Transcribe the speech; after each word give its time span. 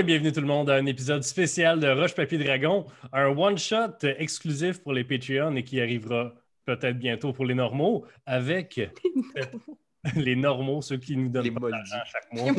et 0.00 0.02
bienvenue 0.02 0.32
tout 0.32 0.40
le 0.40 0.46
monde 0.46 0.70
à 0.70 0.76
un 0.76 0.86
épisode 0.86 1.22
spécial 1.22 1.78
de 1.78 1.86
Roche 1.86 2.14
Papier 2.14 2.38
Dragon, 2.38 2.86
un 3.12 3.26
one-shot 3.26 4.06
exclusif 4.18 4.82
pour 4.82 4.94
les 4.94 5.04
Patreons 5.04 5.54
et 5.56 5.62
qui 5.62 5.78
arrivera 5.78 6.32
peut-être 6.64 6.98
bientôt 6.98 7.34
pour 7.34 7.44
les 7.44 7.52
normaux 7.52 8.06
avec 8.24 8.80
les 10.16 10.36
normaux, 10.36 10.80
ceux 10.80 10.96
qui 10.96 11.18
nous 11.18 11.28
donnent 11.28 11.44
Les 11.44 11.50
pas 11.50 11.68
chaque 11.84 12.32
mois. 12.32 12.50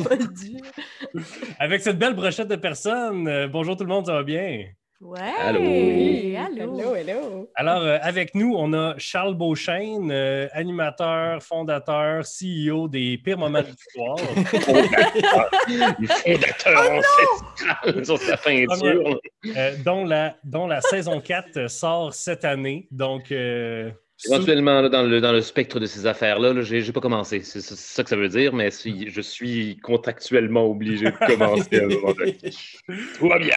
avec 1.58 1.80
cette 1.80 1.98
belle 1.98 2.14
brochette 2.14 2.46
de 2.46 2.54
personnes. 2.54 3.26
Euh, 3.26 3.48
bonjour 3.48 3.76
tout 3.76 3.82
le 3.82 3.88
monde, 3.88 4.06
ça 4.06 4.12
va 4.12 4.22
bien? 4.22 4.66
Ouais. 5.04 5.32
Allô? 5.40 5.58
Oui, 5.60 6.36
allô? 6.36 6.78
Hello, 6.78 6.94
hello. 6.94 7.50
Alors, 7.56 7.82
euh, 7.82 7.98
avec 8.02 8.36
nous, 8.36 8.54
on 8.56 8.72
a 8.72 8.94
Charles 8.98 9.34
Beauchesne, 9.34 10.12
euh, 10.12 10.46
animateur, 10.52 11.42
fondateur, 11.42 12.22
CEO 12.24 12.86
des 12.86 13.18
pires 13.18 13.36
moments 13.36 13.62
de 13.62 13.66
l'histoire. 13.66 14.16
Fondateur 16.24 16.92
ancestral 16.92 18.04
sur 18.06 18.18
sa 18.18 18.36
peinture. 18.36 19.18
euh, 19.56 19.74
dont, 19.84 20.04
la, 20.04 20.36
dont 20.44 20.68
la 20.68 20.80
saison 20.80 21.20
4 21.20 21.68
sort 21.68 22.14
cette 22.14 22.44
année. 22.44 22.86
Donc, 22.92 23.32
euh, 23.32 23.90
Éventuellement, 24.30 24.80
là, 24.80 24.88
dans, 24.88 25.02
le, 25.02 25.20
dans 25.20 25.32
le 25.32 25.40
spectre 25.40 25.80
de 25.80 25.86
ces 25.86 26.06
affaires-là, 26.06 26.52
là, 26.52 26.62
j'ai 26.62 26.92
pas 26.92 27.00
commencé. 27.00 27.40
C'est 27.40 27.60
ça 27.60 28.02
que 28.02 28.08
ça 28.10 28.16
veut 28.16 28.28
dire, 28.28 28.52
mais 28.52 28.70
si- 28.70 29.08
je 29.10 29.20
suis 29.20 29.78
contractuellement 29.78 30.64
obligé 30.70 31.06
de 31.06 31.26
commencer 31.26 31.80
à. 31.80 31.88
Tout 33.18 33.28
va 33.28 33.38
bien. 33.38 33.56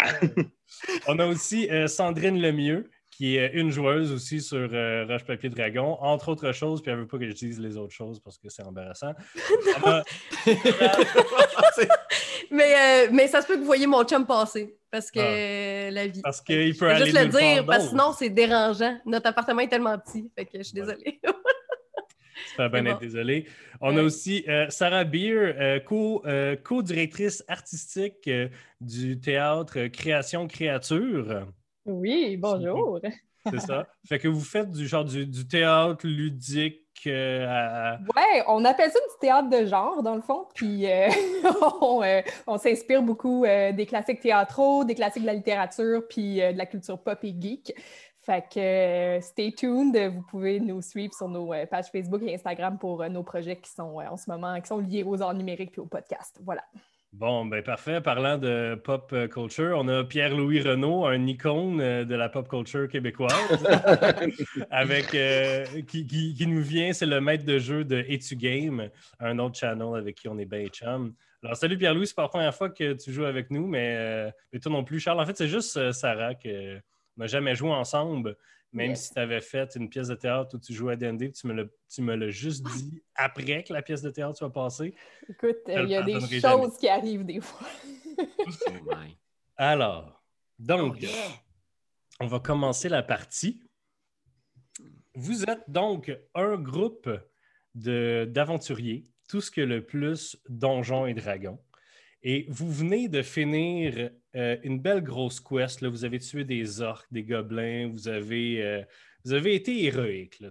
on 1.07 1.19
a 1.19 1.27
aussi 1.27 1.69
euh, 1.69 1.87
Sandrine 1.87 2.41
Lemieux, 2.41 2.89
qui 3.15 3.37
est 3.37 3.51
une 3.53 3.71
joueuse 3.71 4.11
aussi 4.11 4.41
sur 4.41 4.69
euh, 4.73 5.05
Roche 5.07 5.23
Papier 5.23 5.49
Dragon, 5.49 5.97
entre 6.01 6.29
autres 6.29 6.51
choses, 6.51 6.81
puis 6.81 6.91
elle 6.91 6.97
veut 6.99 7.07
pas 7.07 7.17
que 7.17 7.27
je 7.27 7.33
dise 7.33 7.59
les 7.59 7.77
autres 7.77 7.93
choses 7.93 8.19
parce 8.19 8.37
que 8.37 8.49
c'est 8.49 8.63
embarrassant. 8.63 9.13
A- 9.85 10.03
Mais, 12.51 12.73
euh, 13.07 13.09
mais 13.11 13.27
ça 13.27 13.41
se 13.41 13.47
peut 13.47 13.55
que 13.55 13.59
vous 13.59 13.65
voyez 13.65 13.87
mon 13.87 14.03
chum 14.03 14.25
passer 14.25 14.77
parce 14.91 15.09
que 15.11 15.19
euh, 15.19 15.89
la 15.91 16.07
vie. 16.07 16.21
parce 16.21 16.41
qu'il 16.41 16.77
peut 16.77 16.85
Je 16.89 16.93
vais 16.95 17.01
aller 17.01 17.05
juste 17.11 17.17
le 17.17 17.27
dire 17.29 17.65
parce 17.65 17.83
que 17.85 17.89
sinon 17.89 18.13
c'est 18.17 18.29
dérangeant. 18.29 18.97
Notre 19.05 19.27
appartement 19.29 19.61
est 19.61 19.67
tellement 19.67 19.97
petit. 19.97 20.29
Fait 20.37 20.45
que 20.45 20.57
je 20.59 20.63
suis 20.63 20.79
Ouais. 20.79 20.85
désolée. 20.85 21.19
Ça 22.55 22.69
fait 22.69 22.81
bien 22.81 22.91
être 22.91 22.99
désolé. 22.99 23.47
On 23.81 23.97
a 23.97 24.03
aussi 24.03 24.45
euh, 24.47 24.69
Sarah 24.69 25.03
Beer, 25.03 25.31
euh, 25.57 25.79
co, 25.79 26.21
euh, 26.25 26.55
co-directrice 26.55 27.43
artistique 27.47 28.27
euh, 28.27 28.47
du 28.79 29.19
théâtre 29.19 29.73
euh, 29.79 29.89
Création 29.89 30.47
Créature. 30.47 31.47
Oui, 31.85 32.37
bonjour. 32.37 32.99
C'est 33.51 33.59
ça. 33.59 33.85
Fait 34.07 34.17
que 34.17 34.27
vous 34.27 34.39
faites 34.41 34.71
du 34.71 34.87
genre 34.87 35.05
du, 35.05 35.27
du 35.27 35.47
théâtre 35.47 36.07
ludique 36.07 36.81
euh, 37.05 37.45
à- 37.47 37.97
Ouais, 38.15 38.43
on 38.47 38.65
appelle 38.65 38.89
ça 38.89 38.97
du 38.97 39.19
théâtre 39.21 39.49
de 39.49 39.65
genre, 39.67 40.01
dans 40.01 40.15
le 40.15 40.21
fond. 40.21 40.47
Puis 40.55 40.91
euh, 40.91 41.07
on, 41.81 42.01
euh, 42.01 42.21
on 42.47 42.57
s'inspire 42.57 43.03
beaucoup 43.03 43.45
euh, 43.45 43.71
des 43.71 43.85
classiques 43.85 44.21
théâtraux, 44.21 44.83
des 44.83 44.95
classiques 44.95 45.21
de 45.21 45.27
la 45.27 45.35
littérature, 45.35 46.01
puis 46.09 46.37
de 46.37 46.57
la 46.57 46.65
culture 46.65 46.97
pop 46.97 47.19
et 47.23 47.35
geek. 47.39 47.75
Fait 48.21 48.43
que 48.51 49.23
stay 49.23 49.51
tuned. 49.51 49.95
Vous 50.11 50.23
pouvez 50.23 50.59
nous 50.59 50.81
suivre 50.81 51.13
sur 51.13 51.27
nos 51.29 51.51
pages 51.69 51.91
Facebook 51.91 52.23
et 52.23 52.33
Instagram 52.33 52.79
pour 52.79 53.07
nos 53.07 53.21
projets 53.21 53.57
qui 53.57 53.69
sont 53.69 53.99
en 53.99 54.17
ce 54.17 54.27
moment 54.31 54.59
qui 54.59 54.65
sont 54.67 54.79
liés 54.79 55.03
aux 55.03 55.21
arts 55.21 55.35
numériques 55.35 55.73
puis 55.73 55.81
au 55.81 55.85
podcast. 55.85 56.39
Voilà. 56.43 56.63
Bon, 57.17 57.45
ben 57.45 57.63
parfait. 57.63 58.01
Parlant 58.01 58.37
de 58.37 58.75
pop 58.75 59.11
euh, 59.13 59.29
culture, 59.29 59.77
on 59.79 59.87
a 59.87 60.03
Pierre-Louis 60.03 60.59
Renaud, 60.59 61.05
un 61.05 61.25
icône 61.27 61.79
euh, 61.79 62.03
de 62.03 62.13
la 62.13 62.27
pop 62.27 62.49
culture 62.49 62.89
québécoise, 62.89 63.31
avec 64.69 65.15
euh, 65.15 65.65
qui, 65.87 66.45
nous 66.45 66.61
vient, 66.61 66.91
c'est 66.91 67.05
le 67.05 67.21
maître 67.21 67.45
de 67.45 67.57
jeu 67.57 67.85
de 67.85 68.03
Etu 68.09 68.35
Game, 68.35 68.89
un 69.21 69.39
autre 69.39 69.57
channel 69.57 69.95
avec 69.95 70.17
qui 70.17 70.27
on 70.27 70.37
est 70.37 70.45
bien 70.45 70.67
chum. 70.67 71.13
Alors, 71.41 71.55
salut 71.55 71.77
Pierre-Louis, 71.77 72.07
c'est 72.07 72.15
pas 72.15 72.23
la 72.23 72.27
première 72.27 72.53
fois 72.53 72.69
que 72.69 72.91
tu 72.91 73.13
joues 73.13 73.23
avec 73.23 73.49
nous, 73.49 73.65
mais, 73.65 74.33
toi 74.61 74.73
non 74.73 74.83
plus, 74.83 74.99
Charles. 74.99 75.21
En 75.21 75.25
fait, 75.25 75.37
c'est 75.37 75.47
juste 75.47 75.93
Sarah 75.93 76.35
que 76.35 76.75
on 77.17 77.21
n'a 77.21 77.27
jamais 77.27 77.55
joué 77.55 77.69
ensemble, 77.69 78.35
même 78.75 78.89
Yes. 78.91 79.07
si 79.07 79.13
tu 79.13 79.19
avais 79.19 79.41
fait 79.41 79.73
une 79.75 79.89
pièce 79.89 80.09
de 80.09 80.15
théâtre 80.15 80.55
où 80.55 80.59
tu 80.59 80.73
jouais 80.73 80.93
à 80.93 80.95
D&D, 80.95 81.31
tu 81.31 81.47
me 81.47 81.53
l'as- 81.53 81.69
tu 81.89 82.01
me 82.01 82.13
l'as 82.15 82.29
juste 82.29 82.63
dit 82.77 83.01
après 83.15 83.63
que 83.63 83.73
la 83.73 83.81
pièce 83.81 84.01
de 84.01 84.09
théâtre 84.09 84.37
soit 84.37 84.51
passée. 84.51 84.93
Écoute, 85.29 85.57
euh, 85.69 85.83
il 85.83 85.89
y 85.89 85.95
a 85.95 86.03
des 86.03 86.19
choses 86.41 86.77
qui 86.77 86.87
arrivent 86.89 87.25
des 87.25 87.39
fois. 87.41 87.67
Oh. 88.17 88.93
Alors, 89.57 90.21
donc, 90.59 90.95
Oh, 90.97 91.01
yeah. 91.01 91.11
on 92.19 92.27
va 92.27 92.39
commencer 92.39 92.89
la 92.89 93.03
partie. 93.03 93.61
Vous 95.13 95.43
êtes 95.43 95.69
donc 95.69 96.11
un 96.33 96.57
groupe 96.57 97.09
de- 97.73 98.27
d'aventuriers, 98.29 99.07
tout 99.29 99.41
ce 99.41 99.49
que 99.51 99.61
le 99.61 99.85
plus 99.85 100.37
donjons 100.49 101.05
et 101.05 101.13
dragons. 101.13 101.59
Et 102.23 102.45
vous 102.49 102.71
venez 102.71 103.07
de 103.07 103.21
finir 103.21 104.09
euh, 104.35 104.57
une 104.63 104.79
belle 104.79 105.01
grosse 105.01 105.39
quest. 105.39 105.83
Vous 105.83 106.05
avez 106.05 106.19
tué 106.19 106.43
des 106.43 106.81
orques, 106.81 107.07
des 107.11 107.23
gobelins, 107.23 107.89
vous 107.91 108.07
avez, 108.07 108.61
euh, 108.63 108.83
vous 109.23 109.33
avez 109.33 109.55
été 109.55 109.83
héroïque. 109.83 110.39
Là. 110.39 110.49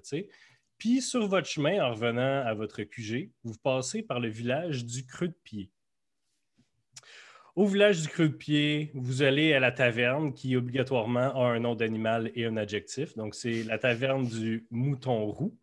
Puis 0.79 1.03
sur 1.03 1.27
votre 1.27 1.49
chemin, 1.49 1.85
en 1.85 1.91
revenant 1.91 2.43
à 2.45 2.55
votre 2.55 2.83
QG, 2.83 3.31
vous 3.43 3.59
passez 3.63 4.03
par 4.03 4.21
le 4.21 4.29
village 4.29 4.85
du 4.85 5.05
Creux 5.07 5.29
de 5.29 5.39
Pied. 5.45 5.71
Au 7.57 7.67
village 7.67 8.03
du 8.03 8.09
Creux 8.09 8.29
de 8.29 8.35
Pied, 8.35 8.91
vous 8.95 9.23
allez 9.23 9.53
à 9.53 9.61
la 9.61 9.71
taverne 9.71 10.35
qui 10.35 10.57
obligatoirement 10.57 11.41
a 11.41 11.47
un 11.47 11.61
nom 11.61 11.75
d'animal 11.75 12.33
et 12.35 12.47
un 12.47 12.57
adjectif. 12.57 13.17
Donc, 13.17 13.35
c'est 13.35 13.63
la 13.63 13.79
taverne 13.79 14.27
du 14.27 14.67
Mouton 14.71 15.27
Roux. 15.27 15.57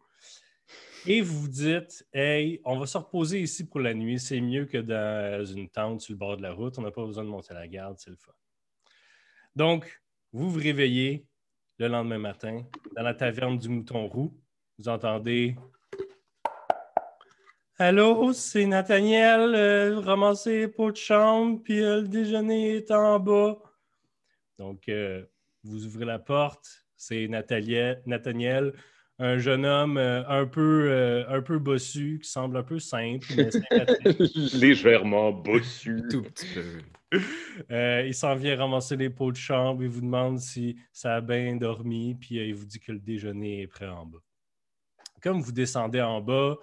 Et 1.08 1.22
vous 1.22 1.48
dites, 1.48 2.06
hey, 2.14 2.62
on 2.64 2.78
va 2.78 2.86
se 2.86 2.98
reposer 2.98 3.42
ici 3.42 3.68
pour 3.68 3.80
la 3.80 3.94
nuit. 3.94 4.20
C'est 4.20 4.40
mieux 4.40 4.66
que 4.66 4.78
dans 4.78 5.44
une 5.44 5.68
tente 5.68 6.02
sur 6.02 6.14
le 6.14 6.18
bord 6.20 6.38
de 6.38 6.44
la 6.44 6.54
route. 6.54 6.78
On 6.78 6.84
n'a 6.84 6.92
pas 6.92 7.06
besoin 7.06 7.24
de 7.24 7.30
monter 7.30 7.56
la 7.56 7.68
garde, 7.68 7.98
c'est 7.98 8.12
le 8.12 8.18
fun. 8.18 8.32
Donc, 9.56 10.02
vous 10.32 10.52
vous 10.52 10.60
réveillez 10.60 11.26
le 11.80 11.88
lendemain 11.88 12.20
matin 12.20 12.64
dans 12.96 13.02
la 13.02 13.16
taverne 13.16 13.58
du 13.58 13.68
Mouton 13.68 14.08
Roux. 14.08 14.40
Vous 14.78 14.90
entendez 14.90 15.56
Allô, 17.80 18.32
c'est 18.32 18.68
Nathaniel, 18.68 19.56
euh, 19.56 20.00
ramasser 20.02 20.60
les 20.60 20.68
pots 20.68 20.92
de 20.92 20.98
chambre, 20.98 21.64
puis 21.64 21.82
euh, 21.82 22.02
le 22.02 22.08
déjeuner 22.08 22.76
est 22.76 22.92
en 22.92 23.20
bas. 23.20 23.58
Donc, 24.60 24.88
euh, 24.88 25.26
vous 25.64 25.88
ouvrez 25.88 26.06
la 26.06 26.20
porte, 26.20 26.86
c'est 26.96 27.28
Nathaniel, 27.28 28.74
un 29.22 29.38
jeune 29.38 29.66
homme 29.66 29.98
euh, 29.98 30.24
un, 30.28 30.46
peu, 30.46 30.90
euh, 30.90 31.24
un 31.30 31.42
peu 31.42 31.60
bossu, 31.60 32.20
qui 32.22 32.30
semble 32.30 32.58
un 32.58 32.64
peu 32.64 32.80
simple, 32.80 33.28
mais 33.38 33.52
sympathique. 33.52 34.54
Légèrement 34.54 35.32
bossu. 35.32 36.02
Tout 36.10 36.24
petit 36.24 36.48
peu. 36.54 36.64
Euh, 37.72 38.04
il 38.08 38.14
s'en 38.14 38.36
vient 38.36 38.56
ramasser 38.56 38.96
les 38.96 39.10
pots 39.10 39.32
de 39.32 39.38
chambre, 39.38 39.84
il 39.84 39.90
vous 39.90 40.02
demande 40.02 40.40
si 40.40 40.78
ça 40.94 41.16
a 41.16 41.22
bien 41.22 41.56
dormi, 41.56 42.16
puis 42.16 42.40
euh, 42.40 42.46
il 42.46 42.56
vous 42.56 42.66
dit 42.66 42.80
que 42.80 42.92
le 42.92 43.00
déjeuner 43.00 43.62
est 43.62 43.68
prêt 43.68 43.88
en 43.88 44.06
bas. 44.06 44.20
Comme 45.22 45.42
vous 45.42 45.52
descendez 45.52 46.02
en 46.02 46.22
bas, 46.22 46.56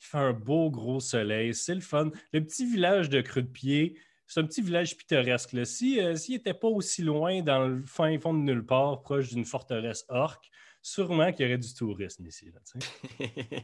il 0.00 0.06
fait 0.06 0.18
un 0.18 0.32
beau 0.32 0.70
gros 0.70 1.00
soleil, 1.00 1.52
c'est 1.52 1.74
le 1.74 1.80
fun. 1.80 2.10
Le 2.32 2.40
petit 2.42 2.64
village 2.64 3.08
de 3.08 3.20
Creux 3.20 3.42
de 3.42 3.48
Pied, 3.48 3.98
c'est 4.26 4.40
un 4.40 4.44
petit 4.44 4.62
village 4.62 4.96
pittoresque. 4.96 5.52
là. 5.52 5.64
Si, 5.64 6.00
euh, 6.00 6.14
S'il 6.14 6.36
n'était 6.36 6.54
pas 6.54 6.68
aussi 6.68 7.02
loin, 7.02 7.42
dans 7.42 7.66
le 7.66 7.82
fin 7.84 8.18
fond 8.20 8.34
de 8.34 8.40
nulle 8.40 8.64
part, 8.64 9.02
proche 9.02 9.30
d'une 9.30 9.44
forteresse 9.44 10.04
orque, 10.08 10.48
sûrement 10.92 11.32
qu'il 11.32 11.46
y 11.46 11.48
aurait 11.48 11.58
du 11.58 11.72
tourisme 11.74 12.26
ici. 12.26 12.50
là. 12.50 12.60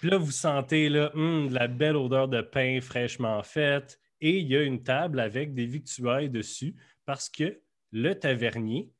Puis 0.00 0.10
là, 0.10 0.18
vous 0.18 0.30
sentez 0.30 0.88
là, 0.88 1.10
hum, 1.14 1.48
de 1.48 1.54
la 1.54 1.68
belle 1.68 1.96
odeur 1.96 2.28
de 2.28 2.42
pain 2.42 2.80
fraîchement 2.80 3.42
fait. 3.42 3.98
Et 4.20 4.38
il 4.38 4.46
y 4.46 4.56
a 4.56 4.62
une 4.62 4.82
table 4.82 5.20
avec 5.20 5.54
des 5.54 5.66
victuailles 5.66 6.30
dessus 6.30 6.74
parce 7.04 7.28
que 7.28 7.60
le 7.92 8.14
tavernier 8.14 8.90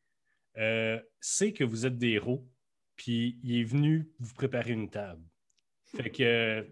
euh, 0.58 1.00
sait 1.20 1.52
que 1.52 1.64
vous 1.64 1.86
êtes 1.86 1.98
des 1.98 2.12
héros. 2.12 2.46
Puis 2.96 3.38
il 3.42 3.60
est 3.60 3.64
venu 3.64 4.10
vous 4.18 4.34
préparer 4.34 4.72
une 4.72 4.88
table. 4.88 5.22
Fait 5.84 6.10
que, 6.10 6.22
euh, 6.22 6.62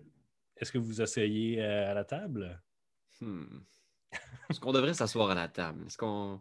est-ce 0.56 0.72
que 0.72 0.78
vous 0.78 1.00
asseyez 1.00 1.60
euh, 1.60 1.90
à 1.90 1.94
la 1.94 2.04
table? 2.04 2.62
Hmm. 3.20 3.60
Est-ce 4.50 4.60
qu'on 4.60 4.72
devrait 4.72 4.94
s'asseoir 4.94 5.30
à 5.30 5.34
la 5.34 5.48
table? 5.48 5.84
Est-ce 5.86 5.96
qu'on. 5.96 6.38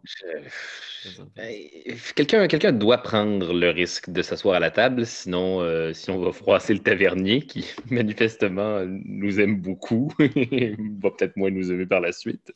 Quelqu'un 2.14 2.46
quelqu'un 2.48 2.72
doit 2.72 2.98
prendre 2.98 3.52
le 3.52 3.70
risque 3.70 4.10
de 4.10 4.20
s'asseoir 4.20 4.56
à 4.56 4.60
la 4.60 4.70
table, 4.70 5.06
sinon, 5.06 5.62
euh, 5.62 5.92
sinon 5.92 6.18
on 6.18 6.24
va 6.24 6.32
froisser 6.32 6.74
le 6.74 6.80
tavernier 6.80 7.42
qui 7.42 7.66
manifestement 7.90 8.82
nous 8.86 9.40
aime 9.40 9.60
beaucoup 9.60 10.12
et 10.18 10.76
va 11.02 11.10
peut-être 11.10 11.36
moins 11.36 11.50
nous 11.50 11.72
aimer 11.72 11.86
par 11.86 12.00
la 12.00 12.12
suite. 12.12 12.52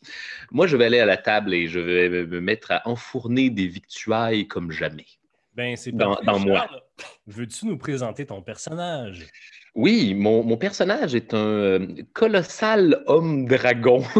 Moi, 0.51 0.67
je 0.67 0.77
vais 0.77 0.85
aller 0.85 1.01
à 1.01 1.07
la 1.07 1.17
table 1.17 1.55
et 1.55 1.67
je 1.67 1.81
vais 1.81 2.09
me 2.09 2.41
mettre 2.41 2.71
à 2.71 2.87
enfourner 2.87 3.49
des 3.51 3.67
victuailles 3.67 4.47
comme 4.47 4.71
jamais. 4.71 5.07
Ben, 5.55 5.77
c'est 5.77 5.91
Dans- 5.91 6.21
moi. 6.39 6.69
Veux-tu 7.27 7.67
nous 7.67 7.79
présenter 7.79 8.27
ton 8.27 8.43
personnage? 8.43 9.27
Oui, 9.75 10.15
mon, 10.15 10.43
mon 10.43 10.57
personnage 10.57 11.15
est 11.15 11.35
un 11.35 11.39
euh, 11.39 11.87
colossal 12.13 13.03
homme 13.07 13.47
dragon. 13.47 14.03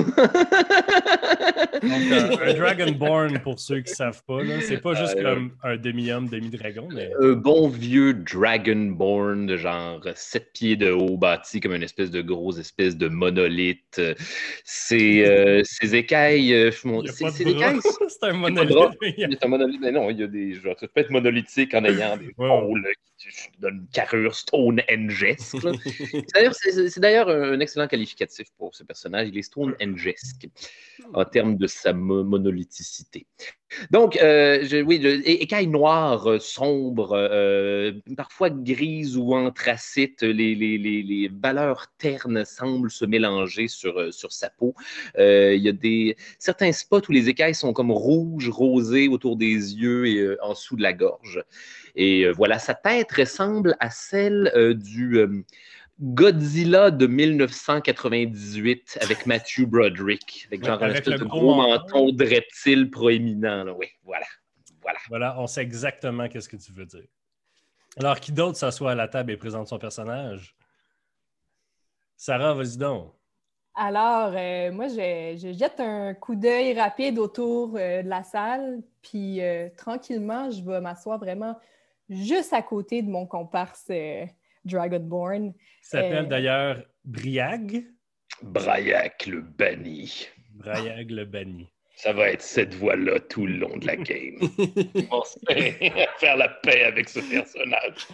Donc, 1.83 1.93
un, 2.13 2.49
un 2.49 2.55
Dragonborn, 2.55 3.39
pour 3.41 3.59
ceux 3.59 3.81
qui 3.81 3.91
ne 3.93 3.97
savent 3.97 4.23
pas, 4.27 4.39
c'est 4.61 4.81
pas 4.81 4.95
juste 4.95 5.17
Euh, 5.19 5.23
comme 5.35 5.53
un 5.63 5.77
demi-homme, 5.77 6.29
demi-dragon, 6.29 6.89
mais 6.93 7.11
un 7.21 7.33
bon 7.33 7.69
vieux 7.69 8.15
Dragonborn 8.15 9.47
de 9.47 9.57
genre 9.57 10.01
7 10.15 10.53
pieds 10.53 10.77
de 10.77 10.91
haut, 10.91 11.17
bâti 11.17 11.61
comme 11.61 11.75
une 11.75 11.83
espèce 11.83 12.11
de 12.11 12.21
grosse 12.21 12.59
espèce 12.59 12.97
de 12.97 13.09
monolithe. 13.09 14.01
Ses, 14.65 15.25
euh, 15.27 15.63
ses 15.65 15.95
écailles, 15.95 16.53
euh, 16.55 16.71
mon- 16.85 17.03
écailles, 17.03 17.79
c'est 18.09 18.29
un 18.29 18.33
monolithe. 18.33 18.77
C'est 19.01 19.45
un 19.45 19.49
monolithe, 19.49 19.81
mais 19.81 19.93
non, 19.93 20.11
il 20.11 20.19
y 20.21 20.23
a 20.23 20.27
des. 20.27 20.55
Genre, 20.55 20.75
ça 20.79 20.87
peut 20.89 21.01
être 21.01 21.11
monolithique 21.11 21.75
en 21.75 21.85
ayant 21.85 22.17
des 22.17 22.35
qui 23.18 23.18
donnent 23.59 23.81
une 23.81 23.89
carrure. 23.89 24.35
C'est 24.37 25.61
d'ailleurs- 26.35 26.55
C'est 26.55 26.89
c'est 26.89 27.01
d'ailleurs 27.01 27.29
un 27.29 27.61
excellent 27.61 27.89
qualificatif 27.89 28.49
pour 28.57 28.75
ce 28.75 28.85
personnage. 28.85 29.29
Il 29.29 29.39
est 29.39 29.43
Stonehenge-esque 29.43 30.49
en 31.15 31.25
termes 31.25 31.57
de 31.57 31.67
sa 31.67 31.93
mo- 31.93 32.25
monolithicité. 32.25 33.27
Donc, 33.91 34.17
euh, 34.17 34.65
je- 34.65 34.79
oui, 34.83 34.99
je- 35.03 35.09
é- 35.09 35.43
écailles 35.43 35.67
noires, 35.67 36.27
euh, 36.31 36.39
sombres, 36.39 37.13
euh, 37.13 37.93
parfois 38.17 38.49
grises 38.49 39.17
ou 39.17 39.35
anthracites, 39.35 40.23
les, 40.23 40.55
les, 40.55 40.79
les, 40.79 41.03
les 41.03 41.29
valeurs 41.29 41.87
ternes 41.99 42.45
semblent 42.47 42.91
se 42.91 43.05
mélanger 43.05 43.69
sur, 43.69 44.13
sur 44.13 44.33
sa 44.33 44.49
peau. 44.49 44.75
Euh, 45.19 45.55
il 45.55 45.63
y 45.63 45.69
a 45.69 45.73
des, 45.73 46.17
certains 46.39 46.73
spots 46.73 47.03
où 47.09 47.13
les 47.13 47.29
écailles 47.29 47.55
sont 47.55 47.75
comme 47.75 47.91
rouges, 47.91 48.49
rosées 48.49 49.07
autour 49.09 49.37
des 49.37 49.53
yeux 49.77 50.07
et 50.07 50.17
euh, 50.19 50.39
en 50.43 50.53
dessous 50.53 50.77
de 50.77 50.83
la 50.83 50.95
gorge. 50.95 51.45
Et 52.01 52.23
euh, 52.23 52.31
voilà, 52.31 52.61
sa 52.61 52.75
tête 52.75 53.11
ressemble 53.11 53.77
à 53.81 53.91
celle 53.91 54.53
euh, 54.55 54.73
du 54.73 55.19
euh, 55.19 55.45
Godzilla 56.01 56.93
de 56.93 57.09
1998 57.09 58.99
avec 59.01 59.27
Matthew 59.27 59.67
Broderick, 59.67 60.47
avec 60.47 60.65
genre 60.65 60.81
un 60.81 60.91
espèce 60.91 61.19
de 61.19 61.25
gros 61.25 61.41
gros 61.41 61.55
menton. 61.57 62.05
menton 62.05 62.13
de 62.13 62.25
reptile 62.25 62.89
proéminent. 62.89 63.65
là. 63.65 63.73
Oui, 63.73 63.87
voilà. 64.05 64.27
Voilà. 64.81 64.99
Voilà, 65.09 65.41
on 65.41 65.49
sait 65.49 65.63
exactement 65.63 66.29
qu'est-ce 66.29 66.49
que 66.49 66.57
tu 66.57 66.71
veux 66.71 66.87
dire. 66.87 67.09
Alors, 67.99 68.21
qui 68.21 68.31
d'autre 68.31 68.57
s'assoit 68.57 68.93
à 68.93 68.95
la 68.95 69.09
table 69.09 69.33
et 69.33 69.37
présente 69.37 69.67
son 69.67 69.79
personnage? 69.81 70.55
Sarah, 72.17 72.55
vas-y 72.55 72.79
donc. 72.79 73.13
Alors, 73.75 74.33
euh, 74.37 74.71
moi, 74.71 74.87
je, 74.87 75.37
je 75.37 75.53
jette 75.53 75.81
un 75.81 76.15
coup 76.15 76.37
d'œil 76.37 76.79
rapide 76.79 77.19
autour 77.19 77.77
euh, 77.77 78.03
de 78.03 78.09
la 78.09 78.23
salle, 78.23 78.83
puis 79.03 79.41
euh, 79.41 79.69
tranquillement, 79.77 80.49
je 80.51 80.63
vais 80.63 80.81
m'asseoir 80.81 81.19
vraiment 81.19 81.57
juste 82.09 82.53
à 82.53 82.63
côté 82.63 83.03
de 83.03 83.11
mon 83.11 83.27
comparse 83.27 83.87
euh, 83.91 84.25
Dragonborn. 84.65 85.53
Il 85.55 85.55
s'appelle 85.83 86.25
Euh. 86.25 86.29
d'ailleurs 86.29 86.83
Briag. 87.05 87.85
Braillac 88.43 89.27
le 89.27 89.41
banni. 89.41 90.29
Briag 90.55 91.11
le 91.11 91.25
banni. 91.25 91.69
Ça 91.97 92.13
va 92.13 92.29
être 92.31 92.43
cette 92.43 92.75
voix-là 92.75 93.19
tout 93.19 93.45
le 93.47 93.55
long 93.55 93.77
de 93.77 93.87
la 93.87 93.97
game. 93.97 94.39
On 95.11 95.23
se 95.25 95.37
fait 95.49 95.93
faire 96.19 96.37
la 96.37 96.49
paix 96.49 96.85
avec 96.85 97.09
ce 97.09 97.19
personnage. 97.19 98.07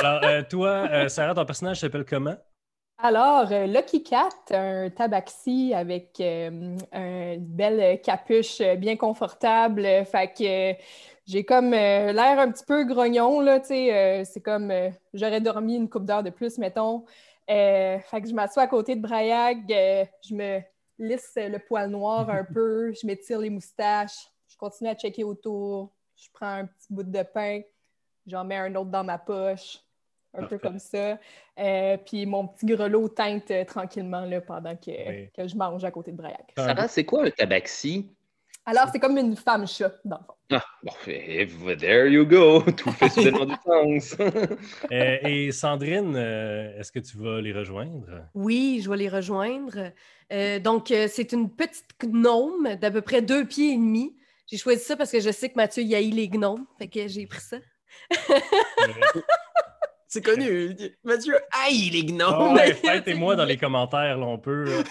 Alors, 0.00 0.24
euh, 0.24 0.42
toi, 0.48 0.88
euh, 0.90 1.08
Sarah, 1.08 1.34
ton 1.34 1.44
personnage 1.44 1.80
s'appelle 1.80 2.06
comment? 2.06 2.36
Alors, 2.98 3.52
euh, 3.52 3.66
Lucky 3.66 4.02
Cat, 4.02 4.30
un 4.50 4.88
tabaxi 4.88 5.74
avec 5.74 6.18
euh, 6.20 6.78
une 6.94 7.36
belle 7.44 8.00
capuche 8.00 8.62
bien 8.78 8.96
confortable. 8.96 9.82
Fait 10.06 10.32
que 10.32 10.70
euh, 10.70 10.74
j'ai 11.26 11.44
comme 11.44 11.72
euh, 11.74 12.12
l'air 12.12 12.38
un 12.38 12.50
petit 12.50 12.64
peu 12.64 12.84
grognon, 12.84 13.40
là, 13.40 13.60
tu 13.60 13.66
sais. 13.68 13.94
euh, 13.94 14.24
c'est 14.24 14.40
comme 14.40 14.70
euh, 14.70 14.90
j'aurais 15.12 15.40
dormi 15.40 15.76
une 15.76 15.88
coupe 15.88 16.04
d'heure 16.04 16.22
de 16.22 16.30
plus, 16.30 16.58
mettons. 16.58 17.04
Euh, 17.50 17.98
fait 18.00 18.20
que 18.22 18.28
je 18.28 18.34
m'assois 18.34 18.62
à 18.64 18.66
côté 18.66 18.96
de 18.96 19.00
Brayag, 19.02 19.72
euh, 19.72 20.04
je 20.28 20.34
me 20.34 20.60
lisse 20.98 21.32
le 21.36 21.58
poil 21.58 21.90
noir 21.90 22.28
un 22.30 22.44
peu, 22.54 22.92
je 22.92 23.06
m'étire 23.06 23.38
les 23.40 23.50
moustaches, 23.50 24.28
je 24.48 24.56
continue 24.56 24.90
à 24.90 24.94
checker 24.94 25.24
autour, 25.24 25.92
je 26.16 26.28
prends 26.32 26.46
un 26.60 26.66
petit 26.66 26.86
bout 26.90 27.02
de 27.04 27.22
pain, 27.22 27.60
j'en 28.26 28.44
mets 28.44 28.56
un 28.56 28.74
autre 28.74 28.90
dans 28.90 29.04
ma 29.04 29.18
poche, 29.18 29.78
un 30.34 30.44
peu 30.44 30.58
comme 30.58 30.78
ça. 30.78 31.18
Euh, 31.58 31.96
puis 32.04 32.26
mon 32.26 32.46
petit 32.48 32.66
grelot 32.66 33.08
teinte 33.08 33.50
euh, 33.50 33.64
tranquillement 33.64 34.22
là, 34.26 34.40
pendant 34.40 34.74
que, 34.76 34.90
Oui. 35.08 35.30
que 35.34 35.46
je 35.48 35.56
mange 35.56 35.84
à 35.84 35.90
côté 35.90 36.10
de 36.12 36.16
Brayag. 36.16 36.44
Sarah, 36.56 36.88
c'est 36.88 37.04
quoi 37.04 37.24
un 37.26 37.30
tabaxi? 37.30 38.10
Alors, 38.68 38.88
c'est 38.92 38.98
comme 38.98 39.16
une 39.16 39.36
femme 39.36 39.66
chat, 39.66 39.92
dans 40.04 40.18
le 40.18 40.24
fond. 40.24 40.34
Ah, 40.50 40.64
bon, 40.82 41.76
there 41.76 42.08
you 42.08 42.26
go. 42.26 42.60
Tout 42.76 42.90
fait 42.90 43.08
soudainement 43.08 43.46
du 43.46 43.54
sens. 43.64 44.16
Euh, 44.92 45.18
et 45.22 45.52
Sandrine, 45.52 46.14
euh, 46.16 46.78
est-ce 46.78 46.92
que 46.92 46.98
tu 46.98 47.18
vas 47.18 47.40
les 47.40 47.52
rejoindre? 47.52 48.28
Oui, 48.34 48.80
je 48.82 48.90
vais 48.90 48.96
les 48.96 49.08
rejoindre. 49.08 49.92
Euh, 50.32 50.58
donc, 50.58 50.88
c'est 50.88 51.32
une 51.32 51.50
petite 51.50 51.86
gnome 52.04 52.76
d'à 52.76 52.90
peu 52.90 53.00
près 53.00 53.22
deux 53.22 53.44
pieds 53.44 53.72
et 53.72 53.76
demi. 53.76 54.16
J'ai 54.46 54.58
choisi 54.58 54.82
ça 54.82 54.96
parce 54.96 55.10
que 55.10 55.20
je 55.20 55.30
sais 55.30 55.48
que 55.48 55.56
Mathieu 55.56 55.82
y 55.82 55.94
haït 55.94 56.10
les 56.10 56.28
gnomes. 56.28 56.66
Fait 56.78 56.88
que 56.88 57.08
j'ai 57.08 57.26
pris 57.26 57.40
ça. 57.40 57.56
C'est 60.08 60.22
connu. 60.22 60.76
Mathieu, 61.02 61.36
aïe, 61.64 61.90
les 61.90 62.04
gnomes! 62.04 62.54
ouais, 62.54 62.74
faites-moi 62.74 63.34
dans 63.36 63.44
les 63.44 63.56
commentaires, 63.56 64.18
là, 64.18 64.26
on 64.26 64.38
peut. 64.38 64.84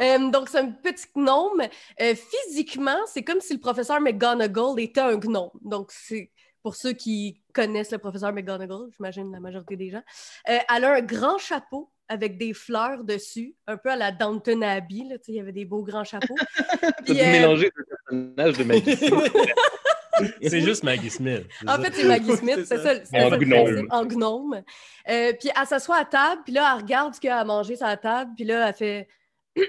Euh, 0.00 0.30
donc, 0.30 0.48
c'est 0.48 0.58
un 0.58 0.70
petit 0.70 1.06
gnome. 1.14 1.62
Euh, 2.00 2.14
physiquement, 2.14 2.98
c'est 3.06 3.22
comme 3.22 3.40
si 3.40 3.54
le 3.54 3.60
professeur 3.60 4.00
McGonagall 4.00 4.78
était 4.80 5.00
un 5.00 5.16
gnome. 5.16 5.50
Donc, 5.62 5.90
c'est 5.92 6.30
pour 6.64 6.74
ceux 6.76 6.92
qui 6.94 7.42
connaissent 7.52 7.92
le 7.92 7.98
professeur 7.98 8.32
McGonagall, 8.32 8.88
j'imagine 8.96 9.30
la 9.30 9.38
majorité 9.38 9.76
des 9.76 9.90
gens. 9.90 10.02
Euh, 10.48 10.58
elle 10.74 10.84
a 10.84 10.94
un 10.94 11.00
grand 11.02 11.36
chapeau 11.36 11.90
avec 12.08 12.38
des 12.38 12.54
fleurs 12.54 13.04
dessus, 13.04 13.54
un 13.66 13.76
peu 13.76 13.90
à 13.90 13.96
la 13.96 14.12
Downton 14.12 14.62
Abbey. 14.62 15.04
Là, 15.08 15.16
il 15.28 15.34
y 15.34 15.40
avait 15.40 15.52
des 15.52 15.66
beaux 15.66 15.82
grands 15.82 16.04
chapeaux. 16.04 16.34
Puis, 17.04 17.20
euh, 17.20 17.32
mélanger 17.32 17.70
deux 17.76 17.84
personnages 17.84 18.58
de 18.58 18.64
Maggie. 18.64 18.96
C'est 20.42 20.60
juste 20.60 20.84
Maggie 20.84 21.10
Smith. 21.10 21.44
En 21.66 21.72
ça. 21.74 21.82
fait, 21.82 21.92
c'est 21.92 22.06
Maggie 22.06 22.32
Smith, 22.36 22.60
C'est 22.66 22.78
ça. 22.78 23.04
ça, 23.04 23.26
En 23.26 23.30
ça 23.30 23.36
gnome. 23.36 23.86
en 23.90 24.04
gnome. 24.06 24.62
Euh, 25.08 25.32
puis 25.38 25.50
elle 25.60 25.66
s'assoit 25.66 25.96
à 25.96 26.04
table, 26.04 26.42
puis 26.44 26.54
là, 26.54 26.72
elle 26.72 26.82
regarde 26.82 27.14
ce 27.14 27.20
qu'il 27.20 27.28
y 27.28 27.30
a 27.32 27.38
à 27.38 27.44
manger 27.44 27.74
sur 27.74 27.86
la 27.86 27.96
table, 27.96 28.30
puis 28.36 28.44
là, 28.44 28.68
elle 28.68 28.74
fait 28.74 29.08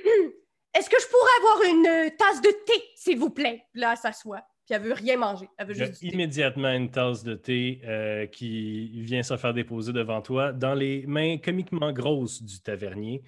Est-ce 0.78 0.90
que 0.90 0.98
je 1.00 1.08
pourrais 1.08 1.32
avoir 1.40 1.74
une 1.74 1.88
euh, 1.88 2.10
tasse 2.18 2.42
de 2.42 2.50
thé, 2.66 2.84
s'il 2.96 3.18
vous 3.18 3.30
plaît? 3.30 3.64
Puis 3.72 3.82
là, 3.82 3.92
elle 3.92 3.98
s'assoit, 3.98 4.42
puis 4.66 4.76
elle 4.76 4.82
veut 4.82 4.94
rien 4.94 5.16
manger, 5.16 5.48
elle 5.58 5.68
veut 5.68 5.74
juste 5.74 6.02
du 6.02 6.10
thé. 6.10 6.14
immédiatement 6.14 6.70
une 6.70 6.92
tasse 6.92 7.24
de 7.24 7.36
thé 7.36 7.82
euh, 7.86 8.26
qui 8.26 9.02
vient 9.02 9.24
se 9.24 9.38
faire 9.38 9.54
déposer 9.54 9.94
devant 9.94 10.22
toi 10.22 10.52
dans 10.52 10.74
les 10.74 11.06
mains 11.08 11.38
comiquement 11.38 11.94
grosses 11.94 12.44
du 12.44 12.60
tavernier, 12.60 13.24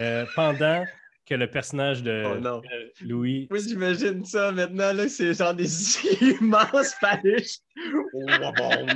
euh, 0.00 0.24
pendant 0.36 0.84
que 1.26 1.34
le 1.34 1.48
personnage 1.48 2.02
de 2.02 2.22
Oh 2.26 2.38
non. 2.38 2.60
euh, 2.70 2.88
Louis 3.00 3.46
Moi, 3.50 3.58
j'imagine 3.60 4.24
ça 4.26 4.52
maintenant, 4.52 4.92
là, 4.92 5.08
c'est 5.08 5.32
genre 5.32 5.54
des 5.54 5.64
immenses 6.20 6.94
paluches. 7.00 7.58
Oh, 8.12 8.26
bon. 8.56 8.86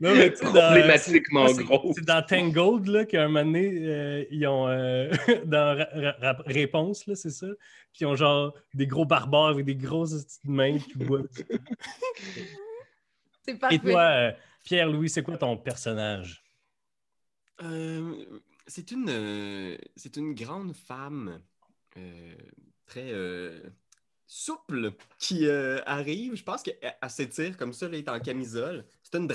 Non, 0.00 0.14
mais 0.14 0.30
tu 0.32 0.38
sais, 0.38 0.44
dans- 0.46 0.52
Problématiquement 0.52 1.46
c'est- 1.48 1.62
gros. 1.64 1.92
C'est 1.94 2.04
dans 2.04 2.22
Tangled 2.22 2.86
là, 2.88 3.04
qu'à 3.04 3.24
un 3.24 3.28
moment 3.28 3.44
donné, 3.44 3.70
euh, 3.86 4.24
ils 4.30 4.46
ont 4.48 4.66
euh, 4.68 5.10
dans 5.46 5.76
Ra- 5.78 5.88
Ra- 5.94 6.16
Ra- 6.32 6.42
Réponse, 6.46 7.06
là, 7.06 7.14
c'est 7.14 7.30
ça. 7.30 7.46
Puis 7.92 8.02
ils 8.02 8.06
ont 8.06 8.16
genre 8.16 8.52
des 8.74 8.86
gros 8.86 9.04
barbares 9.04 9.48
avec 9.48 9.64
des 9.64 9.76
grosses 9.76 10.24
petites 10.24 10.44
mains 10.44 10.78
qui 10.78 10.98
boivent. 10.98 11.28
C'est 13.44 13.52
Et 13.52 13.58
parfait. 13.58 13.78
toi, 13.78 14.00
euh, 14.02 14.32
Pierre-Louis, 14.64 15.08
c'est 15.08 15.22
quoi 15.22 15.36
ton 15.38 15.56
personnage? 15.56 16.42
Euh, 17.62 18.24
c'est 18.66 18.90
une, 18.92 19.08
euh, 19.08 19.76
c'est 19.96 20.16
une 20.16 20.34
grande 20.34 20.74
femme 20.74 21.40
très 22.86 23.12
euh, 23.12 23.60
souple 24.26 24.92
qui 25.18 25.46
euh, 25.46 25.80
arrive. 25.86 26.34
Je 26.34 26.44
pense 26.44 26.62
qu'elle 26.62 26.78
elle 26.80 27.10
s'étire 27.10 27.56
comme 27.56 27.72
ça, 27.72 27.86
elle 27.86 27.94
est 27.94 28.08
en 28.08 28.20
camisole. 28.20 28.86
C'est 29.02 29.16
une. 29.16 29.28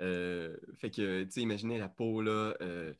Euh, 0.00 0.56
fait 0.76 0.90
que, 0.90 1.24
tu 1.24 1.30
sais, 1.30 1.40
imaginez 1.42 1.78
la 1.78 1.88
peau 1.88 2.22
là, 2.22 2.54
euh, 2.62 2.94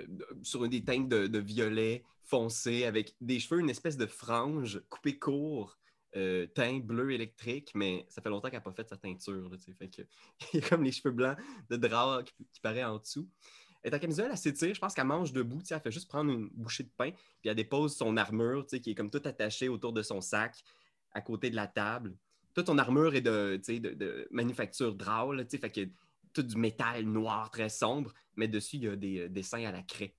euh, 0.00 0.06
sur 0.42 0.66
des 0.68 0.82
teintes 0.82 1.08
de, 1.08 1.38
violet 1.38 2.04
foncé 2.24 2.84
avec 2.84 3.14
des 3.20 3.38
cheveux, 3.40 3.60
une 3.60 3.70
espèce 3.70 3.96
de 3.96 4.06
frange 4.06 4.82
coupée 4.88 5.18
court. 5.18 5.78
euh, 6.16 6.46
teint 6.46 6.78
bleu 6.78 7.12
électrique, 7.12 7.70
mais 7.74 8.06
ça 8.08 8.22
fait 8.22 8.30
longtemps 8.30 8.48
qu'elle 8.48 8.60
n'a 8.60 8.62
pas 8.62 8.72
fait 8.72 8.88
sa 8.88 8.96
teinture. 8.96 9.50
Fait 9.78 9.88
que, 9.90 10.02
il 10.54 10.60
y 10.60 10.64
a 10.64 10.68
comme 10.68 10.82
les 10.82 10.92
cheveux 10.92 11.12
blancs 11.12 11.36
de 11.68 11.76
drap 11.76 12.22
qui, 12.24 12.46
qui 12.50 12.60
paraît 12.60 12.84
en 12.84 12.98
dessous. 12.98 13.28
Est 13.88 13.94
en 13.94 13.98
camisole, 13.98 14.28
elle 14.30 14.36
s'étire, 14.36 14.74
je 14.74 14.80
pense 14.80 14.92
qu'elle 14.92 15.06
mange 15.06 15.32
debout, 15.32 15.62
elle 15.70 15.80
fait 15.80 15.90
juste 15.90 16.08
prendre 16.08 16.30
une 16.30 16.48
bouchée 16.48 16.82
de 16.82 16.90
pain, 16.94 17.10
puis 17.40 17.48
elle 17.48 17.54
dépose 17.54 17.96
son 17.96 18.18
armure, 18.18 18.66
qui 18.66 18.90
est 18.90 18.94
comme 18.94 19.10
tout 19.10 19.22
attachée 19.24 19.68
autour 19.68 19.94
de 19.94 20.02
son 20.02 20.20
sac, 20.20 20.62
à 21.12 21.22
côté 21.22 21.48
de 21.48 21.56
la 21.56 21.66
table. 21.66 22.14
Toute 22.52 22.66
son 22.66 22.76
armure 22.76 23.14
est 23.14 23.22
de, 23.22 23.58
de, 23.66 23.94
de 23.94 24.28
manufacture 24.30 24.94
drôle, 24.94 25.46
fait 25.48 25.70
que 25.70 25.88
tout 26.34 26.42
du 26.42 26.56
métal 26.56 27.04
noir 27.04 27.50
très 27.50 27.70
sombre, 27.70 28.12
mais 28.36 28.46
dessus, 28.46 28.76
il 28.76 28.82
y 28.84 28.88
a 28.88 28.96
des 28.96 29.20
euh, 29.20 29.28
dessins 29.28 29.64
à 29.64 29.72
la 29.72 29.82
craie, 29.82 30.14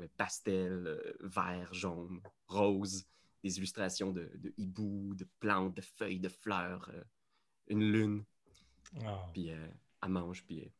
euh, 0.00 0.06
pastel, 0.18 0.86
euh, 0.86 1.12
vert, 1.20 1.72
jaune, 1.72 2.20
rose, 2.46 3.06
des 3.42 3.56
illustrations 3.56 4.12
de, 4.12 4.30
de 4.34 4.52
hibou, 4.58 5.14
de 5.14 5.26
plantes, 5.40 5.74
de 5.74 5.80
feuilles, 5.82 6.20
de 6.20 6.28
fleurs, 6.28 6.90
euh, 6.92 7.02
une 7.68 7.90
lune. 7.90 8.24
Ah. 9.04 9.26
Puis 9.32 9.48
elle 9.48 10.08
mange, 10.08 10.44
puis 10.44 10.70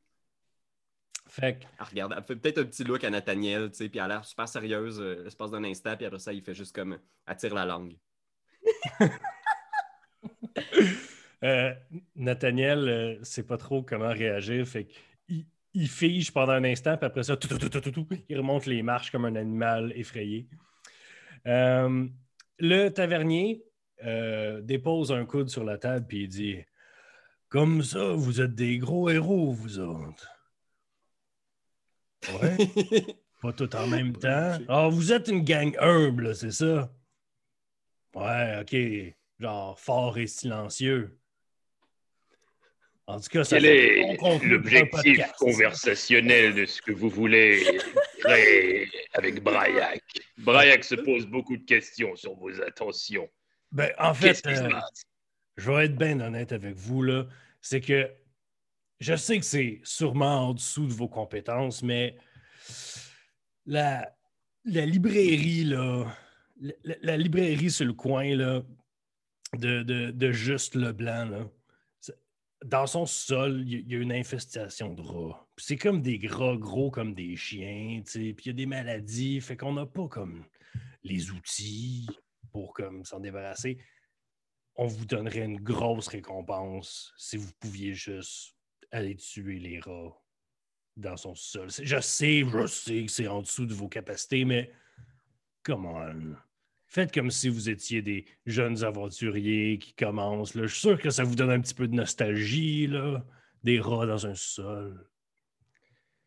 Fait 1.27 1.59
que, 1.59 1.65
elle 1.81 1.87
regarde. 1.87 2.15
Elle 2.17 2.23
fait 2.23 2.37
peut-être 2.37 2.59
un 2.59 2.65
petit 2.65 2.85
look 2.85 3.03
à 3.05 3.11
Nathaniel, 3.11 3.71
tu 3.71 3.79
sais, 3.79 3.89
puis 3.89 3.99
elle 3.99 4.05
a 4.05 4.09
l'air 4.09 4.25
super 4.25 4.49
sérieuse 4.49 5.01
euh, 5.01 5.25
l'espace 5.25 5.51
d'un 5.51 5.65
instant, 5.65 5.97
puis 5.97 6.07
après 6.07 6.19
ça, 6.19 6.33
il 6.33 6.43
fait 6.43 6.55
juste 6.55 6.75
comme. 6.75 6.99
Elle 7.27 7.37
tire 7.37 7.55
la 7.55 7.65
langue. 7.65 7.97
euh, 11.45 11.75
Nathaniel 12.15 12.89
euh, 12.89 13.25
sait 13.25 13.47
pas 13.47 13.57
trop 13.57 13.83
comment 13.83 14.11
réagir. 14.11 14.67
Fait 14.67 14.87
qu'il 14.87 15.47
il 15.73 15.89
fige 15.89 16.33
pendant 16.33 16.53
un 16.53 16.65
instant, 16.65 16.97
puis 16.97 17.07
après 17.07 17.23
ça, 17.25 17.37
tout, 17.37 17.49
tout, 17.49 17.59
tout, 17.59 17.81
tout, 17.81 17.91
tout, 17.91 18.09
il 18.29 18.39
remonte 18.39 18.67
les 18.67 18.83
marches 18.83 19.11
comme 19.11 19.25
un 19.25 19.37
animal 19.37 19.93
effrayé. 19.97 20.47
Euh, 21.47 22.07
le 22.59 22.89
tavernier 22.91 23.65
euh, 24.05 24.61
dépose 24.63 25.13
un 25.13 25.25
coude 25.25 25.49
sur 25.49 25.65
la 25.65 25.79
table, 25.79 26.07
puis 26.07 26.23
il 26.23 26.29
dit 26.29 26.57
Comme 27.49 27.83
ça, 27.83 28.13
vous 28.13 28.41
êtes 28.41 28.55
des 28.55 28.79
gros 28.79 29.11
héros, 29.11 29.53
vous 29.53 29.79
autres. 29.79 30.34
Ouais. 32.41 32.57
Pas 33.43 33.53
tout 33.53 33.77
en 33.77 33.87
même 33.87 34.17
temps. 34.17 34.59
Ah, 34.69 34.89
vous 34.89 35.13
êtes 35.13 35.29
une 35.29 35.45
gang 35.45 35.77
humble, 35.79 36.35
c'est 36.35 36.53
ça? 36.53 36.91
Ouais, 38.15 38.61
OK. 38.61 39.15
Genre 39.41 39.79
fort 39.79 40.17
et 40.19 40.27
silencieux. 40.27 41.19
En 43.07 43.21
tout 43.21 43.29
cas, 43.29 43.45
ça 43.45 43.57
Quel 43.57 43.67
est 43.67 44.17
l'objectif 44.45 45.31
conversationnel 45.39 46.55
de 46.55 46.65
ce 46.65 46.81
que 46.81 46.93
vous 46.93 47.11
voulez 47.11 47.63
créer 48.21 48.89
avec 49.13 49.43
Braillac? 49.43 50.03
Braillac 50.39 50.85
se 50.85 50.95
pose 50.95 51.27
beaucoup 51.27 51.59
de 51.59 51.65
questions 51.65 52.17
sur 52.17 52.35
vos 52.35 52.63
intentions. 52.63 53.29
Ben, 53.73 53.93
en 53.99 54.15
fait, 54.15 54.41
euh, 54.47 54.71
je 55.59 55.71
vais 55.71 55.85
être 55.87 55.97
bien 55.97 56.19
honnête 56.21 56.53
avec 56.53 56.77
vous, 56.77 57.03
là. 57.03 57.27
C'est 57.61 57.83
que 57.83 58.09
je 59.05 59.17
sais 59.17 59.39
que 59.39 59.45
c'est 59.45 59.81
sûrement 59.85 60.49
en 60.49 60.55
dessous 60.55 60.87
de 60.87 60.93
vos 60.95 61.09
compétences, 61.09 61.83
mais 61.83 62.17
la, 63.67 64.11
librairie, 64.65 65.65
là, 65.65 66.11
la, 67.03 67.19
librairie 67.19 67.71
sur 67.71 67.85
le 67.85 67.93
coin, 67.93 68.35
là, 68.35 68.63
de, 69.53 69.83
de, 69.83 70.33
Juste 70.33 70.75
Leblanc, 70.75 71.27
là, 71.27 71.51
dans 72.65 72.87
son 72.87 73.05
sol, 73.05 73.63
il 73.67 73.93
y, 73.93 73.95
a- 73.95 73.99
une 73.99 74.11
infestation 74.11 74.95
de 74.95 75.03
rats. 75.03 75.47
C'est 75.59 75.77
comme 75.77 76.01
des 76.01 76.19
gras 76.19 76.57
gros 76.57 76.91
comme 76.91 77.15
des 77.15 77.37
chiens, 77.37 78.01
puis 78.07 78.35
il 78.39 78.47
y 78.47 78.51
a 78.51 78.55
des 78.55 78.65
maladies, 78.65 79.43
fait 79.43 79.59
qu'on 79.59 79.75
n'a 79.75 79.85
pas 79.85 80.09
comme 80.09 80.47
les 81.03 81.31
outils 81.31 82.09
pour 82.53 82.73
comme 82.73 83.05
s'en 83.05 83.21
débarrasser 83.21 83.77
on 84.77 84.87
vous 84.87 85.05
donnerait 85.05 85.45
une 85.45 85.61
grosse 85.61 86.09
récompense 86.09 87.13
si 87.17 87.37
vous 87.37 87.53
pouviez 87.61 87.95
juste 87.95 88.54
aller 88.95 89.17
tuer 89.17 89.59
les 89.59 89.81
rats 89.81 90.17
dans 90.97 91.17
son 91.17 91.35
sol. 91.35 91.69
Je 91.69 92.01
sais, 92.01 92.45
je 92.45 92.67
sais 92.67 93.05
que 93.05 93.11
c'est 93.11 93.27
en 93.27 93.43
dessous 93.43 93.67
de 93.67 93.75
vos 93.75 93.89
capacités, 93.89 94.45
mais 94.45 94.71
come 95.65 95.87
on. 95.87 96.37
Faites 96.87 97.13
comme 97.13 97.31
si 97.31 97.49
vous 97.49 97.69
étiez 97.69 98.03
des 98.03 98.25
jeunes 98.47 98.85
aventuriers 98.85 99.79
qui 99.81 99.95
commencent. 99.95 100.55
là. 100.55 100.67
Je 100.67 100.73
suis 100.73 100.81
sûr 100.81 101.01
que 101.01 101.11
ça 101.11 101.25
vous 101.25 101.35
donne 101.35 101.51
un 101.51 101.61
petit 101.61 101.75
peu 101.75 101.89
de 101.89 101.95
nostalgie, 101.95 102.87
là. 102.87 103.25
Des 103.65 103.81
rats 103.81 104.07
dans 104.07 104.27
un 104.27 104.35
sol. 104.35 105.09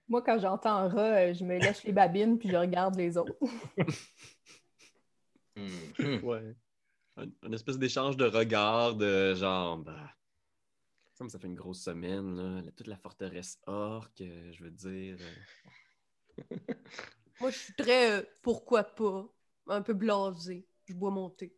Moi, 0.10 0.22
quand 0.22 0.40
j'entends 0.40 0.90
rat, 0.90 1.20
euh, 1.20 1.34
je 1.34 1.46
me 1.46 1.60
lèche 1.60 1.84
les 1.84 1.94
babines 1.94 2.38
puis 2.38 2.50
je 2.50 2.56
regarde 2.56 2.96
les 2.96 3.18
autres. 3.18 3.34
Hmm. 5.98 6.20
Ouais. 6.24 6.56
Un, 7.16 7.26
un 7.42 7.52
espèce 7.52 7.80
d'échange 7.80 8.16
de 8.16 8.26
regards 8.26 8.94
de 8.94 9.34
genre, 9.34 9.80
bah, 9.80 10.12
ça 11.18 11.24
me 11.24 11.30
ça 11.30 11.40
fait 11.40 11.48
une 11.48 11.56
grosse 11.56 11.82
semaine, 11.84 12.36
là. 12.36 12.62
Toute 12.76 12.86
la 12.86 12.96
forteresse 12.96 13.58
orque, 13.66 14.22
euh, 14.22 14.52
je 14.54 14.64
veux 14.64 14.70
dire. 14.70 15.18
euh. 16.40 16.56
Moi, 17.42 17.50
je 17.50 17.58
suis 17.58 17.74
très 17.74 18.20
euh, 18.20 18.24
pourquoi 18.44 18.84
pas, 18.84 19.28
un 19.68 19.82
peu 19.82 19.94
blasé. 19.96 20.68
Je 20.86 20.94
bois 20.94 21.10
mon 21.10 21.32
thé. 21.32 21.56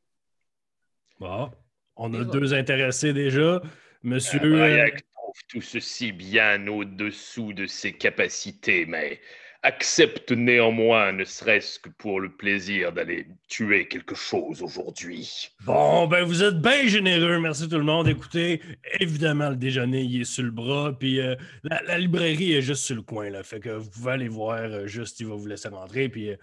Bon, 1.19 1.51
on 1.97 2.13
a 2.13 2.23
deux 2.23 2.53
intéressés 2.53 3.11
déjà. 3.11 3.61
Monsieur. 4.01 4.39
Ah, 4.41 4.45
euh, 4.45 4.57
Braillac 4.57 5.03
trouve 5.13 5.43
tout 5.49 5.61
ceci 5.61 6.13
bien 6.13 6.65
au-dessous 6.67 7.51
de 7.51 7.65
ses 7.65 7.91
capacités, 7.91 8.85
mais 8.85 9.19
accepte 9.63 10.31
néanmoins, 10.31 11.11
ne 11.11 11.25
serait-ce 11.25 11.79
que 11.79 11.89
pour 11.89 12.21
le 12.21 12.31
plaisir 12.31 12.93
d'aller 12.93 13.27
tuer 13.47 13.87
quelque 13.87 14.15
chose 14.15 14.61
aujourd'hui. 14.61 15.49
Bon, 15.65 16.07
ben 16.07 16.23
vous 16.23 16.43
êtes 16.43 16.61
bien 16.61 16.87
généreux, 16.87 17.39
merci 17.39 17.67
tout 17.67 17.77
le 17.77 17.83
monde. 17.83 18.07
Écoutez, 18.07 18.61
évidemment, 18.99 19.49
le 19.49 19.57
déjeuner, 19.57 20.01
il 20.01 20.21
est 20.21 20.25
sur 20.25 20.43
le 20.43 20.51
bras, 20.51 20.97
puis 20.97 21.19
euh, 21.19 21.35
la, 21.63 21.97
librairie 21.97 22.53
est 22.53 22.61
juste 22.61 22.83
sur 22.83 22.95
le 22.95 23.01
coin, 23.01 23.29
là. 23.29 23.43
Fait 23.43 23.59
que 23.59 23.69
vous 23.69 23.89
pouvez 23.89 24.11
aller 24.13 24.29
voir, 24.29 24.59
euh, 24.59 24.87
juste, 24.87 25.19
il 25.19 25.27
va 25.27 25.35
vous 25.35 25.47
laisser 25.47 25.67
rentrer. 25.67 26.07
Puis 26.07 26.29
euh, 26.29 26.37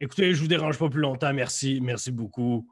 écoutez, 0.00 0.32
je 0.32 0.40
vous 0.40 0.48
dérange 0.48 0.78
pas 0.78 0.88
plus 0.88 1.00
longtemps, 1.00 1.32
merci, 1.34 1.80
merci 1.82 2.12
beaucoup. 2.12 2.68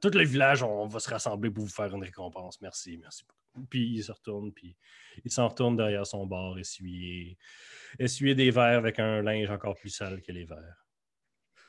Tout 0.00 0.10
le 0.12 0.24
village, 0.24 0.62
on, 0.62 0.86
va 0.86 1.00
se 1.00 1.08
rassembler 1.08 1.50
pour 1.50 1.64
vous 1.64 1.70
faire 1.70 1.94
une 1.94 2.04
récompense. 2.04 2.60
Merci, 2.60 2.98
merci 3.02 3.24
beaucoup. 3.24 3.41
Puis 3.68 3.96
il 3.96 4.02
se 4.02 4.12
retourne, 4.12 4.52
puis 4.52 4.76
il 5.24 5.30
s'en 5.30 5.48
retourne 5.48 5.76
derrière 5.76 6.06
son 6.06 6.26
bar, 6.26 6.58
essuyer, 6.58 7.36
essuyer 7.98 8.34
des 8.34 8.50
verres 8.50 8.78
avec 8.78 8.98
un 8.98 9.22
linge 9.22 9.50
encore 9.50 9.76
plus 9.76 9.90
sale 9.90 10.22
que 10.22 10.32
les 10.32 10.44
verres. 10.44 10.86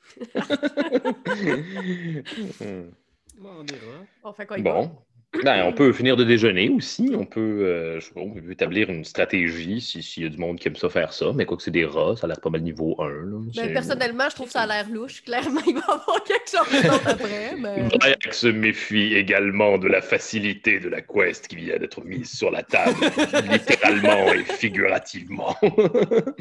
Bon, 3.38 3.50
on 3.50 3.64
dira. 3.64 4.06
On 4.24 4.34
fait 4.34 4.46
quoi 4.46 4.60
il 4.60 4.64
va? 4.64 4.74
Bon. 4.74 4.96
Ben, 5.44 5.66
on 5.66 5.74
peut 5.74 5.92
finir 5.94 6.16
de 6.16 6.24
déjeuner 6.24 6.70
aussi. 6.70 7.12
On 7.18 7.26
peut, 7.26 7.40
euh, 7.66 8.00
je 8.00 8.06
sais 8.06 8.14
pas, 8.14 8.22
on 8.22 8.30
peut 8.32 8.52
établir 8.52 8.90
une 8.90 9.04
stratégie 9.04 9.82
si- 9.82 10.04
s'il 10.04 10.24
y 10.24 10.26
a 10.26 10.30
du 10.30 10.38
monde 10.38 10.60
qui 10.60 10.68
aime 10.68 10.76
ça 10.76 10.90
faire 10.90 11.12
ça. 11.12 11.32
Mais 11.34 11.46
quoi 11.46 11.58
que 11.58 11.64
c'est 11.64 11.72
des 11.72 11.86
rats, 11.86 12.16
ça 12.16 12.26
a 12.26 12.28
l'air 12.28 12.40
pas 12.40 12.50
mal 12.52 12.62
niveau 12.62 12.96
1. 13.02 13.10
Là. 13.10 13.40
Ben, 13.56 13.74
personnellement, 13.74 14.30
je 14.30 14.36
trouve 14.36 14.50
ça 14.50 14.62
a 14.62 14.68
l'air 14.68 14.90
louche. 14.90 15.24
Clairement, 15.24 15.62
il 15.68 15.74
va 15.74 15.80
y 15.80 15.92
avoir 15.92 16.24
quelque 16.24 16.50
chose 16.50 16.84
d'autre 16.84 17.08
après. 17.08 17.56
Mais... 17.58 17.90
Se 18.32 18.48
méfie 18.48 19.16
également 19.16 19.78
de 19.78 19.88
la 19.88 20.02
facilité 20.02 20.80
de 20.80 20.90
la 20.90 21.02
quest 21.02 21.48
qui 21.48 21.56
vient 21.56 21.78
d'être 21.78 22.04
mise 22.04 22.32
sur 22.32 22.52
la 22.52 22.64
table, 22.64 22.96
littéralement 23.52 24.32
et 24.34 24.44
figurativement. 24.44 25.56
Ben, 25.62 26.34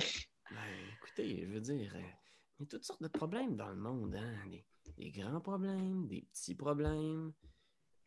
écoutez, 0.96 1.44
je 1.48 1.54
veux 1.54 1.60
dire, 1.60 1.92
euh, 1.96 2.00
il 2.60 2.62
y 2.62 2.64
a 2.64 2.66
toutes 2.70 2.84
sortes 2.84 3.02
de 3.02 3.08
problèmes 3.08 3.56
dans 3.56 3.68
le 3.68 3.76
monde, 3.76 4.14
hein? 4.16 4.48
Des, 4.50 4.64
des 4.98 5.10
grands 5.10 5.40
problèmes, 5.40 6.06
des 6.08 6.24
petits 6.32 6.54
problèmes. 6.54 7.32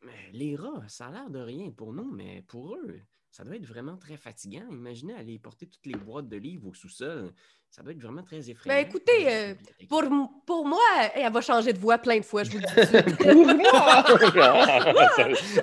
Mais 0.06 0.30
les 0.34 0.56
rats, 0.56 0.84
ça 0.88 1.08
a 1.08 1.12
l'air 1.12 1.30
de 1.30 1.40
rien 1.40 1.72
pour 1.72 1.92
nous, 1.94 2.12
mais 2.12 2.44
pour 2.48 2.76
eux, 2.76 3.00
ça 3.32 3.44
doit 3.44 3.56
être 3.56 3.66
vraiment 3.66 3.98
très 3.98 4.18
fatigant. 4.18 4.64
Imaginez 4.72 5.14
aller 5.16 5.40
porter 5.40 5.68
toutes 5.68 5.86
les 5.86 5.96
boîtes 5.96 6.30
de 6.30 6.38
livres 6.38 6.68
au 6.68 6.74
sous-sol. 6.74 7.34
Ça 7.70 7.84
doit 7.84 7.92
être 7.92 8.02
vraiment 8.02 8.24
très 8.24 8.50
effrayant. 8.50 8.82
Ben, 8.82 8.88
écoutez, 8.88 9.34
euh, 9.34 9.56
Pour, 9.90 10.04
pour 10.46 10.66
moi, 10.66 10.80
elle 11.14 11.30
va 11.34 11.42
changer 11.42 11.74
de 11.74 11.80
voix 11.80 11.98
plein 11.98 12.20
de 12.20 12.24
fois, 12.24 12.44
je 12.44 12.52
vous 12.52 12.60
le 12.60 12.66
dis. 12.66 12.74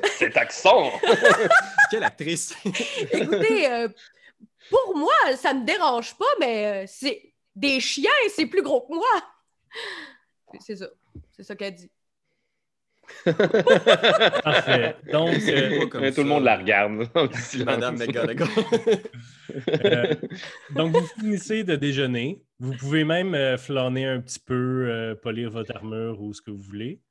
Cet 0.19 0.37
accent! 0.37 0.93
Quelle 1.91 2.05
actrice! 2.05 2.55
Écoutez, 2.65 3.71
euh, 3.71 3.89
pour 4.69 4.97
moi, 4.97 5.15
ça 5.39 5.55
me 5.55 5.65
dérange 5.65 6.15
pas, 6.19 6.35
mais 6.41 6.67
euh, 6.67 6.87
c'est 6.87 7.33
des 7.57 7.81
chiens, 7.81 8.11
c'est 8.35 8.47
plus 8.47 8.63
gros 8.63 8.83
que 8.83 8.93
moi. 8.93 9.33
C'est 10.61 10.77
ça. 10.77 10.89
C'est 11.31 11.45
ça 11.45 11.57
qu'elle 11.57 11.75
dit. 11.75 11.91
Parfait. 13.25 14.97
Donc, 15.13 15.35
euh, 15.49 15.87
Tout 15.87 16.13
ça. 16.15 16.23
le 16.23 16.25
monde 16.25 16.45
la 16.45 16.57
regarde. 16.59 17.09
Madame 17.65 17.97
McGonagall. 17.99 18.49
Euh, 19.85 20.15
donc, 20.71 20.93
vous 20.97 21.07
finissez 21.21 21.63
de 21.63 21.77
déjeuner. 21.77 22.43
Vous 22.59 22.75
pouvez 22.75 23.05
même 23.05 23.35
euh, 23.35 23.59
flâner 23.59 24.07
un 24.07 24.19
petit 24.21 24.39
peu, 24.39 24.87
euh, 24.89 25.15
polir 25.15 25.51
votre 25.51 25.77
armure 25.77 26.23
ou 26.23 26.33
ce 26.33 26.41
que 26.41 26.51
vous 26.51 26.63
voulez. 26.63 27.03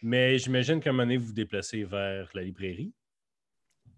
Mais 0.00 0.38
j'imagine 0.38 0.80
qu'à 0.80 0.90
un 0.90 0.92
moment 0.94 1.02
donné, 1.02 1.18
vous 1.18 1.26
vous 1.26 1.32
déplacez 1.34 1.84
vers 1.84 2.30
la 2.32 2.42
librairie. 2.42 2.94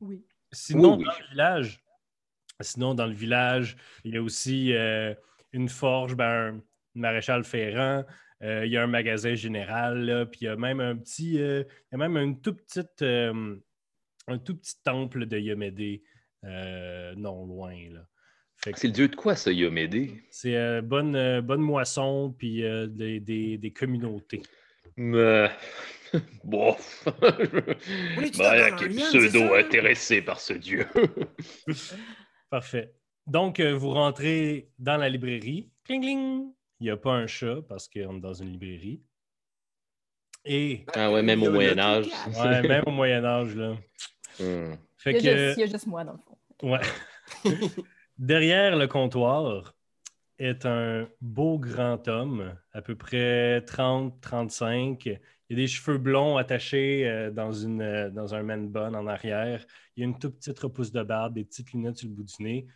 Oui. 0.00 0.24
Sinon, 0.50 0.96
Oui, 0.96 0.98
oui. 0.98 1.04
dans 1.04 1.12
le 1.20 1.30
village, 1.30 1.84
sinon, 2.60 2.94
dans 2.94 3.06
le 3.06 3.12
village, 3.14 3.76
il 4.02 4.14
y 4.14 4.16
a 4.16 4.22
aussi 4.22 4.72
euh, 4.72 5.14
une 5.52 5.68
forge, 5.68 6.16
ben, 6.16 6.56
un 6.56 6.60
maréchal 6.94 7.44
ferrant. 7.44 8.04
Euh, 8.42 8.66
il 8.66 8.72
y 8.72 8.76
a 8.76 8.82
un 8.82 8.86
magasin 8.86 9.34
général, 9.34 10.04
là, 10.04 10.26
puis 10.26 10.40
il 10.42 10.44
y 10.44 10.48
a 10.48 10.56
même 10.56 10.80
un 10.80 10.96
petit, 10.96 11.40
euh, 11.40 11.62
il 11.92 11.92
y 11.92 11.94
a 12.02 12.08
même 12.08 12.16
une 12.16 12.40
tout 12.40 12.54
petite, 12.54 13.02
euh, 13.02 13.56
un 14.28 14.38
tout 14.38 14.56
petit 14.56 14.74
temple 14.82 15.26
de 15.26 15.38
Yomédée, 15.38 16.02
euh, 16.44 17.14
non 17.16 17.46
loin. 17.46 17.74
Là. 17.90 18.06
Fait 18.56 18.72
que 18.72 18.78
C'est 18.78 18.88
le 18.88 18.92
dieu 18.92 19.08
de 19.08 19.16
quoi, 19.16 19.36
ça, 19.36 19.52
Yomédé? 19.52 20.22
c'est 20.30 20.56
euh, 20.56 20.82
bonne, 20.82 21.14
euh, 21.16 21.40
bonne 21.40 21.60
moisson, 21.60 22.34
puis 22.36 22.64
euh, 22.64 22.86
des, 22.86 23.20
des- 23.20 23.58
des 23.58 23.72
communautés. 23.72 24.42
Mais... 24.96 25.50
Bon. 26.44 26.74
Voulais-tu 28.14 28.38
Braillac 28.38 28.70
t'attendre 28.76 28.82
est 28.82 28.84
un 28.84 28.88
lien, 28.88 29.04
c'est 29.10 29.18
pseudo 29.28 29.48
ça? 29.48 29.58
intéressé 29.58 30.22
par 30.22 30.40
ce 30.40 30.52
dieu. 30.54 30.86
Parfait. 32.50 32.94
Donc, 33.26 33.60
vous 33.60 33.90
rentrez 33.90 34.70
dans 34.78 34.96
la 34.96 35.08
librairie. 35.08 35.68
Cling, 35.84 36.00
cling. 36.00 36.52
Il 36.80 36.84
n'y 36.84 36.90
a 36.90 36.96
pas 36.96 37.12
un 37.12 37.26
chat 37.26 37.62
parce 37.68 37.88
qu'on 37.88 38.16
est 38.16 38.20
dans 38.20 38.34
une 38.34 38.52
librairie. 38.52 39.02
Et, 40.44 40.84
Ah 40.94 41.10
ouais, 41.10 41.22
même 41.22 41.42
au 41.42 41.46
a 41.46 41.50
Moyen 41.50 41.74
le 41.74 41.80
Âge. 41.80 42.06
tout 42.06 42.38
ouais, 42.38 42.62
même 42.62 42.84
au 42.86 42.92
Moyen 42.92 43.24
Âge, 43.24 43.56
là. 43.56 43.72
Hmm. 44.38 44.74
Fait 44.96 45.12
Il 45.18 45.24
y, 45.24 45.28
a 45.28 45.34
que, 45.34 45.38
juste, 45.38 45.58
il 45.58 45.60
y 45.60 45.64
a 45.64 45.66
juste 45.66 45.86
moi, 45.86 46.04
dans 46.04 46.12
le 46.12 46.18
fond. 46.18 46.38
Ouais. 46.62 46.80
Derrière 48.18 48.76
le 48.76 48.86
comptoir 48.86 49.74
est 50.38 50.66
un 50.66 51.08
beau 51.20 51.58
grand 51.58 52.06
homme, 52.08 52.54
à 52.72 52.82
peu 52.82 52.94
près 52.94 53.60
30-35. 53.60 55.18
Il 55.48 55.54
a 55.54 55.56
des 55.56 55.66
cheveux 55.66 55.98
blonds 55.98 56.36
attachés 56.36 57.08
euh, 57.08 57.30
dans, 57.30 57.52
une, 57.52 57.82
euh, 57.82 58.10
dans 58.10 58.34
un 58.34 58.42
man 58.42 58.68
bun 58.68 58.94
en 58.94 59.06
arrière. 59.06 59.64
Il 59.96 60.02
a 60.02 60.06
une 60.06 60.18
toute 60.18 60.36
petite 60.36 60.58
repousse 60.58 60.92
de 60.92 61.02
barbe, 61.02 61.34
des 61.34 61.44
petites 61.44 61.72
lunettes 61.72 61.98
sur 61.98 62.08
le 62.08 62.14
bout 62.14 62.24
du 62.24 62.42
nez. 62.42 62.66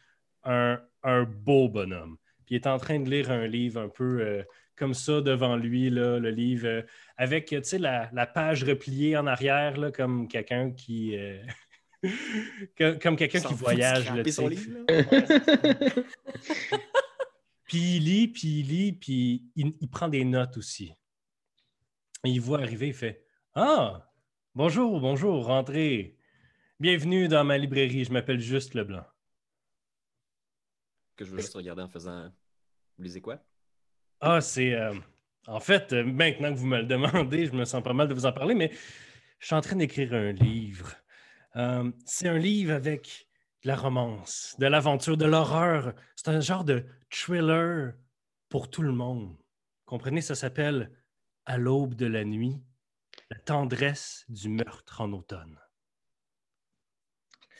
Un, 0.45 0.81
un 1.03 1.25
beau 1.25 1.69
bonhomme. 1.69 2.17
Puis 2.51 2.57
il 2.57 2.63
est 2.63 2.67
en 2.67 2.79
train 2.79 2.99
de 2.99 3.09
lire 3.09 3.31
un 3.31 3.47
livre 3.47 3.81
un 3.81 3.89
peu 3.89 4.21
euh, 4.23 4.43
comme 4.75 4.93
ça 4.93 5.21
devant 5.21 5.55
lui, 5.55 5.89
là, 5.89 6.19
le 6.19 6.31
livre, 6.31 6.67
euh, 6.67 6.83
avec 7.17 7.47
tu 7.47 7.63
sais, 7.63 7.79
la, 7.79 8.11
la 8.13 8.27
page 8.27 8.65
repliée 8.65 9.17
en 9.17 9.29
arrière, 9.29 9.77
là, 9.77 9.93
comme 9.93 10.27
quelqu'un 10.27 10.73
qui. 10.73 11.17
euh, 11.17 11.41
comme 13.01 13.15
quelqu'un 13.15 13.39
qui 13.39 13.55
voyage. 13.55 14.13
là, 14.13 14.25
son 14.33 14.49
livre, 14.49 14.69
là? 14.89 16.03
Puis 17.67 17.99
il 17.99 18.05
lit, 18.05 18.27
puis 18.27 18.49
il 18.49 18.67
lit, 18.67 18.93
puis 18.95 19.45
il, 19.55 19.73
il 19.81 19.89
prend 19.89 20.09
des 20.09 20.25
notes 20.25 20.57
aussi. 20.57 20.93
Et 22.25 22.31
il 22.31 22.41
voit 22.41 22.59
arriver, 22.59 22.89
il 22.89 22.95
fait 22.95 23.25
Ah, 23.55 24.11
bonjour, 24.57 24.99
bonjour, 25.01 25.47
rentrez. 25.47 26.17
Bienvenue 26.81 27.29
dans 27.29 27.45
ma 27.45 27.59
librairie, 27.59 28.05
je 28.05 28.13
m'appelle 28.13 28.41
Juste 28.41 28.75
Leblanc. 28.75 29.05
Que 31.15 31.25
je 31.25 31.31
veux 31.31 31.39
juste 31.39 31.55
regarder 31.55 31.83
en 31.83 31.89
faisant. 31.89 32.33
Vous 33.01 33.05
lisez 33.05 33.23
quoi? 33.23 33.39
Ah, 34.21 34.43
c'est. 34.43 34.75
euh, 34.75 34.93
en 35.47 35.59
fait, 35.59 35.95
euh, 35.95 36.05
maintenant 36.05 36.53
que 36.53 36.59
vous 36.59 36.67
me 36.67 36.77
le 36.77 36.85
demandez, 36.85 37.47
je 37.47 37.53
me 37.53 37.65
sens 37.65 37.83
pas 37.83 37.95
mal 37.95 38.09
de 38.09 38.13
vous 38.13 38.27
en 38.27 38.33
parler, 38.35 38.55
mais 38.55 38.71
je 39.39 39.47
suis 39.47 39.55
en 39.55 39.63
train 39.63 39.77
d'écrire 39.77 40.13
un 40.13 40.33
livre. 40.33 40.95
Euh, 41.57 41.91
c'est 42.05 42.29
un 42.29 42.37
livre 42.37 42.75
avec 42.75 43.27
de 43.63 43.69
la 43.69 43.77
romance, 43.77 44.55
de 44.59 44.67
l'aventure, 44.67 45.17
de 45.17 45.25
l'horreur. 45.25 45.95
C'est 46.15 46.29
un 46.29 46.41
genre 46.41 46.63
de 46.63 46.85
thriller 47.09 47.95
pour 48.51 48.69
tout 48.69 48.83
le 48.83 48.93
monde. 48.93 49.35
Comprenez, 49.87 50.21
ça 50.21 50.35
s'appelle 50.35 50.91
À 51.47 51.57
l'aube 51.57 51.95
de 51.95 52.05
la 52.05 52.27
nuit, 52.27 52.61
la 53.31 53.39
tendresse 53.39 54.27
du 54.29 54.51
meurtre 54.51 55.01
en 55.01 55.11
automne. 55.15 55.59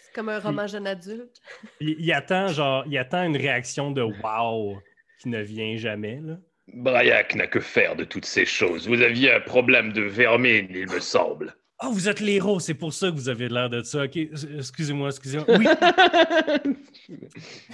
C'est 0.03 0.13
comme 0.13 0.29
un 0.29 0.39
roman 0.39 0.67
jeune 0.67 0.87
adulte. 0.87 1.41
Il, 1.81 1.97
il 1.99 2.13
attend, 2.13 2.49
genre, 2.49 2.85
il 2.87 2.99
attend 2.99 3.23
une 3.25 3.39
réaction 3.39 3.91
de 3.91 4.03
wow 4.03 4.83
qui 5.21 5.29
ne 5.29 5.41
vient 5.43 5.77
jamais. 5.77 6.21
Là. 6.23 6.39
Braillac 6.75 7.35
n'a 7.35 7.47
que 7.47 7.61
faire 7.61 7.97
de 7.97 8.05
toutes 8.05 8.25
ces 8.25 8.47
choses. 8.47 8.89
Vous 8.89 9.03
aviez 9.03 9.33
un 9.33 9.41
problème 9.41 9.93
de 9.93 10.03
vermine, 10.03 10.69
il 10.71 10.89
me 10.89 11.01
semble. 11.01 11.55
Ah, 11.83 11.89
vous 11.91 12.11
êtes 12.11 12.21
l'héros, 12.21 12.61
c'est 12.61 12.75
pour 12.75 12.93
ça 12.93 13.11
que 13.11 13.15
vous 13.15 13.31
avez 13.31 13.49
l'air 13.49 13.71
de 13.71 13.83
ça. 13.83 14.05
Ok, 14.05 14.17
excusez-moi, 14.17 15.09
excusez-moi. 15.09 15.47
Oui, 15.49 15.67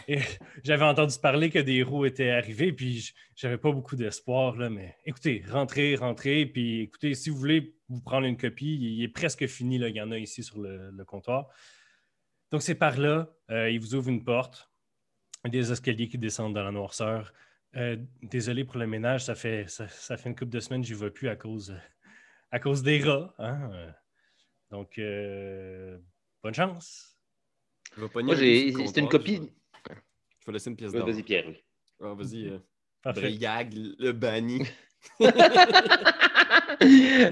J'avais 0.63 0.85
entendu 0.85 1.17
parler 1.21 1.51
que 1.51 1.59
des 1.59 1.75
héros 1.75 2.05
étaient 2.05 2.31
arrivés, 2.31 2.73
puis 2.73 3.13
j'avais 3.35 3.59
pas 3.59 3.73
beaucoup 3.73 3.97
d'espoir, 3.97 4.55
là, 4.57 4.71
mais 4.71 4.95
écoutez, 5.05 5.43
rentrez, 5.51 5.97
rentrez, 5.97 6.47
puis 6.47 6.83
écoutez, 6.83 7.15
si 7.15 7.31
vous 7.31 7.37
voulez 7.37 7.75
vous 7.89 8.01
prendre 8.01 8.29
une 8.29 8.37
copie, 8.37 8.77
il 8.81 9.03
est 9.03 9.09
presque 9.09 9.45
fini, 9.49 9.77
là, 9.77 9.89
il 9.89 9.97
y 9.97 10.01
en 10.01 10.13
a 10.13 10.19
ici 10.19 10.45
sur 10.45 10.61
le, 10.61 10.93
le 10.93 11.05
comptoir. 11.05 11.49
Donc 12.53 12.63
c'est 12.63 12.77
par 12.77 12.99
là, 12.99 13.29
euh, 13.51 13.71
il 13.71 13.81
vous 13.81 13.97
ouvre 13.97 14.09
une 14.09 14.23
porte, 14.23 14.71
des 15.49 15.71
escaliers 15.73 16.09
qui 16.09 16.19
descendent 16.19 16.55
dans 16.55 16.65
la 16.65 16.73
noirceur. 16.73 17.33
Euh, 17.77 17.97
désolé 18.23 18.65
pour 18.65 18.79
le 18.79 18.87
ménage, 18.87 19.25
ça 19.25 19.35
fait, 19.35 19.69
ça, 19.69 19.87
ça 19.89 20.17
fait 20.17 20.29
une 20.31 20.35
couple 20.37 20.51
de 20.53 20.61
semaines 20.61 20.83
que 20.83 20.89
je 20.89 20.95
ne 20.95 20.99
vais 21.01 21.11
plus 21.11 21.29
à 21.29 21.37
cause, 21.37 21.75
à 22.51 22.59
cause 22.59 22.83
des 22.83 23.03
rats. 23.03 23.35
hein. 23.39 23.93
Donc, 24.71 24.99
euh, 24.99 25.99
bonne 26.43 26.55
chance. 26.55 27.19
Je 27.95 28.01
vais 28.01 28.09
pogner 28.09 28.27
Moi, 28.27 28.35
j'ai- 28.37 28.69
une 29.01 29.09
copie. 29.09 29.37
Je 29.37 29.41
vais, 29.43 29.51
je 30.41 30.47
vais 30.47 30.53
laisser 30.53 30.71
une 30.71 30.77
pièce 30.77 30.93
d'or. 30.93 31.07
Vas-y, 31.07 31.23
Pierre. 31.23 31.45
Ah, 32.01 32.15
vas-y. 32.15 32.49
euh, 32.49 32.59
le 33.99 34.13
banni. 34.13 34.61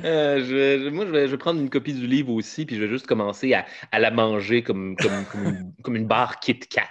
Euh, 0.04 0.44
je 0.44 0.88
moi, 0.88 1.06
je 1.06 1.10
vais, 1.10 1.26
je 1.26 1.32
vais 1.32 1.38
prendre 1.38 1.60
une 1.60 1.70
copie 1.70 1.92
du 1.92 2.06
livre 2.06 2.32
aussi, 2.32 2.66
puis 2.66 2.76
je 2.76 2.82
vais 2.82 2.88
juste 2.88 3.06
commencer 3.06 3.52
à, 3.54 3.64
à 3.92 3.98
la 3.98 4.10
manger 4.10 4.62
comme, 4.62 4.96
comme, 4.96 5.24
comme, 5.30 5.44
une, 5.44 5.72
comme 5.82 5.96
une 5.96 6.06
barre 6.06 6.40
Kit 6.40 6.58
Kat. 6.58 6.82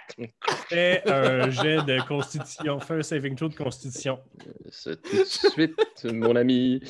Fais 0.70 1.02
un 1.10 1.50
jet 1.50 1.84
de 1.84 2.00
constitution. 2.08 2.80
Fais 2.80 2.96
un 2.96 3.04
saving 3.04 3.36
throw 3.36 3.50
de 3.50 3.56
constitution. 3.56 4.20
Ça, 4.70 4.96
tout 4.96 5.18
de 5.18 5.24
suite, 5.26 6.06
mon 6.06 6.36
ami. 6.36 6.82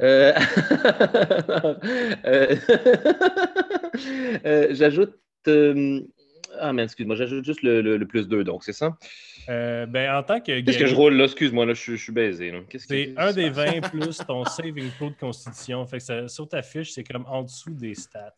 Euh, 0.00 0.32
euh, 2.24 2.56
euh, 4.44 4.66
J'ajoute. 4.70 5.14
euh, 5.48 6.00
Ah, 6.60 6.72
mais 6.72 6.84
excuse-moi, 6.84 7.16
j'ajoute 7.16 7.44
juste 7.44 7.62
le, 7.62 7.80
le- 7.80 7.96
le 7.96 8.06
plus 8.06 8.28
2, 8.28 8.44
donc 8.44 8.62
c'est 8.64 8.72
ça? 8.72 8.96
Euh, 9.48 9.86
ben, 9.86 10.14
en 10.14 10.22
tant 10.22 10.40
que 10.40 10.60
Qu'est-ce 10.60 10.78
que 10.78 10.86
je 10.86 10.94
roule 10.94 11.14
là? 11.14 11.24
Excuse-moi, 11.24 11.64
là, 11.66 11.72
je, 11.74 11.80
suis- 11.80 11.96
je 11.96 12.02
suis 12.02 12.12
baisé. 12.12 12.52
c'est 12.78 13.14
un 13.16 13.32
des 13.32 13.48
20 13.50 13.80
plus 13.90 14.18
ton 14.18 14.44
saving 14.44 14.90
throw 14.92 15.10
de 15.10 15.16
constitution. 15.16 15.86
Fait 15.86 15.98
que 15.98 16.04
ça- 16.04 16.28
sur 16.28 16.48
ta 16.48 16.62
fiche, 16.62 16.92
c'est 16.92 17.04
comme 17.04 17.24
en 17.26 17.42
dessous 17.42 17.74
des 17.74 17.94
stats. 17.94 18.34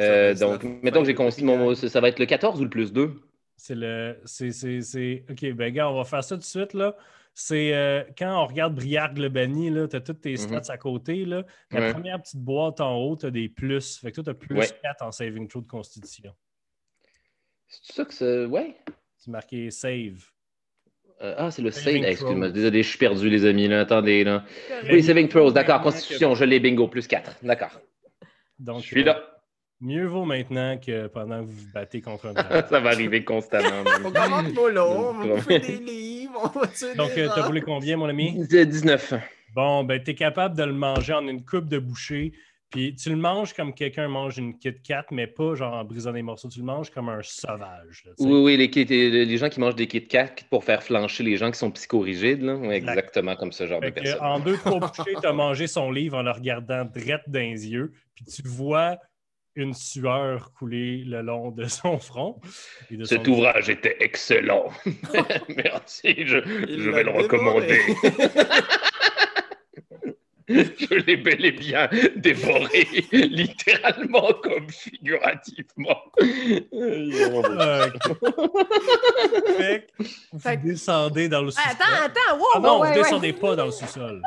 Euh, 0.00 0.34
donc, 0.34 0.64
mettons 0.82 1.02
que 1.04 1.06
j'ai 1.36 1.44
mon. 1.44 1.74
Ça 1.74 2.00
va 2.00 2.08
être 2.08 2.18
le 2.18 2.26
14 2.26 2.60
ou 2.60 2.64
le 2.64 2.70
plus 2.70 2.92
2? 2.92 3.12
C'est 3.56 3.74
le. 3.76 4.18
C'est. 4.24 5.24
OK, 5.30 5.52
ben, 5.52 5.72
gars, 5.72 5.88
on 5.90 5.96
va 5.96 6.04
faire 6.04 6.24
ça 6.24 6.34
tout 6.34 6.40
de 6.40 6.44
suite, 6.46 6.74
là. 6.74 6.96
C'est 7.34 7.74
euh, 7.74 8.02
quand 8.18 8.42
on 8.42 8.46
regarde 8.46 8.74
Briarde 8.74 9.16
le 9.16 9.28
banni, 9.30 9.70
là, 9.70 9.88
tu 9.88 9.96
as 9.96 10.00
toutes 10.00 10.20
tes 10.20 10.36
stats 10.36 10.56
Mhm. 10.56 10.70
à 10.70 10.76
côté. 10.76 11.24
Là. 11.24 11.44
La 11.70 11.80
Ouais. 11.80 11.92
première 11.92 12.20
petite 12.20 12.40
boîte 12.40 12.80
en 12.82 12.96
haut, 12.96 13.16
tu 13.16 13.24
as 13.26 13.30
des 13.30 13.48
plus. 13.48 13.98
Fait 13.98 14.10
que 14.10 14.16
toi, 14.16 14.24
tu 14.24 14.30
as 14.30 14.34
plus 14.34 14.54
Ouais. 14.56 14.66
4 14.82 15.02
en 15.02 15.12
saving 15.12 15.48
throw 15.48 15.62
de 15.62 15.66
constitution. 15.66 16.32
C'est 17.80 17.94
ça 17.94 18.04
que 18.04 18.14
c'est. 18.14 18.44
Ouais. 18.44 18.76
C'est 19.16 19.30
marqué 19.30 19.70
save. 19.70 20.22
Euh, 21.22 21.34
ah, 21.38 21.50
c'est 21.50 21.62
le 21.62 21.70
Saving 21.70 22.02
save. 22.02 22.10
Excuse-moi, 22.10 22.50
désolé, 22.50 22.82
je 22.82 22.88
suis 22.88 22.98
perdu, 22.98 23.30
les 23.30 23.44
amis. 23.44 23.68
Là. 23.68 23.80
Attendez, 23.80 24.24
là. 24.24 24.44
Oui, 24.90 25.02
saving 25.02 25.28
throws, 25.28 25.52
d'accord. 25.52 25.80
Constitution, 25.80 26.34
je 26.34 26.44
l'ai, 26.44 26.58
bingo, 26.58 26.88
plus 26.88 27.06
4. 27.06 27.36
D'accord. 27.42 27.80
Donc, 28.58 28.82
Je 28.82 28.86
suis 28.86 29.02
euh, 29.02 29.06
là. 29.06 29.22
Mieux 29.80 30.06
vaut 30.06 30.24
maintenant 30.24 30.78
que 30.78 31.08
pendant 31.08 31.40
que 31.40 31.46
vous 31.46 31.52
vous 31.52 31.72
battez 31.72 32.00
contre 32.00 32.26
un 32.26 32.32
dragon. 32.34 32.66
ça 32.68 32.80
va 32.80 32.90
arriver 32.90 33.24
constamment. 33.24 33.82
On 34.04 34.12
commence 34.12 34.52
pas 34.52 34.70
là, 34.70 34.86
on 34.86 35.12
va 35.12 35.34
bouffer 35.34 35.58
des 35.58 35.78
livres, 35.78 36.40
on 36.54 36.58
va 36.58 36.66
tuer 36.68 36.94
Donc, 36.94 37.14
des 37.14 37.22
euh, 37.22 37.28
t'as 37.34 37.42
roulé 37.42 37.60
combien, 37.62 37.96
mon 37.96 38.08
ami? 38.08 38.46
19. 38.46 39.14
Bon, 39.54 39.82
ben, 39.82 40.00
t'es 40.00 40.14
capable 40.14 40.56
de 40.56 40.62
le 40.62 40.72
manger 40.72 41.14
en 41.14 41.26
une 41.26 41.44
coupe 41.44 41.68
de 41.68 41.78
bouchée. 41.78 42.32
Puis 42.72 42.96
tu 42.96 43.10
le 43.10 43.16
manges 43.16 43.52
comme 43.52 43.74
quelqu'un 43.74 44.08
mange 44.08 44.38
une 44.38 44.58
Kit 44.58 44.74
Kat, 44.82 45.04
mais 45.10 45.26
pas 45.26 45.54
genre 45.54 45.74
en 45.74 45.84
brisant 45.84 46.12
des 46.12 46.22
morceaux. 46.22 46.48
Tu 46.48 46.58
le 46.60 46.64
manges 46.64 46.90
comme 46.90 47.08
un 47.10 47.20
sauvage. 47.22 48.02
là. 48.06 48.12
Oui, 48.18 48.56
oui, 48.56 48.56
les, 48.56 49.24
les 49.26 49.36
gens 49.36 49.48
qui 49.50 49.60
mangent 49.60 49.76
des 49.76 49.86
Kit 49.86 50.06
Kat 50.08 50.30
pour 50.50 50.64
faire 50.64 50.82
flancher 50.82 51.22
les 51.22 51.36
gens 51.36 51.50
qui 51.50 51.58
sont 51.58 51.70
psychorigides. 51.70 52.42
Là. 52.42 52.58
Exactement 52.72 53.36
comme 53.36 53.52
ce 53.52 53.66
genre 53.66 53.80
Fait 53.80 53.90
de 53.90 54.00
personne. 54.00 54.18
en 54.22 54.40
deux, 54.40 54.56
trois 54.56 54.78
bouchées, 54.80 55.14
tu 55.20 55.26
as 55.26 55.32
mangé 55.32 55.66
son 55.66 55.90
livre 55.90 56.16
en 56.18 56.22
le 56.22 56.30
regardant 56.30 56.84
drette 56.84 57.22
dans 57.28 57.38
les 57.40 57.68
yeux. 57.68 57.92
Puis 58.14 58.24
tu 58.24 58.42
vois 58.48 58.96
une 59.54 59.74
sueur 59.74 60.50
couler 60.54 61.04
le 61.04 61.20
long 61.20 61.50
de 61.50 61.66
son 61.66 61.98
front. 61.98 62.40
et 62.90 62.96
de 62.96 63.04
Cet 63.04 63.26
son- 63.26 63.32
ouvrage 63.32 63.68
était 63.68 63.98
excellent. 64.00 64.70
Merci, 65.54 66.14
je, 66.26 66.38
vais 66.38 67.04
le 67.04 67.10
recommander. 67.10 67.78
je 70.48 70.94
l'ai 70.94 71.16
bel 71.16 71.44
et 71.44 71.52
bien 71.52 71.88
dévoré, 72.16 72.86
littéralement 73.12 74.32
comme 74.42 74.68
figurativement. 74.70 75.98
Ok. 76.12 76.22
Fait 79.56 79.86
que 79.86 80.02
vous 80.32 80.38
Fait 80.38 80.56
que- 80.56 80.62
descendez 80.64 81.28
dans 81.28 81.42
le 81.42 81.50
sous-sol. 81.50 81.70
Attends, 81.70 82.04
attends, 82.04 82.38
wow, 82.38 82.46
Ah 82.54 82.58
non, 82.60 82.76
vous 82.76 82.82
ouais, 82.82 82.88
ouais. 82.90 82.94
descendez 82.94 83.32
pas 83.32 83.56
dans 83.56 83.66
le 83.66 83.70
sous-sol. 83.72 84.22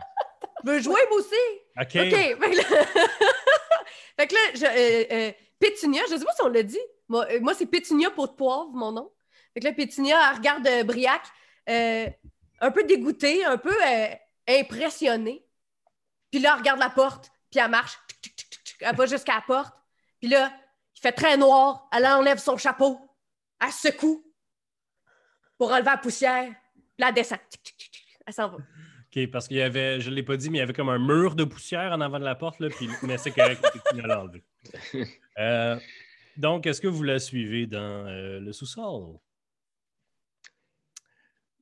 je 0.66 0.72
veux 0.72 0.80
jouer 0.82 1.02
moi 1.10 1.20
aussi. 1.20 1.36
OK? 1.80 1.86
OK. 1.86 1.94
Fait 1.96 2.36
que 2.38 2.58
là, 2.58 2.64
fait 4.20 4.28
que 4.28 4.34
là, 4.34 4.40
je, 4.56 4.66
euh, 4.66 5.06
euh, 5.12 5.32
Pétunia, 5.60 6.02
je 6.10 6.18
sais 6.18 6.26
pas 6.26 6.34
si 6.34 6.42
on 6.44 6.48
l'a 6.50 6.64
dit. 6.64 6.80
Moi, 7.08 7.26
euh, 7.32 7.40
moi, 7.42 7.54
c'est 7.54 7.66
Pétunia 7.66 8.10
pour 8.10 8.28
de 8.30 8.34
poivre, 8.34 8.70
mon 8.74 8.92
nom. 8.92 9.12
Fait 9.54 9.60
que 9.60 9.66
là, 9.66 9.74
Pétunia, 9.74 10.18
elle 10.32 10.38
regarde 10.38 10.68
euh, 10.68 10.84
Briac, 10.84 11.22
euh, 11.70 12.08
un 12.62 12.72
peu 12.72 12.84
dégoûtée, 12.84 13.44
un 13.46 13.58
peu 13.58 13.74
euh, 13.74 14.08
impressionnée. 14.50 15.45
Puis 16.36 16.44
là, 16.44 16.52
elle 16.56 16.60
regarde 16.60 16.80
la 16.82 16.90
porte, 16.90 17.32
puis 17.50 17.62
elle 17.62 17.72
marche. 17.72 17.98
Tic, 18.10 18.22
tic, 18.22 18.36
tic, 18.36 18.50
tic, 18.50 18.64
tic. 18.66 18.76
Elle 18.82 18.94
va 18.94 19.06
jusqu'à 19.06 19.36
la 19.36 19.42
porte. 19.42 19.74
Puis 20.20 20.28
là, 20.28 20.52
il 20.94 21.00
fait 21.00 21.14
très 21.14 21.38
noir. 21.38 21.88
Elle 21.94 22.06
enlève 22.06 22.40
son 22.40 22.58
chapeau. 22.58 23.00
Elle 23.66 23.72
secoue 23.72 24.22
pour 25.58 25.72
enlever 25.72 25.86
la 25.92 25.98
poussière. 25.98 26.54
Puis 26.74 26.84
là, 26.98 27.08
elle 27.08 27.14
descend. 27.14 27.40
Tic, 27.50 27.64
tic, 27.64 27.78
tic, 27.78 27.90
tic. 27.90 28.20
Elle 28.28 28.34
s'en 28.34 28.50
va. 28.50 28.58
OK, 28.58 29.32
parce 29.32 29.48
qu'il 29.48 29.56
y 29.56 29.62
avait, 29.62 30.02
je 30.02 30.10
ne 30.10 30.16
l'ai 30.16 30.24
pas 30.24 30.36
dit, 30.36 30.50
mais 30.50 30.58
il 30.58 30.60
y 30.60 30.64
avait 30.64 30.74
comme 30.74 30.90
un 30.90 31.00
mur 31.00 31.36
de 31.36 31.46
poussière 31.46 31.94
en 31.94 32.02
avant 32.02 32.20
de 32.20 32.26
la 32.26 32.36
porte, 32.36 32.60
là, 32.60 32.68
puis, 32.68 32.90
mais 33.04 33.18
c'est 33.18 33.32
correct, 33.32 33.66
tu 33.90 34.02
l'as 34.02 34.20
enlevé. 34.20 34.44
Euh, 35.38 35.80
donc, 36.36 36.66
est-ce 36.68 36.82
que 36.82 36.90
vous 36.90 37.04
la 37.04 37.20
suivez 37.20 37.66
dans 37.66 37.78
euh, 38.08 38.42
le 38.42 38.52
sous-sol? 38.52 39.20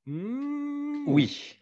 Hmm, 0.07 1.07
Oui. 1.07 1.59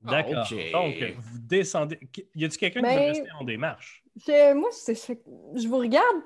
D'accord. 0.00 0.46
Ah, 0.50 0.54
ok. 0.54 0.72
Donc, 0.72 1.14
vous 1.18 1.38
descendez. 1.40 1.98
Y 2.34 2.44
a-t-il 2.44 2.58
quelqu'un 2.58 2.80
qui 2.82 2.94
veut 2.94 3.00
rester 3.00 3.30
en 3.38 3.44
démarche? 3.44 4.04
Je- 4.16 4.54
moi, 4.54 4.68
je, 4.72 5.60
je 5.60 5.68
vous 5.68 5.78
regarde 5.78 6.16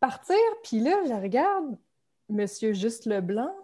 partir, 0.00 0.36
puis 0.64 0.80
là, 0.80 1.00
je 1.06 1.12
regarde 1.14 1.76
Monsieur 2.28 2.72
Juste 2.72 3.06
Leblanc. 3.06 3.54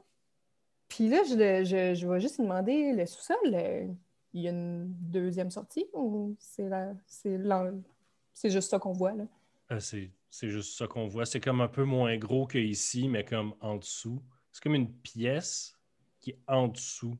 Puis 0.88 1.08
là, 1.08 1.18
je, 1.24 1.64
je, 1.64 1.94
je 1.94 2.06
vais 2.08 2.20
juste 2.20 2.38
lui 2.38 2.44
demander 2.44 2.92
le 2.92 3.06
sous-sol. 3.06 3.36
il 4.32 4.40
y 4.42 4.46
a 4.46 4.50
une 4.50 4.86
deuxième 4.88 5.50
sortie 5.50 5.86
ou 5.92 6.36
c'est 6.38 6.68
la, 6.68 6.92
c'est 7.06 7.36
l'en- 7.38 7.82
c'est 8.32 8.50
juste 8.50 8.70
ça 8.70 8.78
qu'on 8.78 8.92
voit 8.92 9.12
là? 9.14 9.24
Euh, 9.72 9.80
c'est 9.80 10.10
c'est 10.30 10.50
juste 10.50 10.76
ça 10.76 10.86
qu'on 10.86 11.06
voit. 11.08 11.24
C'est 11.26 11.40
comme 11.40 11.60
un 11.60 11.68
peu 11.68 11.84
moins 11.84 12.16
gros 12.18 12.46
que 12.46 12.58
ici, 12.58 13.08
mais 13.08 13.24
comme 13.24 13.54
en 13.60 13.76
dessous. 13.76 14.22
C'est 14.52 14.62
comme 14.62 14.74
une 14.74 14.92
pièce 14.92 15.74
qui 16.20 16.30
est 16.30 16.38
en 16.46 16.68
dessous 16.68 17.16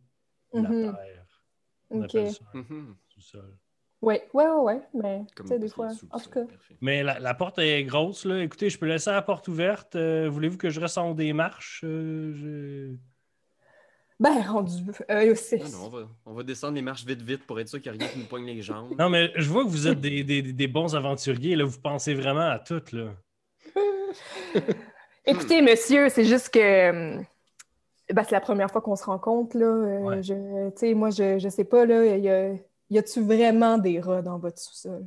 de 0.54 0.60
la 0.60 0.68
Mhm. 0.68 0.94
terre. 0.94 1.25
On 1.90 2.02
appelle 2.02 2.30
ça 2.32 2.40
un 2.54 2.58
Mhm. 2.58 2.94
sous-sol. 3.08 3.56
Ouais, 4.02 4.28
ouais, 4.34 4.44
ouais, 4.46 4.54
ouais, 4.58 4.80
mais 4.94 5.24
tu 5.34 5.46
sais, 5.46 5.58
des 5.58 5.68
fois, 5.68 5.88
en 6.10 6.18
tout 6.20 6.30
cas. 6.30 6.44
parfait. 6.44 6.76
Mais 6.82 7.02
la, 7.02 7.18
la 7.18 7.34
porte 7.34 7.58
est 7.58 7.82
grosse, 7.84 8.24
là. 8.26 8.42
Écoutez, 8.42 8.68
je 8.68 8.78
peux 8.78 8.86
laisser 8.86 9.10
la 9.10 9.22
porte 9.22 9.48
ouverte. 9.48 9.96
Euh, 9.96 10.28
Voulez-vous 10.28 10.58
que 10.58 10.68
je 10.68 10.80
ressemble 10.80 11.16
des 11.16 11.32
marches? 11.32 11.80
Euh, 11.84 12.32
je- 12.34 12.96
Ben, 14.20 14.40
rendu. 14.42 14.82
euh, 15.10 15.34
c'est- 15.34 15.58
Non, 15.58 15.68
non, 15.70 15.84
on 15.86 15.88
va, 15.88 16.08
on 16.26 16.32
va 16.34 16.42
descendre 16.42 16.74
les 16.74 16.82
marches 16.82 17.04
vite, 17.06 17.22
vite 17.22 17.44
pour 17.46 17.58
être 17.58 17.68
sûr 17.68 17.80
qu'il 17.80 17.92
n'y 17.92 17.98
a 17.98 18.00
rien 18.02 18.12
qui 18.12 18.18
nous 18.18 18.26
poigne 18.26 18.46
les 18.46 18.60
jambes. 18.62 18.94
Non, 18.98 19.08
mais 19.08 19.32
je 19.34 19.48
vois 19.48 19.64
que 19.64 19.68
vous 19.70 19.88
êtes 19.88 20.00
des, 20.00 20.22
des- 20.24 20.42
des 20.42 20.68
bons 20.68 20.94
aventuriers. 20.94 21.56
Là. 21.56 21.64
Vous 21.64 21.80
pensez 21.80 22.14
vraiment 22.14 22.48
à 22.50 22.58
tout. 22.58 22.82
Là. 22.92 23.14
Écoutez, 25.26 25.60
monsieur, 25.62 26.08
c'est 26.08 26.24
juste 26.24 26.50
que 26.50 26.58
euh, 26.58 27.20
ben, 28.12 28.22
c'est 28.24 28.32
la 28.34 28.40
première 28.40 28.70
fois 28.70 28.80
qu'on 28.80 28.96
se 28.96 29.04
rencontre. 29.04 29.56
Là. 29.58 29.66
Euh, 29.66 29.98
Ouais. 30.00 30.22
je, 30.22 30.70
tu 30.70 30.78
sais, 30.78 30.94
moi, 30.94 31.10
je, 31.10 31.38
je 31.38 31.48
sais 31.48 31.64
pas, 31.64 31.84
là, 31.86 32.04
y, 32.16 32.28
a, 32.28 32.54
y 32.90 32.98
a-tu 32.98 33.20
vraiment 33.20 33.78
des 33.78 34.00
rats 34.00 34.22
dans 34.22 34.38
votre 34.38 34.58
sous-sol? 34.58 35.04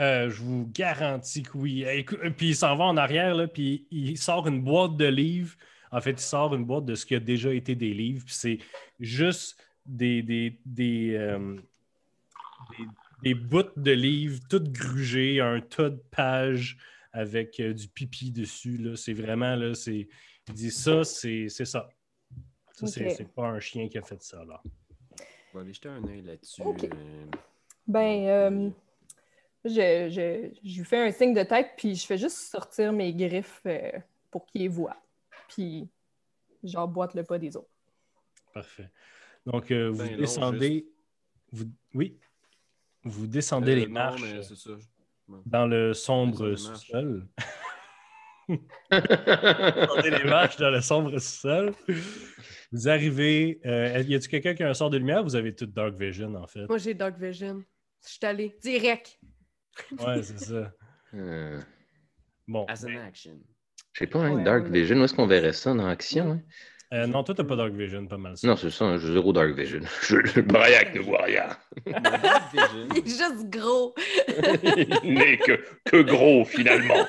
Euh, 0.00 0.30
je 0.30 0.42
vous 0.42 0.66
garantis 0.72 1.42
que 1.42 1.56
oui. 1.56 1.84
Eh, 1.86 2.02
écou- 2.02 2.16
Puis 2.36 2.48
il 2.48 2.56
s'en 2.56 2.76
va 2.76 2.84
en 2.84 2.96
arrière, 2.96 3.34
là, 3.34 3.46
puis 3.46 3.86
il 3.90 4.16
sort 4.16 4.46
une 4.48 4.62
boîte 4.62 4.96
de 4.96 5.04
livres. 5.06 5.54
En 5.90 6.00
fait, 6.00 6.12
il 6.12 6.18
sort 6.20 6.54
une 6.54 6.64
boîte 6.64 6.86
de 6.86 6.94
ce 6.94 7.04
qui 7.04 7.14
a 7.14 7.20
déjà 7.20 7.52
été 7.52 7.74
des 7.74 7.92
livres. 7.92 8.24
Puis 8.24 8.34
c'est 8.34 8.58
juste 8.98 9.62
des, 9.84 10.22
des, 10.22 10.58
des, 10.64 11.14
euh, 11.16 11.56
des, 12.78 12.84
des 13.22 13.34
bouts 13.34 13.64
de 13.76 13.92
livres, 13.92 14.40
toutes 14.48 14.72
grugées, 14.72 15.40
un 15.40 15.60
tas 15.60 15.90
de 15.90 16.02
pages 16.10 16.78
avec 17.12 17.60
euh, 17.60 17.74
du 17.74 17.86
pipi 17.88 18.30
dessus. 18.32 18.78
Là. 18.78 18.96
C'est 18.96 19.12
vraiment, 19.12 19.54
là, 19.54 19.74
c'est... 19.74 20.08
Il 20.48 20.54
dit 20.54 20.70
ça, 20.72 21.04
c'est 21.04 21.46
c'est 21.48 21.64
ça. 21.66 21.88
Ça, 22.86 23.10
c'est 23.10 23.32
pas 23.32 23.46
un 23.48 23.60
chien 23.60 23.88
qui 23.88 23.98
a 23.98 24.02
fait 24.02 24.22
ça, 24.22 24.44
là. 24.44 24.62
On 25.54 25.58
va 25.58 25.60
aller 25.62 25.72
jeter 25.72 25.88
un 25.88 26.02
œil 26.06 26.22
là-dessus. 26.22 26.62
Ok. 26.62 26.84
euh, 26.84 27.24
Ben, 27.86 28.26
euh, 28.26 28.70
je, 29.64 30.08
je, 30.10 30.50
je 30.64 30.78
lui 30.78 30.84
fais 30.84 30.98
un 30.98 31.10
signe 31.12 31.34
de 31.34 31.42
tête, 31.42 31.72
puis 31.76 31.94
je 31.94 32.06
fais 32.06 32.16
juste 32.18 32.36
sortir 32.38 32.92
mes 32.92 33.12
griffes 33.12 33.60
euh, 33.66 33.92
pour 34.30 34.46
qu'il 34.46 34.62
les 34.62 34.68
voie. 34.68 34.96
Puis 35.48 35.88
j'emboîte 36.64 37.14
le 37.14 37.24
pas 37.24 37.38
des 37.38 37.56
autres. 37.56 37.68
Parfait. 38.54 38.90
Donc, 39.44 39.70
euh, 39.70 39.90
vous 39.90 39.98
Ben 39.98 40.16
descendez... 40.16 40.86
Vous... 41.50 41.66
Oui? 41.94 42.18
Vous 43.04 43.26
descendez 43.26 43.72
euh, 43.72 43.76
les 43.76 43.86
non, 43.86 43.92
marches. 43.92 44.22
mais 44.22 44.42
c'est 44.42 44.56
ça. 44.56 44.70
dans 45.44 45.66
le 45.66 45.92
sombre 45.92 46.54
sous-sol. 46.54 47.26
Les 48.90 50.24
marches 50.24 50.56
dans 50.56 50.70
le 50.70 50.80
sombre 50.80 51.10
sous-sol. 51.18 51.72
Vous 52.72 52.88
arrivez. 52.88 53.60
euh, 53.66 54.02
y 54.06 54.14
a-t-il 54.14 54.28
quelqu'un 54.28 54.54
qui 54.54 54.62
a 54.62 54.68
un 54.70 54.74
sort 54.74 54.90
de 54.90 54.96
lumière? 54.98 55.22
Vous 55.22 55.36
avez 55.36 55.54
tout 55.54 55.66
Dark 55.66 55.94
Vision, 55.98 56.34
en 56.34 56.46
fait. 56.46 56.66
Moi, 56.68 56.78
j'ai 56.78 56.94
Dark 56.94 57.18
Vision. 57.18 57.62
Je 58.04 58.10
suis 58.12 58.26
allée 58.26 58.56
direct. 58.62 59.18
Ouais, 59.98 60.22
c'est 60.22 60.38
ça. 60.38 60.72
Euh, 61.14 61.60
Bon. 62.48 62.64
As 62.70 62.86
an 62.86 62.96
action. 63.06 63.38
Je 63.92 63.98
sais 63.98 64.06
pas, 64.06 64.20
hein, 64.20 64.36
Ouais, 64.36 64.44
Dark 64.44 64.64
ouais. 64.64 64.70
Vision, 64.80 64.96
où 64.98 65.04
est-ce 65.04 65.12
qu'on 65.12 65.26
verrait 65.26 65.52
ça 65.52 65.74
dans 65.74 65.84
Action? 65.86 66.32
hein? 66.32 66.40
Euh, 66.92 67.06
non, 67.06 67.24
toi, 67.24 67.34
t'as 67.34 67.44
pas 67.44 67.56
Dark 67.56 67.72
Vision, 67.72 68.06
pas 68.06 68.18
mal 68.18 68.36
ça. 68.36 68.46
Non, 68.46 68.56
c'est 68.56 68.70
ça, 68.70 68.84
hein, 68.84 68.98
j'ai 68.98 69.14
zéro 69.14 69.32
Dark 69.32 69.52
Vision. 69.52 69.80
Je, 70.02 70.16
je 70.26 70.40
Briac 70.42 70.94
ne 70.94 71.00
voit 71.00 71.22
rien. 71.22 71.48
Mon 71.86 71.92
Dark 72.00 72.52
Vision, 72.52 72.88
Il 72.94 72.98
est 72.98 73.08
juste 73.08 73.48
gros. 73.48 73.94
Il 75.02 75.14
n'est 75.14 75.38
que, 75.38 75.58
que 75.86 76.02
gros, 76.02 76.44
finalement. 76.44 77.06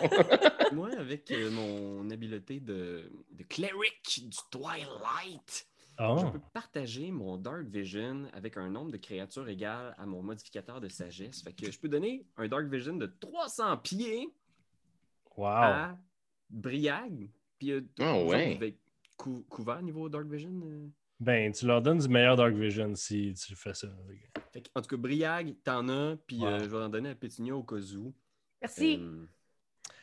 moi, 0.72 0.90
avec 0.98 1.30
euh, 1.32 1.52
mon 1.52 2.10
habileté 2.10 2.62
de, 2.62 3.12
de 3.34 3.44
cleric 3.44 4.22
du 4.24 4.38
Twilight, 4.50 5.68
Ah, 5.98 6.16
je 6.18 6.28
peux 6.28 6.40
partager 6.54 7.12
mon 7.12 7.36
Dark 7.36 7.64
Vision 7.64 8.24
avec 8.34 8.56
un 8.56 8.70
nombre 8.70 8.92
de 8.92 8.98
créatures 8.98 9.50
égal 9.50 9.94
à 9.98 10.06
mon 10.06 10.24
modificateur 10.24 10.80
de 10.80 10.88
sagesse. 10.88 11.42
Fait 11.42 11.52
que 11.52 11.70
je 11.70 11.78
peux 11.78 11.90
donner 11.90 12.26
un 12.38 12.48
Dark 12.48 12.68
Vision 12.68 12.96
de 12.96 13.08
300 13.20 13.78
pieds 13.80 14.30
wow. 15.36 15.46
à 15.46 15.98
Briag. 16.50 17.28
Puis, 17.60 17.72
euh, 17.72 17.82
vous 17.98 18.30
ouais. 18.32 18.58
êtes 18.62 18.83
cou- 19.18 19.46
couvert 19.50 19.82
niveau 19.82 20.10
Dark 20.10 20.26
Vision. 20.28 20.52
euh? 20.66 20.88
Ben, 21.20 21.52
tu 21.52 21.66
leur 21.66 21.82
donnes 21.82 22.00
du 22.00 22.10
meilleur 22.10 22.36
Dark 22.36 22.54
Vision 22.54 22.94
si 22.96 23.34
tu 23.34 23.56
fais 23.56 23.74
ça. 23.74 23.88
Fait 24.52 24.62
que, 24.62 24.70
en 24.76 24.82
tout 24.82 24.90
cas, 24.90 24.98
Briag, 24.98 25.56
t'en 25.64 25.88
as, 25.90 26.18
puis 26.28 26.44
euh, 26.44 26.60
je 26.60 26.70
vais 26.70 26.78
en 26.78 26.90
donner 26.90 27.10
à 27.10 27.16
Pétunia 27.16 27.56
au 27.56 27.64
cas 27.64 27.76
où. 27.96 28.14
Merci. 28.62 29.00
Euh, 29.02 29.26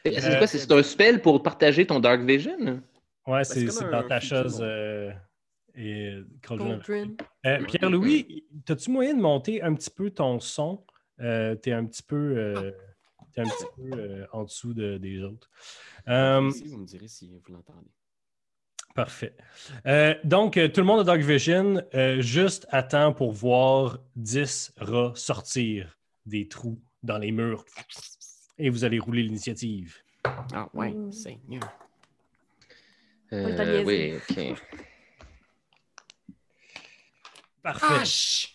C'est 0.05 0.39
quoi, 0.39 0.47
c'est 0.47 0.73
un 0.73 0.83
spell 0.83 1.21
pour 1.21 1.43
partager 1.43 1.87
ton 1.87 2.01
Dark 2.01 2.23
Vision? 2.23 2.83
Ouais, 3.27 3.45
c'est 3.45 3.69
c'est 3.69 3.91
dans 3.91 4.07
ta 4.09 4.19
chose. 4.21 4.61
euh, 4.63 5.13
et. 5.75 6.15
Euh, 7.47 7.65
Pierre-Louis, 7.67 8.45
as-tu 8.69 8.91
moyen 8.91 9.15
de 9.15 9.21
monter 9.21 9.63
un 9.63 9.75
petit 9.75 9.91
peu 9.91 10.11
ton 10.11 10.41
son? 10.41 10.85
Euh, 11.21 11.55
t'es 11.55 11.73
un 11.73 11.85
petit 11.85 12.03
peu, 12.03 12.17
euh, 12.17 12.73
t'es 13.33 13.43
un 13.43 13.45
petit 13.45 13.67
peu 13.77 13.91
euh, 13.99 14.27
en 14.33 14.45
dessous 14.45 14.73
de- 14.73 14.97
des 14.97 15.23
autres. 15.23 15.51
Ici, 16.07 16.67
vous 16.69 16.79
me 16.79 16.87
direz 16.87 17.09
si 17.09 17.29
vous 17.29 17.43
l'entendez. 17.49 17.91
Parfait. 18.95 19.35
Euh, 19.87 20.15
donc, 20.25 20.57
euh, 20.57 20.69
tout 20.69 20.81
le 20.81 20.87
monde 20.87 21.01
a 21.01 21.05
Dark 21.05 21.21
Vision. 21.21 21.83
euh, 21.95 22.21
juste 22.21 22.67
à 22.71 22.83
temps 22.83 23.13
pour 23.13 23.33
voir 23.33 23.99
10 24.17 24.73
rats 24.79 25.13
sortir 25.15 25.97
des 26.27 26.49
trous 26.49 26.81
dans 27.03 27.19
les 27.19 27.33
murs. 27.33 27.65
Et 28.59 28.69
vous 28.69 28.85
allez 28.85 28.99
rouler 28.99 29.23
l'initiative. 29.23 29.97
Ah 30.53 30.69
ouais, 30.75 30.91
Mm. 30.91 31.11
Euh, 33.33 33.83
niaiser. 33.85 33.85
oui, 33.85 34.15
ok. 34.53 34.61
Parfait. 37.63 38.49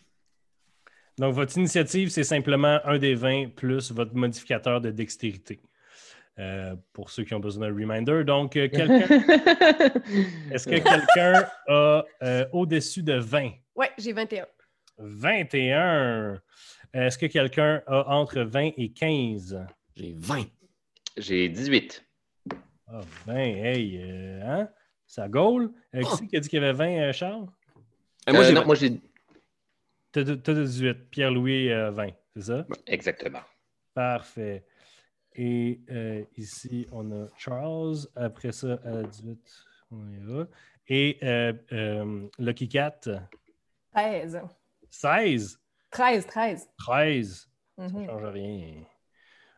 Donc, 1.17 1.33
votre 1.33 1.57
initiative, 1.57 2.09
c'est 2.09 2.23
simplement 2.25 2.79
un 2.83 2.97
des 2.97 3.15
20 3.15 3.55
plus 3.55 3.91
votre 3.91 4.13
modificateur 4.15 4.81
de 4.81 4.91
dextérité. 4.91 5.61
Euh, 6.37 6.75
pour 6.91 7.09
ceux 7.11 7.23
qui 7.23 7.33
ont 7.33 7.39
besoin 7.39 7.69
d'un 7.69 7.73
reminder. 7.73 8.25
Donc, 8.25 8.57
euh, 8.57 8.67
quelqu'un 8.67 9.07
Est-ce 10.51 10.65
que 10.67 10.79
quelqu'un 10.79 11.47
a 11.69 12.03
euh, 12.23 12.45
au-dessus 12.51 13.03
de 13.03 13.13
20? 13.13 13.51
Ouais, 13.75 13.89
j'ai 13.97 14.11
21. 14.11 14.45
21. 14.97 16.41
Est-ce 16.93 17.17
que 17.17 17.25
quelqu'un 17.27 17.81
a 17.87 18.09
entre 18.13 18.41
20 18.41 18.71
et 18.77 18.91
15? 18.91 19.65
J'ai 19.95 20.13
20. 20.17 20.43
J'ai 21.15 21.47
18. 21.47 22.05
Ah, 22.87 22.99
20, 23.25 23.35
hey, 23.37 23.97
euh, 24.03 24.41
hein? 24.45 24.69
Ça 25.07 25.29
gaule. 25.29 25.71
Euh, 25.95 26.01
qui 26.01 26.15
c'est 26.17 26.27
qui 26.27 26.35
a 26.35 26.39
dit 26.41 26.49
qu'il 26.49 26.61
y 26.61 26.65
avait 26.65 26.73
20, 26.73 26.97
euh, 27.09 27.13
Charles? 27.13 27.47
Euh, 28.27 28.33
moi, 28.33 28.43
j'ai 28.43 28.51
non, 28.53 28.61
20. 28.61 28.65
moi, 28.65 28.75
j'ai. 28.75 28.99
T'as 30.11 30.23
de- 30.23 30.35
t'as 30.35 30.53
de 30.53 30.63
18. 30.65 31.09
Pierre-Louis, 31.11 31.71
euh, 31.71 31.91
20, 31.91 32.09
c'est 32.35 32.41
ça? 32.43 32.65
Exactement. 32.87 33.39
Parfait. 33.93 34.65
Et 35.35 35.81
euh, 35.91 36.23
ici, 36.37 36.87
on 36.91 37.11
a 37.11 37.27
Charles. 37.37 37.97
Après 38.15 38.51
ça, 38.51 38.79
à 38.85 39.03
18, 39.03 39.39
on 39.91 40.09
y 40.09 40.17
va. 40.19 40.47
Et 40.87 41.17
euh, 41.23 41.53
euh, 41.71 42.27
Lucky 42.39 42.69
Cat, 42.69 42.99
13. 43.93 44.41
16. 44.89 45.59
13, 45.91 46.25
13. 46.27 46.69
13. 46.77 47.49
Ça 47.77 47.87
Mhm. 47.87 48.01
ne 48.01 48.05
change 48.07 48.23
rien. 48.25 48.83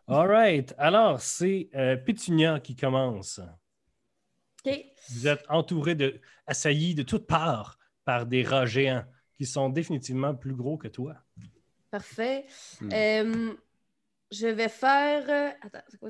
All 0.08 0.28
right. 0.28 0.74
Alors, 0.78 1.20
c'est 1.20 1.70
euh, 1.76 1.98
Pétunia 1.98 2.60
qui 2.60 2.76
commence. 2.76 3.40
OK. 4.66 4.74
Vous 5.10 5.28
êtes 5.28 5.44
entouré 5.50 5.96
de, 5.96 6.20
assaillis 6.48 6.96
de 6.96 7.04
toutes 7.04 7.28
parts 7.28 7.78
par 8.06 8.26
des 8.26 8.42
rats 8.44 8.66
géants 8.66 9.04
qui 9.38 9.46
sont 9.46 9.70
définitivement 9.70 10.34
plus 10.34 10.56
gros 10.56 10.78
que 10.78 10.88
toi. 10.88 11.16
Parfait. 11.92 12.46
Hmm. 12.82 13.52
Je 14.32 14.48
vais 14.48 14.70
faire. 14.70 15.24
euh, 15.30 15.52
Attends, 15.66 15.84
c'est 15.90 15.98
quoi? 16.00 16.10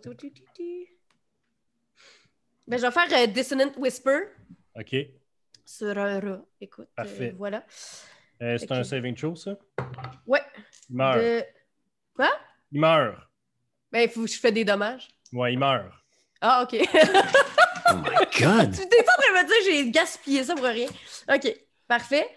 Ben, 2.68 2.78
je 2.78 2.86
vais 2.86 2.92
faire 2.92 3.08
euh, 3.24 3.28
Dissonant 3.28 3.72
Whisper 3.78 4.20
OK. 4.76 4.96
Sur 5.66 5.98
un 5.98 6.20
rat. 6.20 6.42
Écoute, 6.62 6.88
euh, 6.88 6.96
Parfait. 6.96 7.34
voilà. 7.38 7.64
c'est 8.40 8.72
un 8.72 8.84
saving 8.84 9.16
throw, 9.16 9.36
ça? 9.36 9.58
Ouais. 10.26 10.42
Il 10.90 10.96
meurt. 10.96 11.18
De... 11.20 11.44
Quoi? 12.16 12.30
Il 12.72 12.80
meurt. 12.82 13.18
Ben, 13.92 14.02
il 14.02 14.10
faut 14.10 14.24
que 14.26 14.30
je 14.32 14.40
fais 14.40 14.52
des 14.52 14.66
dommages. 14.66 15.08
Ouais, 15.34 15.54
il 15.54 15.60
meurt. 15.60 15.92
Ah, 16.42 16.64
OK. 16.64 16.78
Oh 17.90 17.96
my 17.96 18.04
god! 18.38 18.76
tu 18.76 18.86
t'es 18.90 19.00
en 19.00 19.04
train 19.06 19.32
de 19.32 19.44
me 19.44 19.48
dire 19.48 19.58
que 19.60 19.64
j'ai 19.72 19.90
gaspillé 19.92 20.44
ça 20.44 20.56
pour 20.56 20.66
rien. 20.66 20.90
OK. 21.34 21.56
Parfait. 21.88 22.28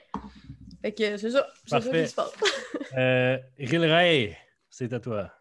Fait 0.81 0.93
que 0.93 1.16
c'est 1.16 1.31
ça. 1.33 1.45
C'est 1.64 1.71
ça 1.71 1.81
Parfait. 1.81 2.03
qui 2.05 2.09
se 2.09 2.14
passe. 2.14 2.33
Euh, 2.97 3.37
Rilray, 3.59 4.38
c'est 4.69 4.93
à 4.93 5.01
toi. 5.01 5.33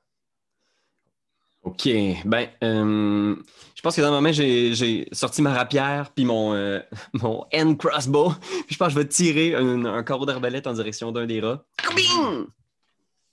OK. 1.69 1.89
Ben, 2.25 2.47
euh, 2.63 3.35
je 3.75 3.81
pense 3.81 3.95
que 3.95 4.01
dans 4.01 4.09
le 4.09 4.15
moment, 4.15 4.31
j'ai 4.31 5.07
sorti 5.11 5.41
ma 5.41 5.53
rapière 5.53 6.11
puis 6.15 6.25
mon, 6.25 6.53
euh, 6.53 6.79
mon 7.13 7.45
end 7.53 7.75
crossbow. 7.75 8.31
Puis 8.67 8.73
je 8.73 8.77
pense 8.77 8.87
que 8.89 8.93
je 8.95 8.99
vais 8.99 9.07
tirer 9.07 9.55
un, 9.55 9.85
un 9.85 10.03
carreau 10.03 10.25
d'arbalète 10.25 10.67
en 10.67 10.73
direction 10.73 11.11
d'un 11.11 11.25
des 11.25 11.39
rats. 11.41 11.63
Bing! 11.95 12.45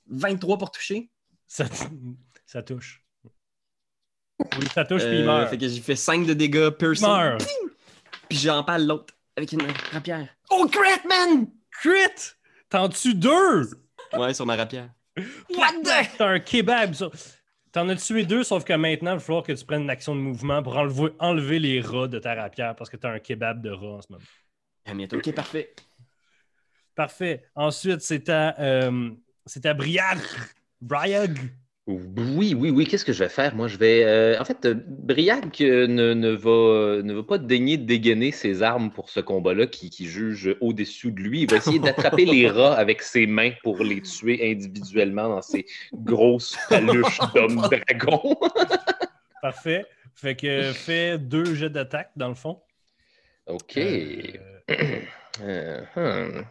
23 0.08 0.58
pour 0.58 0.70
toucher. 0.70 1.10
Ça, 1.48 1.64
ça 2.44 2.62
touche. 2.62 3.02
Oui, 4.38 4.66
ça 4.74 4.84
touche, 4.84 5.02
puis 5.02 5.14
il 5.14 5.22
Euh, 5.22 5.26
meurt. 5.26 5.48
Fait 5.50 5.58
que 5.58 5.66
j'ai 5.66 5.80
fait 5.80 5.96
5 5.96 6.26
de 6.26 6.34
dégâts 6.34 6.68
Il 6.68 6.72
piercing. 6.76 7.08
meurt. 7.08 7.44
Puis 8.28 8.38
j'empale 8.38 8.86
l'autre 8.86 9.14
avec 9.36 9.50
une 9.52 9.62
rapière. 9.92 10.28
Oh, 10.50 10.66
crit, 10.70 11.06
man! 11.08 11.46
Crit! 11.70 12.34
T'en 12.68 12.88
tues 12.88 13.14
deux! 13.14 13.70
Ouais, 14.16 14.34
sur 14.34 14.44
ma 14.46 14.56
rapière. 14.56 14.90
What 15.16 15.72
the? 15.82 16.08
T'as 16.18 16.28
un 16.28 16.38
kebab, 16.40 16.92
ça. 16.92 17.10
T'en 17.76 17.90
as 17.90 17.96
tué 17.96 18.24
deux, 18.24 18.42
sauf 18.42 18.64
que 18.64 18.72
maintenant, 18.72 19.10
il 19.10 19.14
va 19.16 19.20
falloir 19.20 19.42
que 19.44 19.52
tu 19.52 19.62
prennes 19.62 19.82
une 19.82 19.90
action 19.90 20.16
de 20.16 20.20
mouvement 20.22 20.62
pour 20.62 20.78
enlever, 20.78 21.10
enlever 21.18 21.58
les 21.58 21.82
rats 21.82 22.08
de 22.08 22.18
ta 22.18 22.34
rapière 22.34 22.74
parce 22.74 22.88
que 22.88 22.96
t'as 22.96 23.10
un 23.10 23.18
kebab 23.18 23.60
de 23.60 23.68
rats 23.68 23.98
en 23.98 24.00
ce 24.00 24.06
moment. 24.12 24.24
Ah, 24.86 24.94
mais 24.94 25.12
OK, 25.12 25.34
parfait. 25.34 25.74
Parfait. 26.94 27.44
Ensuite, 27.54 28.00
c'est 28.00 28.30
à, 28.30 28.58
euh, 28.60 29.10
c'est 29.44 29.66
à 29.66 29.74
Briag. 29.74 30.18
Briag. 30.80 31.36
Oui, 31.86 32.54
oui, 32.58 32.70
oui. 32.70 32.84
Qu'est-ce 32.84 33.04
que 33.04 33.12
je 33.12 33.22
vais 33.22 33.30
faire? 33.30 33.54
Moi, 33.54 33.68
je 33.68 33.76
vais. 33.76 34.02
euh, 34.04 34.40
en 34.40 34.44
fait, 34.44 34.66
euh, 34.66 34.74
Briac 34.74 35.60
euh, 35.60 35.86
ne, 35.86 36.14
ne 36.14 36.30
va, 36.30 37.00
ne 37.00 37.12
va 37.12 37.22
pas 37.22 37.38
daigner 37.38 37.76
de 37.76 37.84
dégainer 37.84 38.32
ses 38.32 38.64
armes 38.64 38.90
pour 38.90 39.08
ce 39.08 39.20
combat-là 39.20 39.68
qui, 39.68 39.88
qui 39.88 40.06
juge 40.06 40.56
au-dessus 40.60 41.12
de 41.12 41.20
lui. 41.20 41.42
Il 41.42 41.50
va 41.50 41.58
essayer 41.58 41.78
d'attraper 41.78 42.24
les 42.24 42.50
rats 42.50 42.74
avec 42.74 43.02
ses 43.02 43.28
mains 43.28 43.52
pour 43.62 43.84
les 43.84 44.02
tuer 44.02 44.50
individuellement 44.50 45.28
dans 45.28 45.42
ses 45.42 45.64
grosses 45.94 46.56
paluches 46.68 47.20
d'homme 47.34 47.56
dragon. 47.56 48.36
Parfait. 49.42 49.86
Fait 50.16 50.34
que 50.34 50.72
fais 50.72 51.18
deux 51.18 51.54
jets 51.54 51.70
d'attaque, 51.70 52.10
dans 52.16 52.28
le 52.28 52.34
fond. 52.34 52.58
OK. 53.46 53.78
Euh, 53.78 54.32
Euh, 55.42 55.82
hmm. 55.96 56.44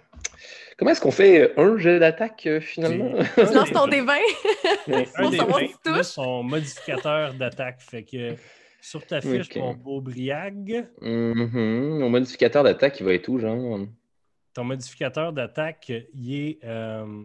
Comment 0.78 0.92
est-ce 0.92 1.02
qu'on 1.02 1.12
fait 1.12 1.58
un 1.60 1.78
jet 1.78 2.00
d'attaque 2.00 2.46
euh, 2.48 2.60
finalement? 2.60 3.12
Tu 3.36 3.42
lances 3.54 3.72
ton 3.74 3.88
D20. 3.88 4.12
un 4.88 5.04
Pour 5.22 5.30
des 5.32 5.38
savoir 5.38 5.60
vingt 5.60 5.68
si 5.68 5.74
tu 5.74 5.80
plus 5.84 5.94
touches. 5.94 6.06
son 6.06 6.44
modificateur 6.44 7.34
d'attaque. 7.34 7.82
Fait 7.82 8.04
que 8.04 8.36
sur 8.82 9.06
ta 9.06 9.22
fiche, 9.22 9.48
Ok. 9.50 9.56
mon 9.58 9.74
beau 9.74 10.02
Briag, 10.02 10.88
Mhm. 11.02 12.00
Mon 12.00 12.10
modificateur 12.10 12.64
d'attaque, 12.64 13.00
il 13.00 13.06
va 13.06 13.14
être 13.14 13.28
où, 13.30 13.40
genre? 13.40 13.80
ton 14.54 14.64
modificateur 14.64 15.34
d'attaque, 15.34 15.92
il 16.14 16.34
est. 16.34 16.60
euh, 16.64 17.24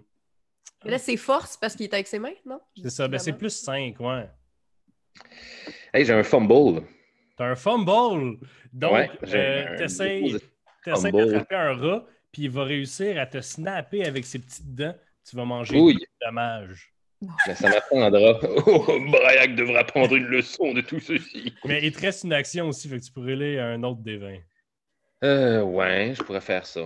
là, 0.84 0.98
c'est 0.98 1.16
force 1.16 1.56
parce 1.56 1.76
qu'il 1.76 1.84
est 1.86 1.94
avec 1.94 2.08
ses 2.08 2.18
mains, 2.18 2.32
non? 2.44 2.60
c'est 2.82 2.90
ça, 2.90 3.06
ben 3.08 3.18
c'est 3.18 3.34
plus 3.34 3.50
5, 3.54 4.00
ouais. 4.00 4.26
Hey, 5.92 6.04
j'ai 6.04 6.12
un 6.12 6.22
fumble. 6.22 6.82
T'as 7.36 7.46
un 7.46 7.54
fumble! 7.54 8.38
Donc, 8.72 8.92
Ouais, 8.92 9.10
euh, 9.34 9.76
t'essayes 9.78 10.36
d'attraper 10.86 11.54
un 11.54 11.74
rat, 11.74 12.06
puis 12.32 12.42
il 12.42 12.50
va 12.50 12.64
réussir 12.64 13.18
à 13.20 13.26
te 13.26 13.40
snapper 13.40 14.04
avec 14.04 14.24
ses 14.24 14.38
petites 14.38 14.74
dents. 14.74 14.94
Tu 15.28 15.36
vas 15.36 15.44
manger 15.44 15.78
Oui. 15.78 15.94
du 15.94 16.06
dommage. 16.24 16.92
Mais 17.46 17.54
ça 17.54 17.68
m'apprendra. 17.68 18.40
Oh, 18.66 18.98
Briac 19.10 19.54
devra 19.54 19.84
prendre 19.84 20.14
une 20.16 20.24
leçon 20.26 20.72
de 20.72 20.80
tout 20.80 21.00
ceci. 21.00 21.52
Mais 21.66 21.80
il 21.84 21.92
te 21.92 22.00
reste 22.00 22.24
une 22.24 22.32
action 22.32 22.68
aussi, 22.68 22.88
fait 22.88 22.98
que 22.98 23.04
tu 23.04 23.12
pourrais 23.12 23.32
aller 23.32 23.58
à 23.58 23.66
un 23.66 23.82
autre 23.82 24.00
des 24.00 24.16
20. 24.16 24.36
Euh, 25.24 25.62
ouais, 25.62 26.14
je 26.16 26.22
pourrais 26.22 26.40
faire 26.40 26.64
ça. 26.66 26.80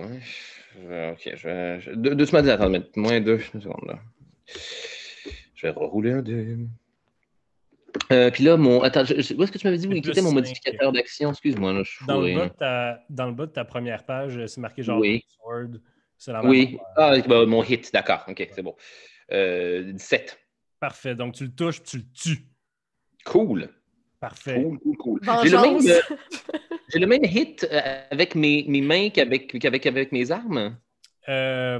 Je- 0.75 1.11
Ok, 1.13 1.31
je 1.35 1.47
vais. 1.47 1.79
je- 1.79 1.91
Deux, 1.91 2.15
deux 2.15 2.25
semaines, 2.25 2.49
attends, 2.49 2.69
mais 2.69 2.81
moins 2.97 3.21
deux 3.21 3.39
secondes 3.39 3.85
là. 3.87 3.97
Je 5.55 5.67
vais 5.67 5.69
rerouler 5.71 6.11
un 6.11 6.21
dé. 6.21 6.57
Euh, 8.11 8.29
puis 8.31 8.43
là, 8.43 8.57
mon. 8.57 8.81
Attends, 8.81 9.05
je- 9.05 9.21
je- 9.21 9.33
où 9.33 9.43
est-ce 9.43 9.51
que 9.51 9.57
tu 9.57 9.67
m'avais 9.67 9.77
dit 9.77 9.87
où 9.87 9.91
il 9.91 10.01
quittait 10.01 10.21
mon 10.21 10.31
modificateur 10.31 10.91
d'action? 10.91 11.31
Excuse-moi, 11.31 11.73
là, 11.73 11.83
je 11.83 11.91
suis 11.91 12.05
Dans, 12.05 12.21
le 12.21 12.35
bas 12.35 12.47
de 12.47 12.53
ta, 12.53 12.99
dans 13.09 13.27
le 13.27 13.33
bas 13.33 13.45
de 13.45 13.51
ta 13.51 13.65
première 13.65 14.05
page, 14.05 14.45
c'est 14.45 14.61
marqué 14.61 14.83
genre 14.83 14.99
Oui. 14.99 15.23
Sword. 15.27 15.79
C'est 16.17 16.31
la 16.31 16.41
même 16.41 16.51
Oui. 16.51 16.77
Ah, 16.95 17.13
bah, 17.27 17.45
mon 17.45 17.63
hit, 17.63 17.91
d'accord, 17.93 18.23
ok, 18.27 18.47
c'est 18.51 18.61
bon. 18.61 18.75
Euh, 19.31 19.91
17. 19.91 20.37
Parfait. 20.79 21.15
Donc, 21.15 21.33
tu 21.33 21.45
le 21.45 21.51
touches, 21.51 21.81
puis 21.81 21.91
tu 21.91 21.97
le 21.97 22.03
tues. 22.13 22.45
Cool. 23.25 23.69
Parfait. 24.19 24.61
Cool, 24.61 24.79
cool, 24.79 24.97
cool. 24.97 25.19
J'ai 25.43 25.49
le 25.49 25.61
même, 25.61 25.77
euh, 25.87 26.01
le 26.93 27.05
même 27.05 27.23
hit 27.23 27.67
euh, 27.69 28.01
avec 28.11 28.35
mes, 28.35 28.65
mes 28.67 28.81
mains 28.81 29.09
qu'avec, 29.09 29.59
qu'avec 29.59 29.85
avec 29.85 30.11
mes 30.11 30.31
armes? 30.31 30.77
Euh, 31.27 31.79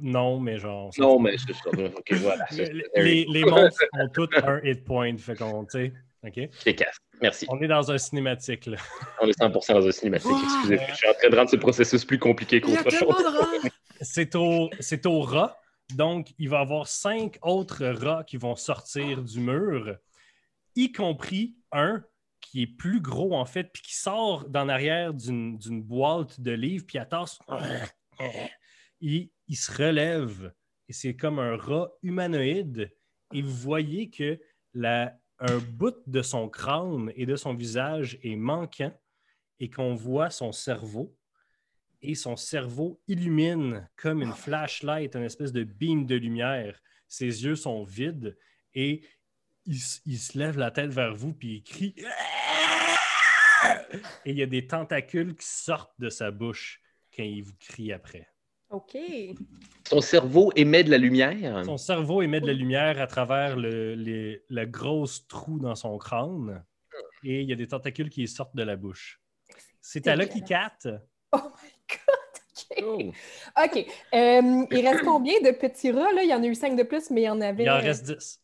non, 0.00 0.40
mais 0.40 0.58
genre. 0.58 0.92
ça 0.94 1.02
Non, 1.02 1.18
mais 1.18 1.36
c'est 1.38 1.52
ça. 1.54 1.70
Ok, 1.96 2.12
voilà. 2.14 2.46
c'est- 2.50 2.72
Les, 2.72 2.84
c'est- 2.94 3.02
les, 3.02 3.24
les 3.28 3.44
monstres 3.44 3.84
ont 3.94 4.08
tous 4.08 4.28
un 4.34 4.60
hit 4.62 4.84
point. 4.84 5.16
Fait 5.16 5.34
qu'on, 5.36 5.64
tu 5.64 5.70
sais, 5.78 5.92
OK? 6.26 6.38
Efficace. 6.38 6.96
Merci. 7.22 7.46
On 7.48 7.60
est 7.62 7.68
dans 7.68 7.90
un 7.92 7.98
cinématique, 7.98 8.66
là. 8.66 8.76
On 9.20 9.26
est 9.28 9.38
100% 9.38 9.72
dans 9.74 9.86
un 9.86 9.92
cinématique. 9.92 10.30
Wow. 10.30 10.38
Excusez, 10.42 10.78
je 10.88 10.94
suis 10.94 11.08
en 11.08 11.14
train 11.14 11.28
de 11.28 11.36
rendre 11.36 11.50
ce 11.50 11.56
processus 11.56 12.04
plus 12.04 12.18
compliqué 12.18 12.60
qu'autre 12.60 12.90
chose. 12.90 13.14
C'est 14.00 14.34
au, 14.34 14.68
c'est 14.80 15.06
au 15.06 15.20
rat. 15.20 15.56
Donc, 15.94 16.28
il 16.38 16.48
va 16.48 16.58
y 16.58 16.62
avoir 16.62 16.88
cinq 16.88 17.38
autres 17.42 17.84
rats 17.86 18.24
qui 18.24 18.36
vont 18.36 18.56
sortir 18.56 19.22
du 19.22 19.38
mur, 19.40 19.96
y 20.74 20.90
compris 20.92 21.54
un 21.72 22.02
qui 22.40 22.62
est 22.62 22.66
plus 22.66 23.00
gros, 23.00 23.34
en 23.36 23.44
fait, 23.44 23.64
puis 23.72 23.82
qui 23.82 23.94
sort 23.94 24.48
d'en 24.48 24.68
arrière 24.68 25.14
d'une 25.14 25.56
d'une 25.58 25.82
boîte 25.82 26.40
de 26.40 26.52
livres, 26.52 26.84
puis 26.86 26.98
à 26.98 27.04
tasse, 27.06 27.38
il, 29.04 29.56
se 29.56 29.72
relève. 29.72 30.52
Et 30.88 30.92
c'est 30.92 31.16
comme 31.16 31.38
un 31.38 31.56
rat 31.56 31.90
humanoïde. 32.02 32.94
Et 33.32 33.42
vous 33.42 33.54
voyez 33.54 34.10
que 34.10 34.40
un 34.74 35.58
bout 35.58 35.96
de 36.06 36.22
son 36.22 36.48
crâne 36.48 37.12
et 37.16 37.26
de 37.26 37.36
son 37.36 37.54
visage 37.54 38.18
est 38.22 38.36
manquant 38.36 38.92
et 39.60 39.70
qu'on 39.70 39.94
voit 39.94 40.30
son 40.30 40.52
cerveau 40.52 41.16
et 42.02 42.14
son 42.14 42.36
cerveau 42.36 43.00
illumine 43.08 43.88
comme 43.96 44.22
une 44.22 44.32
flashlight, 44.32 45.14
une 45.16 45.22
espèce 45.22 45.52
de 45.52 45.64
beam 45.64 46.06
de 46.06 46.16
lumière. 46.16 46.80
Ses 47.08 47.44
yeux 47.44 47.56
sont 47.56 47.84
vides 47.84 48.36
et 48.74 49.06
il, 49.64 49.78
il 50.04 50.18
se 50.18 50.38
lève 50.38 50.58
la 50.58 50.70
tête 50.70 50.92
vers 50.92 51.14
vous 51.14 51.32
puis 51.32 51.56
il 51.56 51.62
crie. 51.62 51.94
Et 54.24 54.30
il 54.30 54.36
y 54.36 54.42
a 54.42 54.46
des 54.46 54.66
tentacules 54.66 55.34
qui 55.34 55.46
sortent 55.46 55.98
de 55.98 56.10
sa 56.10 56.30
bouche 56.30 56.82
quand 57.14 57.22
il 57.22 57.42
vous 57.42 57.56
crie 57.58 57.92
après. 57.92 58.33
OK. 58.74 58.96
Son 59.88 60.00
cerveau 60.00 60.52
émet 60.56 60.82
de 60.84 60.90
la 60.90 60.98
lumière. 60.98 61.64
Son 61.64 61.76
cerveau 61.76 62.22
émet 62.22 62.40
de 62.40 62.46
la 62.46 62.52
lumière 62.52 63.00
à 63.00 63.06
travers 63.06 63.56
le, 63.56 63.94
les- 63.94 64.42
la 64.48 64.66
grosse 64.66 65.26
trou 65.28 65.58
dans 65.58 65.74
son 65.74 65.96
crâne 65.98 66.64
et 67.22 67.40
il 67.42 67.48
y 67.48 67.52
a 67.52 67.56
des 67.56 67.68
tentacules 67.68 68.10
qui 68.10 68.26
sortent 68.28 68.56
de 68.56 68.62
la 68.62 68.76
bouche. 68.76 69.20
C'est 69.80 70.06
à 70.08 70.16
Lucky 70.16 70.42
Cat. 70.42 70.76
Oh 71.32 71.38
my 71.38 71.70
God! 71.88 72.82
Oh. 72.82 72.98
OK. 72.98 73.14
OK. 73.64 73.86
Euh, 74.14 74.66
il 74.70 74.88
reste 74.88 75.04
combien 75.04 75.40
de 75.40 75.50
petits 75.50 75.90
rats? 75.90 76.12
Là? 76.12 76.22
Il 76.22 76.30
y 76.30 76.34
en 76.34 76.42
a 76.42 76.46
eu 76.46 76.54
5 76.54 76.76
de 76.76 76.82
plus, 76.82 77.10
mais 77.10 77.22
il 77.22 77.24
y 77.24 77.28
en 77.28 77.40
avait. 77.40 77.64
Il 77.64 77.70
en 77.70 77.78
reste 77.78 78.04
10. 78.06 78.40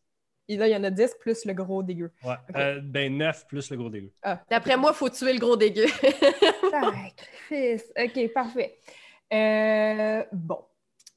Et 0.48 0.56
là, 0.56 0.66
il 0.68 0.72
y 0.72 0.76
en 0.76 0.82
a 0.84 0.90
10 0.90 1.14
plus 1.20 1.44
le 1.46 1.54
gros 1.54 1.82
dégueu. 1.82 2.10
Ouais. 2.24 2.34
Euh, 2.56 2.80
ben 2.82 3.16
9 3.16 3.46
plus 3.46 3.70
le 3.70 3.76
gros 3.76 3.88
dégueu. 3.88 4.12
Ah, 4.22 4.42
D'après 4.50 4.76
moi, 4.76 4.90
il 4.92 4.96
faut 4.96 5.08
tuer 5.08 5.32
le 5.32 5.38
gros 5.38 5.56
dégueu. 5.56 5.86
Sacrifice. 6.70 7.92
OK, 7.98 8.32
parfait. 8.32 8.78
Euh, 9.32 10.24
bon. 10.32 10.64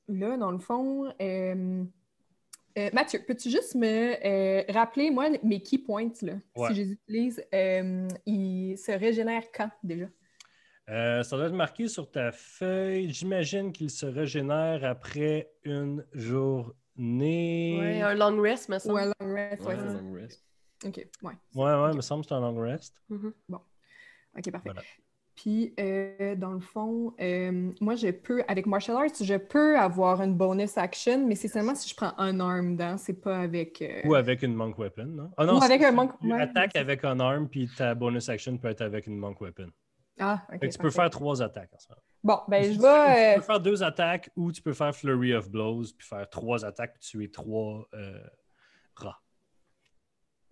Là, 0.07 0.37
dans 0.37 0.51
le 0.51 0.59
fond, 0.59 1.11
euh, 1.21 1.83
euh, 2.77 2.89
Mathieu, 2.93 3.19
peux-tu 3.25 3.49
juste 3.49 3.75
me 3.75 4.15
euh, 4.25 4.63
rappeler, 4.69 5.09
moi, 5.11 5.29
mes 5.43 5.61
key 5.61 5.77
points, 5.77 6.09
là, 6.21 6.33
Ouais. 6.55 6.67
si 6.69 6.75
je 6.75 6.81
les 6.81 6.91
utilise, 6.91 7.45
euh, 7.53 8.07
ils 8.25 8.77
se 8.77 8.91
régénèrent 8.91 9.51
quand 9.53 9.69
déjà? 9.83 10.05
Euh, 10.89 11.23
ça 11.23 11.37
doit 11.37 11.45
être 11.47 11.53
marqué 11.53 11.87
sur 11.87 12.11
ta 12.11 12.33
feuille. 12.33 13.09
J'imagine 13.11 13.71
qu'il 13.71 13.89
se 13.89 14.05
régénère 14.05 14.83
après 14.83 15.49
une 15.63 16.05
journée. 16.11 17.77
ouais, 17.79 18.01
un 18.01 18.13
long 18.15 18.41
rest, 18.41 18.67
me 18.69 18.77
semble. 18.79 18.95
Ou 18.95 18.97
un 18.97 19.05
long 19.05 19.33
rest? 19.33 19.61
Ouais, 19.61 19.67
Ouais. 19.67 19.75
c'est 19.79 19.87
ça. 19.87 20.01
long 20.01 20.13
rest. 20.13 20.43
OK, 20.85 20.97
ouais. 20.97 21.33
Ouais, 21.55 21.81
ouais, 21.81 21.91
il 21.91 21.95
me 21.95 22.01
semble 22.01 22.23
que 22.23 22.27
c'est 22.29 22.35
un 22.35 22.41
long 22.41 22.59
rest. 22.59 23.01
OK, 23.09 24.51
parfait. 24.51 24.59
Voilà. 24.65 24.81
Puis, 25.35 25.73
euh, 25.79 26.35
dans 26.35 26.51
le 26.51 26.59
fond, 26.59 27.13
euh, 27.19 27.71
moi, 27.81 27.95
je 27.95 28.09
peux, 28.11 28.43
avec 28.47 28.67
Martial 28.67 28.97
Arts, 28.97 29.07
je 29.21 29.35
peux 29.35 29.77
avoir 29.79 30.21
une 30.21 30.35
bonus 30.35 30.77
action, 30.77 31.25
mais 31.27 31.33
c'est 31.35 31.47
seulement 31.47 31.73
si 31.73 31.89
je 31.89 31.95
prends 31.95 32.13
un 32.19 32.39
arm 32.39 32.75
dans, 32.75 32.97
c'est 32.99 33.19
pas 33.19 33.39
avec. 33.39 33.81
euh, 33.81 34.01
Ou 34.05 34.13
avec 34.15 34.43
une 34.43 34.53
monk 34.53 34.77
weapon, 34.77 35.05
non? 35.05 35.31
Ah 35.37 35.45
Ou 35.53 35.57
avec 35.63 35.81
un 35.81 35.91
monk- 35.91 36.11
Tu 36.21 36.31
ouais, 36.31 36.39
attaques 36.39 36.75
avec 36.75 37.03
un 37.03 37.19
arm, 37.19 37.47
puis 37.49 37.67
ta 37.75 37.95
bonus 37.95 38.29
action 38.29 38.55
peut 38.57 38.67
être 38.67 38.81
avec 38.81 39.07
une 39.07 39.17
monk 39.17 39.41
weapon. 39.41 39.69
Ah, 40.19 40.43
OK. 40.53 40.59
Fait 40.59 40.67
que 40.67 40.73
tu 40.73 40.77
peux 40.77 40.91
faire 40.91 41.09
trois 41.09 41.41
attaques 41.41 41.71
ensemble. 41.73 41.99
Bon, 42.23 42.37
ben, 42.47 42.63
je 42.63 42.71
Tu 42.73 42.79
vais. 42.79 43.35
peux 43.35 43.41
faire 43.41 43.59
deux 43.59 43.81
attaques 43.83 44.29
ou 44.35 44.51
tu 44.51 44.61
peux 44.61 44.73
faire 44.73 44.95
Flurry 44.95 45.33
of 45.33 45.49
Blows, 45.49 45.85
puis 45.97 46.07
faire 46.07 46.29
trois 46.29 46.63
attaques, 46.63 46.93
puis 46.93 47.01
tuer 47.09 47.31
trois. 47.31 47.87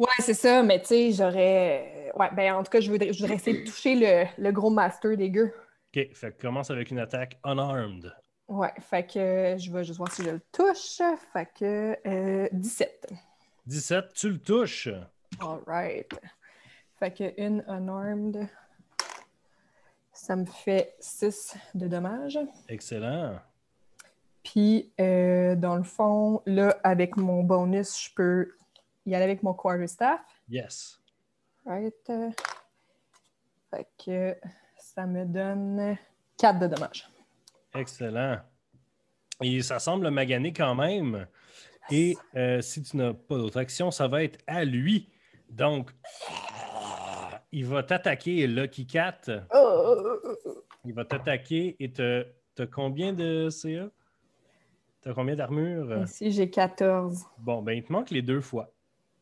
Ouais, 0.01 0.07
c'est 0.17 0.33
ça, 0.33 0.63
mais 0.63 0.79
tu 0.81 0.87
sais, 0.87 1.11
j'aurais. 1.11 2.11
Ouais, 2.15 2.29
ben, 2.35 2.55
en 2.55 2.63
tout 2.63 2.71
cas, 2.71 2.79
je 2.79 2.89
voudrais, 2.89 3.13
je 3.13 3.19
voudrais 3.19 3.35
essayer 3.35 3.61
de 3.61 3.69
toucher 3.69 3.93
le, 3.93 4.25
le 4.41 4.51
gros 4.51 4.71
master 4.71 5.15
des 5.15 5.29
gueux. 5.29 5.53
OK, 5.95 6.07
fait 6.15 6.31
que 6.31 6.41
commence 6.41 6.71
avec 6.71 6.89
une 6.89 6.97
attaque 6.97 7.37
unarmed. 7.45 8.11
Ouais, 8.47 8.73
fait 8.79 9.05
que 9.05 9.19
euh, 9.19 9.57
je 9.59 9.71
vais 9.71 9.83
juste 9.83 9.99
voir 9.99 10.11
si 10.11 10.23
je 10.23 10.31
le 10.31 10.41
touche. 10.51 11.03
Fait 11.31 11.47
que 11.53 11.95
euh, 12.07 12.49
17. 12.51 13.13
17, 13.67 14.13
tu 14.15 14.29
le 14.31 14.39
touches. 14.39 14.89
All 15.39 15.59
right. 15.67 16.11
Fait 16.97 17.11
que 17.11 17.39
une 17.39 17.63
unarmed, 17.67 18.49
ça 20.13 20.35
me 20.35 20.45
fait 20.45 20.95
6 20.99 21.55
de 21.75 21.87
dommages. 21.87 22.39
Excellent. 22.67 23.39
Puis, 24.41 24.91
euh, 24.99 25.55
dans 25.55 25.75
le 25.75 25.83
fond, 25.83 26.41
là, 26.47 26.75
avec 26.83 27.17
mon 27.17 27.43
bonus, 27.43 28.03
je 28.03 28.09
peux 28.15 28.51
y 29.05 29.15
aller 29.15 29.23
avec 29.23 29.43
mon 29.43 29.53
quarterstaff. 29.53 30.21
Yes. 30.49 30.99
Right. 31.65 32.11
Fait 33.69 33.87
que 34.03 34.37
ça 34.77 35.05
me 35.05 35.25
donne 35.25 35.97
4 36.37 36.59
de 36.59 36.67
dommages. 36.67 37.09
Excellent. 37.73 38.39
Et 39.41 39.61
ça 39.61 39.79
semble 39.79 40.09
magané 40.09 40.53
quand 40.53 40.75
même. 40.75 41.27
Et 41.89 42.15
euh, 42.35 42.61
si 42.61 42.83
tu 42.83 42.97
n'as 42.97 43.13
pas 43.13 43.37
d'autre 43.37 43.59
action, 43.59 43.91
ça 43.91 44.07
va 44.07 44.23
être 44.23 44.39
à 44.47 44.65
lui. 44.65 45.09
Donc, 45.49 45.91
il 47.51 47.65
va 47.65 47.83
t'attaquer, 47.83 48.47
Lucky 48.47 48.85
Cat. 48.85 49.21
Oh! 49.53 49.95
Il 50.85 50.93
va 50.93 51.05
t'attaquer 51.05 51.75
et 51.79 51.91
te. 51.91 52.25
T'as 52.55 52.67
combien 52.67 53.13
de 53.13 53.49
CA? 53.49 53.89
T'as 55.01 55.13
combien 55.13 55.35
d'armure? 55.35 56.03
Ici, 56.03 56.31
j'ai 56.31 56.49
14. 56.49 57.25
Bon, 57.39 57.61
ben 57.61 57.73
il 57.73 57.83
te 57.83 57.91
manque 57.91 58.11
les 58.11 58.21
deux 58.21 58.41
fois. 58.41 58.71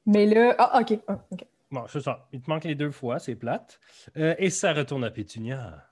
Mais 0.09 0.25
là. 0.25 0.55
Ah, 0.57 0.81
ok. 0.81 0.99
Ah, 1.07 1.19
ok. 1.31 1.45
Bon, 1.71 1.85
c'est 1.87 2.01
ça. 2.01 2.27
Il 2.33 2.41
te 2.41 2.49
manque 2.49 2.63
les 2.63 2.73
deux 2.73 2.89
fois, 2.89 3.19
c'est 3.19 3.35
plate. 3.35 3.79
Euh, 4.17 4.33
et 4.39 4.49
ça 4.49 4.73
retourne 4.73 5.03
à 5.03 5.11
Pétunia. 5.11 5.85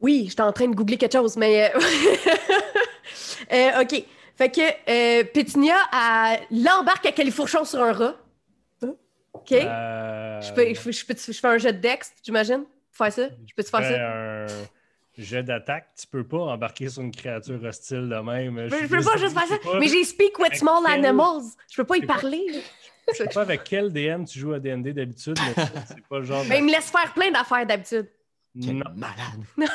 Oui, 0.00 0.26
j'étais 0.28 0.40
en 0.42 0.52
train 0.52 0.68
de 0.68 0.74
googler 0.74 0.96
quelque 0.96 1.12
chose, 1.12 1.36
mais. 1.36 1.70
euh, 1.74 1.78
euh, 3.52 3.82
OK. 3.82 4.04
Fait 4.36 4.50
que 4.50 4.60
euh, 5.20 5.24
Pétunia 5.32 5.76
l'embarque 6.50 7.06
à 7.06 7.12
califourchon 7.12 7.64
sur 7.64 7.82
un 7.82 7.92
rat. 7.92 8.14
OK. 9.34 9.52
Euh, 9.52 10.40
je, 10.40 10.52
peux, 10.52 10.74
je, 10.74 10.80
peux- 10.82 10.92
je 10.92 11.06
peux- 11.06 11.32
je 11.32 11.38
fais 11.38 11.48
un 11.48 11.58
jet 11.58 11.72
de 11.74 11.78
dex, 11.78 12.12
j'imagine? 12.22 12.64
Faire 12.90 13.12
ça? 13.12 13.28
Je 13.28 13.54
peux-tu 13.54 13.70
faire 13.70 13.84
fais 13.84 14.46
ça? 14.48 14.68
Jet 15.16 15.42
d'attaque. 15.42 15.88
Tu 15.98 16.06
peux 16.06 16.24
pas 16.26 16.38
embarquer 16.38 16.88
sur 16.88 17.02
une 17.02 17.10
créature 17.12 17.62
hostile 17.62 18.08
de 18.08 18.16
même. 18.16 18.68
Je, 18.68 18.74
suis 18.76 18.86
je 18.88 18.96
peux 18.96 19.02
pas 19.04 19.16
juste 19.16 19.38
faire 19.38 19.46
ça. 19.46 19.58
pas- 19.58 19.78
Mais 19.78 19.88
j'ai 19.88 20.04
speak 20.04 20.38
with 20.38 20.54
small 20.56 20.82
quel- 20.84 21.04
animals. 21.04 21.42
Je 21.70 21.76
peux 21.76 21.84
pas 21.84 21.96
y 21.96 22.06
parler. 22.06 22.44
Je 23.12 23.16
sais 23.18 23.26
pas 23.26 23.42
avec 23.42 23.64
quel 23.64 23.92
DM 23.92 24.24
tu 24.24 24.38
joues 24.38 24.54
à 24.54 24.58
D&D 24.58 24.94
d'habitude, 24.94 25.36
mais 25.38 25.64
c'est 25.86 26.06
pas 26.08 26.20
le 26.20 26.24
genre 26.24 26.42
de... 26.42 26.48
Mais 26.48 26.60
il 26.60 26.64
me 26.64 26.70
laisse 26.70 26.90
faire 26.90 27.12
plein 27.12 27.30
d'affaires 27.30 27.66
d'habitude. 27.66 28.08
Non, 28.54 28.82
malade. 28.96 29.44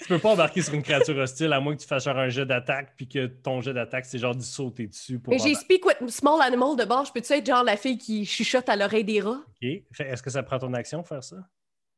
tu 0.00 0.06
peux 0.08 0.18
pas 0.18 0.30
embarquer 0.30 0.62
sur 0.62 0.74
une 0.74 0.82
créature 0.82 1.16
hostile 1.16 1.52
à 1.52 1.60
moins 1.60 1.76
que 1.76 1.80
tu 1.82 1.86
fasses 1.86 2.04
genre 2.04 2.16
un 2.18 2.28
jet 2.28 2.44
d'attaque 2.44 2.94
puis 2.96 3.06
que 3.08 3.26
ton 3.26 3.60
jet 3.60 3.72
d'attaque, 3.72 4.04
c'est 4.06 4.18
genre 4.18 4.34
d'y 4.34 4.44
sauter 4.44 4.88
dessus 4.88 5.20
pour 5.20 5.32
Mais 5.32 5.38
j'ai 5.38 5.54
speak 5.54 5.84
with 5.86 6.08
small 6.10 6.40
animal 6.42 6.74
de 6.76 6.84
bord. 6.84 7.04
Je 7.04 7.12
peux-tu 7.12 7.32
être 7.32 7.46
genre 7.46 7.62
la 7.62 7.76
fille 7.76 7.98
qui 7.98 8.24
chuchote 8.26 8.68
à 8.68 8.74
l'oreille 8.74 9.04
des 9.04 9.20
rats? 9.20 9.40
Ok. 9.62 9.68
Est-ce 10.00 10.22
que 10.22 10.30
ça 10.30 10.42
prend 10.42 10.58
ton 10.58 10.72
action 10.74 11.04
faire 11.04 11.22
ça? 11.22 11.36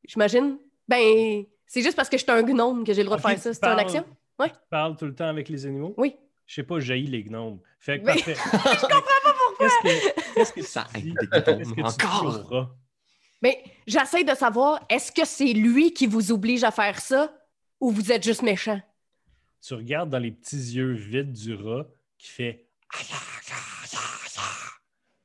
J'imagine. 0.06 0.58
Ben, 0.90 1.44
c'est 1.66 1.82
juste 1.82 1.94
parce 1.96 2.08
que 2.08 2.18
je 2.18 2.22
suis 2.24 2.32
un 2.32 2.42
gnome 2.42 2.84
que 2.84 2.92
j'ai 2.92 3.02
le 3.02 3.06
droit 3.06 3.16
de 3.16 3.22
faire 3.22 3.38
ça. 3.38 3.50
tu 3.50 3.58
C'est 3.62 3.66
une 3.66 3.78
action? 3.78 4.04
Ouais. 4.40 4.50
Tu 4.50 4.56
parles 4.68 4.96
tout 4.96 5.04
le 5.06 5.14
temps 5.14 5.28
avec 5.28 5.48
les 5.48 5.64
animaux? 5.64 5.94
Oui. 5.96 6.16
Je 6.46 6.56
sais 6.56 6.62
pas, 6.64 6.80
jaillis 6.80 7.06
les 7.06 7.22
gnomes. 7.22 7.60
Fait 7.78 8.00
que 8.00 8.06
parfait. 8.06 8.34
Je 8.44 8.50
comprends 8.50 9.00
pas 9.00 9.34
pourquoi. 9.46 9.68
Qu'est-ce 9.68 9.82
que, 9.82 10.34
qu'est-ce 10.34 10.52
que 10.52 10.62
Ça 10.62 10.86
tu 10.92 11.00
dis? 11.02 11.14
Qu'est-ce 11.14 11.70
que 11.70 11.74
tu 11.74 11.82
Encore? 12.06 12.50
rat? 12.50 12.76
Mais 13.40 13.62
j'essaie 13.86 14.24
de 14.24 14.34
savoir, 14.34 14.84
est-ce 14.90 15.12
que 15.12 15.24
c'est 15.24 15.52
lui 15.52 15.92
qui 15.94 16.06
vous 16.08 16.32
oblige 16.32 16.64
à 16.64 16.72
faire 16.72 16.98
ça 17.00 17.32
ou 17.78 17.90
vous 17.92 18.10
êtes 18.10 18.24
juste 18.24 18.42
méchant? 18.42 18.80
Tu 19.62 19.74
regardes 19.74 20.10
dans 20.10 20.18
les 20.18 20.32
petits 20.32 20.56
yeux 20.56 20.92
vides 20.92 21.32
du 21.32 21.54
rat 21.54 21.86
qui 22.18 22.28
fait 22.30 22.66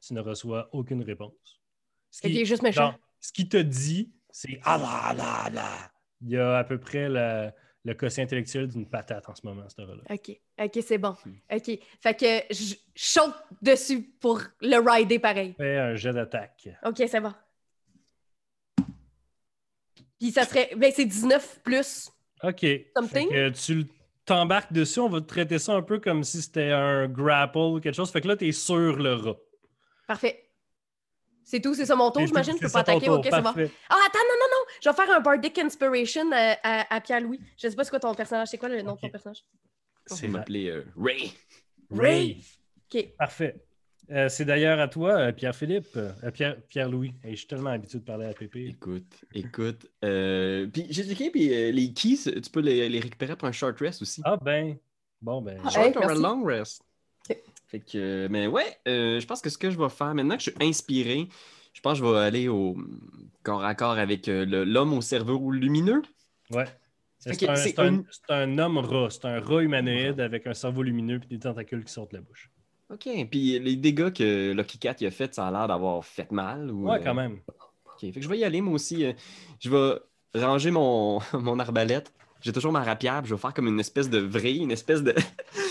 tu 0.06 0.14
ne 0.14 0.22
reçois 0.22 0.70
aucune 0.72 1.02
réponse. 1.02 1.34
Ce 2.12 2.22
qui- 2.22 2.40
est 2.40 2.46
juste 2.46 2.62
méchant. 2.62 2.92
Non, 2.92 2.98
ce 3.20 3.34
qu'il 3.34 3.50
te 3.50 3.58
dit, 3.58 4.12
c'est 4.38 4.60
ah 4.66 4.78
là 4.78 5.14
là 5.14 5.50
là. 5.50 5.92
Il 6.22 6.32
y 6.32 6.38
a 6.38 6.58
à 6.58 6.64
peu 6.66 6.78
près 6.78 7.08
le 7.10 7.94
quotient 7.94 8.24
intellectuel 8.26 8.68
d'une 8.68 8.86
patate 8.86 9.30
en 9.30 9.36
ce 9.36 9.46
moment, 9.46 9.64
ce 9.70 9.82
rat-là. 9.82 10.02
OK. 10.10 10.38
OK, 10.60 10.84
c'est 10.86 10.98
bon. 10.98 11.16
OK. 11.54 11.80
Fait 12.02 12.14
que 12.20 12.54
je 12.54 12.76
saute 12.96 13.34
dessus 13.62 14.02
pour 14.20 14.42
le 14.62 14.78
rider 14.92 15.20
pareil. 15.20 15.54
Fais 15.58 15.78
un 15.78 15.96
jet 15.96 16.12
d'attaque. 16.12 16.68
OK, 16.86 16.96
c'est 17.08 17.22
bon. 17.22 17.34
Puis 20.20 20.32
ça 20.32 20.44
serait. 20.46 20.72
Ben, 20.76 20.92
c'est 20.94 21.06
19 21.06 21.62
plus. 21.64 22.12
OK. 22.44 22.60
Fait 22.60 22.92
Something? 22.96 23.30
que 23.30 23.50
tu 23.50 23.76
le- 23.76 23.86
t'embarques 24.26 24.74
dessus, 24.74 25.00
on 25.00 25.10
va 25.10 25.22
te 25.22 25.28
traiter 25.28 25.60
ça 25.60 25.74
un 25.74 25.82
peu 25.82 26.00
comme 26.00 26.24
si 26.24 26.42
c'était 26.42 26.72
un 26.72 27.08
grapple 27.08 27.58
ou 27.58 27.80
quelque 27.80 27.96
chose. 27.96 28.12
Fait 28.12 28.22
que 28.22 28.28
là, 28.28 28.36
tu 28.36 28.48
es 28.48 28.52
sur 28.52 28.96
le 28.98 29.14
rat. 29.14 29.36
Parfait. 30.08 30.45
C'est 31.48 31.62
tout, 31.62 31.76
c'est 31.76 31.86
ça 31.86 31.96
mon 31.96 32.10
tour, 32.12 32.26
j'imagine. 32.26 32.56
Je 32.60 32.66
peux 32.66 32.72
pas 32.72 32.80
attaquer. 32.80 33.06
tour, 33.06 33.20
OK, 33.20 33.24
c'est 33.32 33.42
bon. 33.42 33.50
Ah, 33.56 33.98
attends, 34.08 34.20
non, 34.28 34.36
non, 34.40 34.48
non. 34.52 34.66
Je 34.84 34.90
vais 34.90 34.96
faire 34.96 35.12
un 35.16 35.20
Bardic 35.20 35.58
Inspiration 35.60 36.32
à, 36.34 36.58
à- 36.64 36.96
à 36.96 37.00
Pierre-Louis. 37.02 37.40
Je 37.58 37.70
sais 37.70 37.76
pas 37.76 37.84
c'est 37.84 37.92
quoi 37.92 38.00
ton 38.00 38.16
personnage. 38.16 38.48
C'est 38.50 38.58
quoi 38.58 38.68
le 38.68 38.82
nom 38.82 38.96
de 38.96 39.00
ton 39.00 39.10
personnage? 39.10 39.44
On 40.10 40.16
C'est 40.16 40.28
m'appeler 40.28 40.70
euh, 40.70 40.84
Ray. 40.98 41.32
Ray. 41.92 42.44
OK. 42.94 43.10
Parfait. 43.18 43.56
Euh, 44.12 44.30
c'est 44.30 44.46
d'ailleurs 44.46 44.80
à 44.80 44.88
toi, 44.88 45.14
euh, 45.14 45.32
Pierre-Philippe, 45.32 45.88
euh, 45.98 46.12
Pierre, 46.32 46.58
Pierre-Louis. 46.68 47.14
Hey, 47.24 47.32
je 47.32 47.38
suis 47.38 47.48
tellement 47.48 47.72
habitué 47.72 47.98
de 48.00 48.04
parler 48.04 48.26
à 48.28 48.34
Pépé. 48.34 48.68
Écoute, 48.68 49.24
écoute. 49.34 49.88
Euh, 50.04 50.68
puis 50.68 50.86
j'ai 50.92 51.04
checké, 51.04 51.32
puis 51.32 51.52
euh, 51.54 51.72
les 51.72 51.92
keys, 51.92 52.18
tu 52.42 52.50
peux 52.52 52.60
les, 52.60 52.88
les 52.88 53.00
récupérer 53.00 53.36
pour 53.36 53.48
un 53.48 53.52
short 53.52 53.80
rest 53.80 54.02
aussi. 54.04 54.22
Ah 54.24 54.38
ben, 54.38 54.78
bon 55.22 55.42
ben. 55.42 55.60
Ah, 55.64 55.70
short 55.72 55.88
hey, 55.88 55.98
or 55.98 56.10
a 56.12 56.14
long 56.16 56.44
rest? 56.44 56.84
Fait 57.68 57.80
que, 57.80 58.28
mais 58.30 58.48
ouais, 58.48 58.78
euh, 58.88 59.20
je 59.20 59.26
pense 59.26 59.42
que 59.42 59.50
ce 59.50 59.58
que 59.58 59.70
je 59.72 59.78
vais 59.78 59.90
faire, 59.90 60.14
maintenant 60.14 60.36
que 60.38 60.44
je 60.44 60.52
suis 60.52 60.60
inspiré, 60.64 61.28
je 61.74 61.82
pense 61.82 62.00
que 62.00 62.06
je 62.06 62.12
vais 62.12 62.20
aller 62.20 62.48
au 62.48 62.78
corps 63.44 63.64
à 63.64 63.74
corps 63.76 63.98
avec 63.98 64.28
euh, 64.28 64.46
l'homme 64.66 64.94
au 64.94 65.02
cerveau 65.02 65.52
lumineux. 65.52 66.02
Ouais. 66.52 66.66
C'est 67.18 67.44
un, 67.50 67.54
un- 67.84 68.04
un- 68.30 68.58
homme 68.60 68.78
rat. 68.78 69.10
C'est 69.10 69.26
un 69.26 69.40
rat 69.40 69.64
humanoïde 69.64 70.20
avec 70.22 70.46
un 70.46 70.54
cerveau 70.54 70.84
lumineux 70.84 71.20
et 71.24 71.36
des 71.36 71.40
tentacules 71.40 71.84
qui 71.84 71.92
sortent 71.92 72.12
de 72.12 72.18
la 72.18 72.22
bouche. 72.22 72.52
OK. 72.92 73.10
Puis 73.32 73.58
les 73.60 73.76
dégâts 73.76 74.14
que 74.14 74.52
Lucky 74.54 74.78
Cat 74.78 74.96
a 75.02 75.10
fait, 75.12 75.34
ça 75.34 75.48
a 75.48 75.52
l'air 75.52 75.68
d'avoir 75.68 76.06
fait 76.06 76.32
mal. 76.32 76.70
Ou, 76.72 76.88
Ouais, 76.88 77.00
euh, 77.00 77.04
quand 77.04 77.16
même. 77.16 77.40
OK. 77.48 78.00
Fait 78.00 78.12
que 78.12 78.22
je 78.22 78.30
vais 78.30 78.38
y 78.38 78.44
aller, 78.44 78.62
moi 78.62 78.76
aussi. 78.76 79.06
je 79.60 79.70
vais 79.72 80.40
ranger 80.40 80.70
mon, 80.70 81.20
mon 81.34 81.58
arbalète. 81.58 82.14
J'ai 82.42 82.54
toujours 82.54 82.72
ma 82.74 82.84
rapière, 82.84 83.22
puis 83.24 83.30
je 83.30 83.34
vais 83.34 83.42
faire 83.42 83.56
comme 83.56 83.68
une 83.68 83.80
espèce 83.80 84.08
de 84.10 84.20
vrille, 84.20 84.60
une 84.60 84.72
espèce 84.72 85.02
de. 85.02 85.16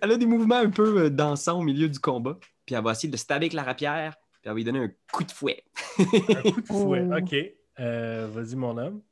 Elle 0.00 0.12
a 0.12 0.16
des 0.16 0.26
mouvements 0.26 0.56
un 0.56 0.70
peu 0.70 1.04
euh, 1.04 1.10
dansants 1.10 1.60
au 1.60 1.62
milieu 1.62 1.88
du 1.88 1.98
combat. 1.98 2.38
Puis 2.66 2.74
elle 2.74 2.84
va 2.84 2.92
essayer 2.92 3.08
de 3.08 3.16
stabber 3.16 3.46
avec 3.46 3.52
la 3.54 3.62
rapière, 3.62 4.14
puis 4.32 4.42
elle 4.44 4.50
va 4.50 4.56
lui 4.56 4.64
donner 4.64 4.80
un 4.80 4.90
coup 5.12 5.24
de 5.24 5.32
fouet. 5.32 5.64
Un 5.98 6.04
coup 6.52 6.60
de 6.60 6.66
fouet. 6.66 7.06
Oh. 7.10 7.16
OK. 7.18 7.34
Euh, 7.80 8.28
Vas-y, 8.30 8.56
mon 8.56 8.76
homme. 8.76 9.02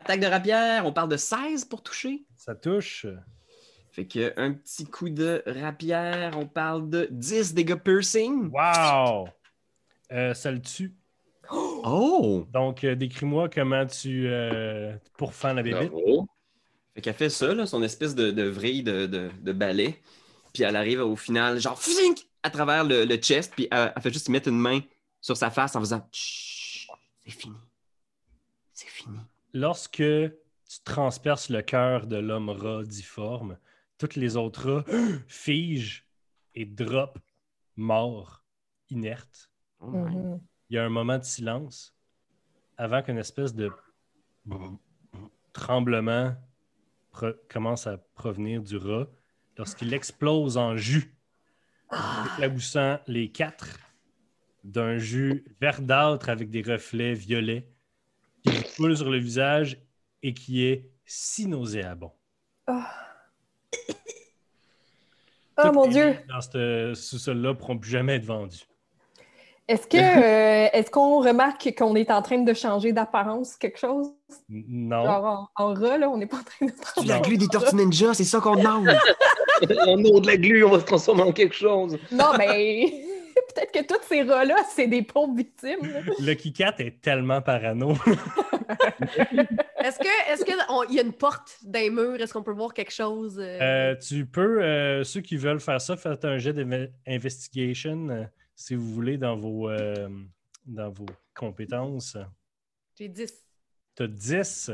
Attaque 0.00 0.20
de 0.20 0.26
rapière, 0.26 0.86
on 0.86 0.92
parle 0.92 1.08
de 1.08 1.16
16 1.16 1.64
pour 1.64 1.82
toucher. 1.82 2.26
Ça 2.36 2.54
touche. 2.54 3.06
Fait 3.94 4.06
que 4.06 4.32
un 4.36 4.52
petit 4.52 4.84
coup 4.86 5.08
de 5.08 5.42
rapière, 5.46 6.36
on 6.36 6.46
parle 6.46 6.90
de 6.90 7.06
10 7.12 7.54
dégâts 7.54 7.76
piercing. 7.76 8.50
Wow! 8.50 9.28
Euh, 10.12 10.34
ça 10.34 10.50
le 10.50 10.60
tue. 10.60 10.94
Oh! 11.50 12.46
Donc, 12.50 12.82
euh, 12.82 12.94
décris-moi 12.94 13.50
comment 13.50 13.84
tu 13.86 14.26
euh, 14.26 14.96
pourfends 15.18 15.52
la 15.52 15.62
bébête. 15.62 15.90
Bravo. 15.90 16.26
Fait 16.94 17.00
qu'elle 17.00 17.14
fait 17.14 17.30
ça, 17.30 17.52
là, 17.52 17.66
son 17.66 17.82
espèce 17.82 18.14
de, 18.14 18.30
de 18.30 18.44
vrille 18.44 18.82
de, 18.82 19.06
de, 19.06 19.30
de 19.40 19.52
balai. 19.52 20.00
Puis 20.52 20.62
elle 20.62 20.76
arrive 20.76 21.00
au 21.00 21.16
final, 21.16 21.58
genre, 21.58 21.80
fink, 21.80 22.26
à 22.42 22.50
travers 22.50 22.84
le, 22.84 23.04
le 23.04 23.16
chest. 23.16 23.52
Puis 23.54 23.66
elle, 23.70 23.92
elle 23.94 24.02
fait 24.02 24.12
juste 24.12 24.28
mettre 24.28 24.48
une 24.48 24.58
main 24.58 24.80
sur 25.20 25.36
sa 25.36 25.50
face 25.50 25.74
en 25.74 25.80
faisant 25.80 26.06
Chut, 26.12 26.90
c'est 27.24 27.30
fini. 27.30 27.56
C'est 28.72 28.88
fini. 28.88 29.18
Lorsque 29.52 29.96
tu 29.96 30.80
transperces 30.84 31.48
le 31.48 31.62
cœur 31.62 32.06
de 32.06 32.16
l'homme 32.16 32.50
rat 32.50 32.84
difforme, 32.84 33.58
toutes 33.98 34.16
les 34.16 34.36
autres 34.36 34.70
rats 34.70 34.84
figent 35.28 36.04
et 36.54 36.64
drop 36.64 37.18
morts, 37.76 38.44
inertes. 38.90 39.50
Oh 39.80 39.90
my. 39.90 40.14
Mhm. 40.14 40.40
Il 40.70 40.76
y 40.76 40.78
a 40.78 40.84
un 40.84 40.90
moment 40.90 41.18
de 41.18 41.24
silence 41.24 41.94
avant 42.76 43.02
qu'une 43.02 43.18
espèce 43.18 43.54
de 43.54 43.70
tremblement 45.52 46.34
commence 47.48 47.86
à 47.86 47.98
provenir 48.14 48.62
du 48.62 48.76
rat 48.76 49.06
lorsqu'il 49.56 49.92
explose 49.94 50.56
en 50.56 50.76
jus, 50.76 51.16
éclaboussant 52.26 52.98
les 53.06 53.30
quatre 53.30 53.78
d'un 54.64 54.96
jus 54.98 55.44
verdâtre 55.60 56.28
avec 56.28 56.50
des 56.50 56.62
reflets 56.62 57.14
violets 57.14 57.68
qui 58.42 58.50
lui 58.50 58.64
coule 58.76 58.96
sur 58.96 59.10
le 59.10 59.18
visage 59.18 59.78
et 60.22 60.34
qui 60.34 60.64
est 60.64 60.90
si 61.04 61.46
nauséabond. 61.46 62.12
Oh 62.66 62.80
Toutes 65.56 65.74
mon 65.74 65.86
Dieu! 65.86 66.16
Dans 66.28 66.40
ce 66.40 66.92
sous-sol-là 66.94 67.54
pourront 67.54 67.78
plus 67.78 67.90
jamais 67.90 68.16
être 68.16 68.24
vendus. 68.24 68.64
Est-ce 69.66 69.86
que 69.86 69.96
euh, 70.66 70.68
est-ce 70.72 70.90
qu'on 70.90 71.20
remarque 71.20 71.74
qu'on 71.76 71.94
est 71.96 72.10
en 72.10 72.20
train 72.22 72.38
de 72.38 72.52
changer 72.54 72.92
d'apparence 72.92 73.56
quelque 73.56 73.78
chose? 73.78 74.08
Non. 74.48 75.04
Genre 75.04 75.50
en, 75.56 75.64
en 75.64 75.72
là, 75.74 76.08
on 76.10 76.18
n'est 76.18 76.26
pas 76.26 76.38
en 76.38 76.42
train 76.42 76.66
de 76.66 76.72
Tu 77.00 77.06
la 77.06 77.20
glu 77.20 77.36
des 77.38 77.48
Tortues 77.48 77.76
Ninja, 77.76 78.12
c'est 78.14 78.24
ça 78.24 78.40
qu'on 78.40 78.56
demande. 78.56 78.88
Au 79.86 79.96
nom 79.96 80.20
de 80.20 80.26
la 80.26 80.36
glu, 80.36 80.64
on 80.64 80.70
va 80.70 80.80
se 80.80 80.84
transformer 80.84 81.22
en 81.22 81.32
quelque 81.32 81.54
chose. 81.54 81.96
Non, 82.12 82.32
mais 82.36 82.92
peut-être 83.54 83.72
que 83.72 83.86
tous 83.86 84.00
ces 84.08 84.22
rats-là, 84.22 84.56
c'est 84.74 84.88
des 84.88 85.02
pauvres 85.02 85.34
victimes. 85.34 85.78
là. 85.82 86.00
Le 86.18 86.34
Kikat 86.34 86.74
est 86.78 87.00
tellement 87.00 87.40
parano. 87.40 87.92
Est-ce 89.82 89.98
que 89.98 90.32
est-ce 90.32 90.44
qu'il 90.44 90.94
y 90.96 90.98
a 90.98 91.02
une 91.02 91.12
porte 91.12 91.56
dans 91.64 91.78
les 91.78 91.90
murs? 91.90 92.20
Est-ce 92.20 92.32
qu'on 92.32 92.42
peut 92.42 92.52
voir 92.52 92.74
quelque 92.74 92.92
chose? 92.92 93.38
euh? 93.38 93.58
Euh, 93.60 93.94
tu 93.96 94.26
peux, 94.26 94.62
euh, 94.62 95.04
ceux 95.04 95.20
qui 95.20 95.36
veulent 95.36 95.60
faire 95.60 95.80
ça, 95.80 95.96
faites 95.96 96.24
un 96.24 96.38
jet 96.38 96.52
d'investigation 96.52 98.08
euh, 98.10 98.24
si 98.54 98.74
vous 98.74 98.92
voulez 98.92 99.18
dans 99.18 99.36
vos, 99.36 99.68
euh, 99.68 100.08
dans 100.66 100.90
vos 100.90 101.06
compétences. 101.34 102.16
J'ai 102.98 103.08
10. 103.08 103.44
Tu 103.96 104.02
as 104.02 104.06
10. 104.08 104.70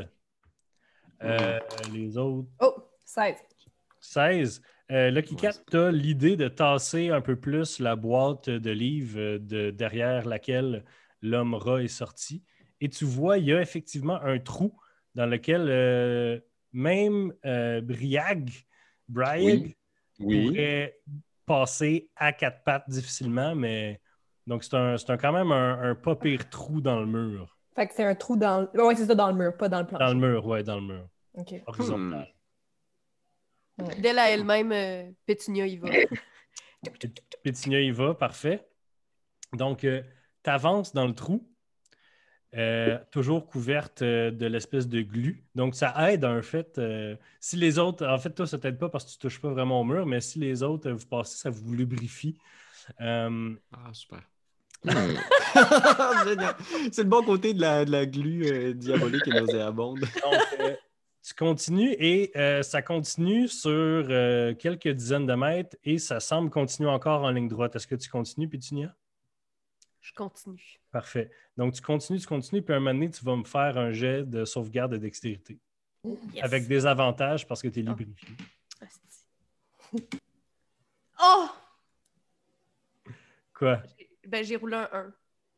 Euh, 1.22 1.58
les 1.92 2.16
autres, 2.16 2.48
Oh, 2.60 2.74
16. 3.04 3.36
16. 4.00 4.62
Euh, 4.90 5.10
Lucky 5.10 5.36
Cat, 5.36 5.52
tu 5.70 5.76
as 5.76 5.92
l'idée 5.92 6.36
de 6.36 6.48
tasser 6.48 7.10
un 7.10 7.20
peu 7.20 7.36
plus 7.36 7.78
la 7.78 7.94
boîte 7.94 8.48
de 8.50 8.70
livres 8.70 9.18
euh, 9.20 9.38
de, 9.38 9.70
derrière 9.70 10.26
laquelle 10.26 10.84
l'homme 11.22 11.54
rat 11.54 11.82
est 11.82 11.88
sorti. 11.88 12.42
Et 12.80 12.88
tu 12.88 13.04
vois, 13.04 13.38
il 13.38 13.44
y 13.44 13.52
a 13.52 13.60
effectivement 13.60 14.20
un 14.22 14.38
trou 14.38 14.74
dans 15.14 15.26
lequel 15.26 15.66
euh, 15.68 16.40
même 16.72 17.34
euh, 17.44 17.80
Briag, 17.82 18.50
Briag 19.08 19.76
Oui. 20.18 20.46
pourrait 20.46 20.98
passer 21.50 22.08
à 22.14 22.32
quatre 22.32 22.62
pattes 22.62 22.88
difficilement, 22.88 23.56
mais 23.56 24.00
donc 24.46 24.62
c'est 24.62 24.74
un, 24.74 24.96
c'est 24.96 25.10
un- 25.10 25.16
quand 25.16 25.32
même 25.32 25.50
un, 25.50 25.90
un 25.90 25.94
pas 25.96 26.14
pire 26.14 26.48
trou 26.48 26.80
dans 26.80 27.00
le 27.00 27.06
mur. 27.06 27.58
Fait 27.74 27.88
que 27.88 27.94
c'est 27.94 28.04
un 28.04 28.14
trou 28.14 28.36
dans 28.36 28.68
le. 28.72 28.84
Ouais, 28.84 28.94
c'est 28.94 29.06
ça, 29.06 29.16
dans 29.16 29.32
le 29.32 29.34
mur, 29.34 29.56
pas 29.56 29.68
dans 29.68 29.80
le 29.80 29.86
plancher. 29.86 30.04
Dans 30.04 30.14
le 30.14 30.20
mur, 30.20 30.46
ouais, 30.46 30.62
dans 30.62 30.76
le 30.76 30.82
mur. 30.82 31.08
OK. 31.34 31.54
Horizontal. 31.66 32.32
D'elle 33.98 34.18
à 34.20 34.30
elle-même, 34.30 34.70
euh, 34.70 35.10
Pétunia 35.26 35.66
y 35.66 35.76
va. 35.78 35.88
Pétinia 37.42 37.80
y 37.80 37.90
va, 37.90 38.14
parfait. 38.14 38.68
Donc, 39.52 39.80
tu 39.80 40.04
avances 40.44 40.92
dans 40.94 41.06
le 41.06 41.14
trou, 41.14 41.50
euh, 42.56 42.98
toujours 43.10 43.46
couverte 43.46 44.02
euh, 44.02 44.30
de 44.30 44.46
l'espèce 44.46 44.88
de 44.88 45.00
glu. 45.02 45.44
Donc, 45.54 45.74
ça 45.74 45.94
aide 46.10 46.24
en 46.24 46.42
fait. 46.42 46.78
euh, 46.78 47.16
si 47.40 47.56
les 47.56 47.78
autres, 47.78 48.06
en 48.06 48.18
fait, 48.18 48.30
toi, 48.30 48.46
ça 48.46 48.58
t'aide 48.58 48.78
pas 48.78 48.88
parce 48.88 49.04
que 49.04 49.10
tu 49.12 49.18
touches 49.18 49.40
pas 49.40 49.50
vraiment 49.50 49.80
au 49.80 49.84
mur, 49.84 50.06
mais 50.06 50.20
si 50.20 50.38
les 50.38 50.62
autres, 50.62 50.90
vous 50.90 51.06
passez, 51.06 51.36
ça 51.38 51.50
vous 51.50 51.72
lubrifie. 51.74 52.36
Euh, 53.00 53.54
Ah, 53.72 53.92
super. 53.92 54.22
C'est 56.92 57.02
le 57.02 57.08
bon 57.08 57.22
côté 57.22 57.52
de 57.54 57.60
la, 57.60 57.84
de 57.84 57.90
la 57.90 58.06
glu 58.06 58.46
euh, 58.46 58.72
diabolique 58.72 59.26
et 59.28 59.30
nauséabonde. 59.32 60.00
donc, 60.22 60.78
tu 61.22 61.34
continues 61.34 61.94
et 61.98 62.32
euh, 62.36 62.62
ça 62.62 62.80
continue 62.80 63.46
sur 63.46 63.70
euh, 63.70 64.54
quelques 64.54 64.88
dizaines 64.88 65.26
de 65.26 65.34
mètres 65.34 65.76
et 65.84 65.98
ça 65.98 66.18
semble 66.18 66.50
continuer 66.50 66.88
encore 66.88 67.22
en 67.22 67.30
ligne 67.30 67.48
droite. 67.48 67.76
Est-ce 67.76 67.86
que 67.86 67.94
tu 67.94 68.08
continues, 68.08 68.48
Pétunia? 68.48 68.94
Je 70.00 70.12
continue. 70.14 70.80
Parfait. 70.90 71.30
Donc, 71.56 71.74
tu 71.74 71.82
continues, 71.82 72.18
tu 72.18 72.26
continues, 72.26 72.62
puis 72.62 72.72
à 72.72 72.76
un 72.76 72.80
moment 72.80 72.94
donné, 72.94 73.10
tu 73.10 73.24
vas 73.24 73.36
me 73.36 73.44
faire 73.44 73.76
un 73.76 73.92
jet 73.92 74.24
de 74.24 74.44
sauvegarde 74.44 74.92
de 74.92 74.96
dextérité. 74.96 75.58
Yes. 76.04 76.42
Avec 76.42 76.66
des 76.66 76.86
avantages 76.86 77.46
parce 77.46 77.60
que 77.60 77.68
tu 77.68 77.80
es 77.80 77.84
Ah. 77.86 77.90
lubrifié. 77.90 78.28
Oh! 81.22 81.48
Quoi? 83.54 83.82
Ben, 84.26 84.42
j'ai 84.44 84.56
roulé 84.56 84.76
un 84.76 84.88
1. 84.92 85.12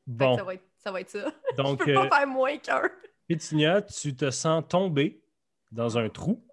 Bon, 0.07 0.37
Ça 0.37 0.43
va 0.45 0.55
être 0.55 0.65
ça. 0.77 0.91
Va 0.91 1.01
être 1.01 1.11
ça. 1.11 1.33
donc, 1.57 1.81
Je 1.81 1.85
peux 1.85 1.97
euh, 1.99 2.09
pas 2.09 2.19
faire 2.19 2.27
moins 2.27 2.59
qu'un. 2.59 2.91
Pétunia, 3.29 3.81
tu 3.83 4.17
te 4.17 4.31
sens 4.33 4.65
tomber 4.69 5.23
dans 5.71 5.97
un 5.99 6.09
trou 6.09 6.45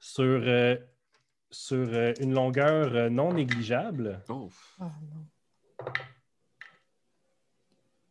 sur, 0.00 0.24
euh, 0.24 0.76
sur 1.50 1.76
euh, 1.76 2.12
une 2.20 2.32
longueur 2.32 2.94
euh, 2.94 3.08
non 3.10 3.34
négligeable. 3.34 4.22
Oh. 4.28 4.50
Oh, 4.80 4.84
non. 4.84 5.26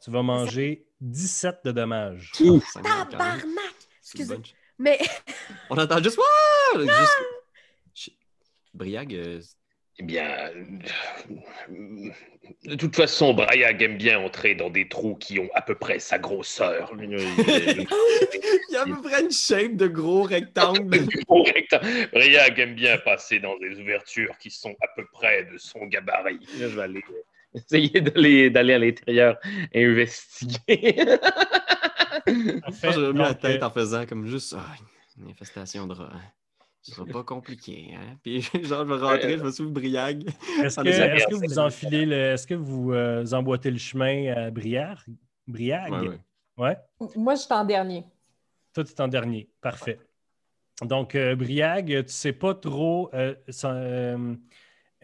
Tu 0.04 0.12
vas 0.12 0.22
manger 0.22 0.86
17 1.00 1.60
de 1.64 1.72
dommages. 1.72 2.32
Hein. 2.40 2.60
Tabarnak! 2.84 3.46
Excusez. 4.02 4.36
Mais 4.78 5.00
On 5.70 5.78
entend 5.78 6.04
juste. 6.04 6.18
Wouah! 6.18 6.82
Juste- 7.96 8.18
Briag, 8.74 9.14
euh, 9.14 9.40
Eh 10.00 10.04
bien, 10.04 10.50
euh, 11.70 12.10
de 12.66 12.76
toute 12.76 12.96
façon, 12.96 13.34
Brayag 13.34 13.82
aime 13.84 13.98
bien 13.98 14.20
entrer 14.20 14.56
dans 14.56 14.72
des 14.72 14.90
trous 14.90 15.16
qui 15.16 15.40
ont 15.40 15.50
à 15.54 15.62
peu 15.62 15.76
près 15.76 16.00
sa 16.00 16.18
grosseur. 16.18 16.92
il 16.98 17.88
y 18.72 18.76
a 18.76 18.82
à 18.82 18.86
peu 18.86 19.02
près 19.02 19.22
une 19.22 19.32
shape 19.32 19.76
de 19.76 19.88
gros 19.88 20.24
rectangle. 20.24 21.06
Brayag 22.12 22.60
aime 22.60 22.74
bien 22.74 22.98
passer 22.98 23.40
dans 23.40 23.58
des 23.60 23.80
ouvertures 23.80 24.38
qui 24.40 24.50
sont 24.50 24.76
à 24.82 24.88
peu 24.96 25.06
près 25.14 25.46
de 25.46 25.58
son 25.58 25.86
gabarit. 25.86 26.40
Là, 26.58 26.68
je 26.70 26.76
vais 26.76 26.82
aller 26.82 27.04
euh, 27.56 27.60
essayer 27.68 28.02
d'aller 28.02 28.50
d'aller 28.50 28.74
à 28.74 28.80
l'intérieur 28.80 29.38
et 29.72 29.86
investiguer. 29.86 31.06
Moi, 32.28 32.72
j'ai 32.82 32.90
remis 32.90 33.20
la 33.20 33.34
tête 33.34 33.62
euh, 33.62 33.66
en 33.66 33.70
faisant 33.70 34.06
comme 34.06 34.26
juste 34.26 34.56
ah, 34.58 34.76
une 35.18 35.30
infestation 35.30 35.88
de 35.88 35.94
rats. 35.94 36.12
Ce 36.82 36.92
sera 36.92 37.06
pas 37.06 37.24
compliqué, 37.24 37.96
hein? 37.96 38.18
Puis 38.24 38.42
genre, 38.42 38.86
je 38.86 38.94
vais 38.94 39.00
rentrer, 39.00 39.38
je 39.38 39.44
me 39.44 39.52
souviens 39.52 39.72
Briag. 39.72 40.30
Est-ce 40.62 41.28
que, 41.30 41.36
vous 41.36 41.60
enfilez 41.60 42.06
le. 42.06 42.16
Est-ce 42.16 42.46
que 42.46 42.56
vous 42.56 42.92
euh, 42.92 43.26
emboîtez 43.32 43.72
le 43.72 43.78
chemin 43.78 44.34
à 44.34 44.52
Briard? 44.52 45.04
Briag? 45.48 45.92
Ouais, 45.92 46.08
ouais. 46.10 46.20
Ouais. 46.58 46.78
Moi, 47.16 47.36
je 47.36 47.42
suis 47.42 47.54
en 47.54 47.66
dernier. 47.66 48.04
Toi, 48.74 48.84
tu 48.84 48.92
es 48.92 49.02
en 49.02 49.08
dernier. 49.08 49.50
Parfait. 49.62 50.00
Donc, 50.82 51.16
euh, 51.16 51.36
Briag, 51.36 52.06
tu 52.06 52.12
sais 52.12 52.34
pas 52.34 52.54
trop. 52.54 53.10
euh, 53.14 53.36
euh, 53.64 54.36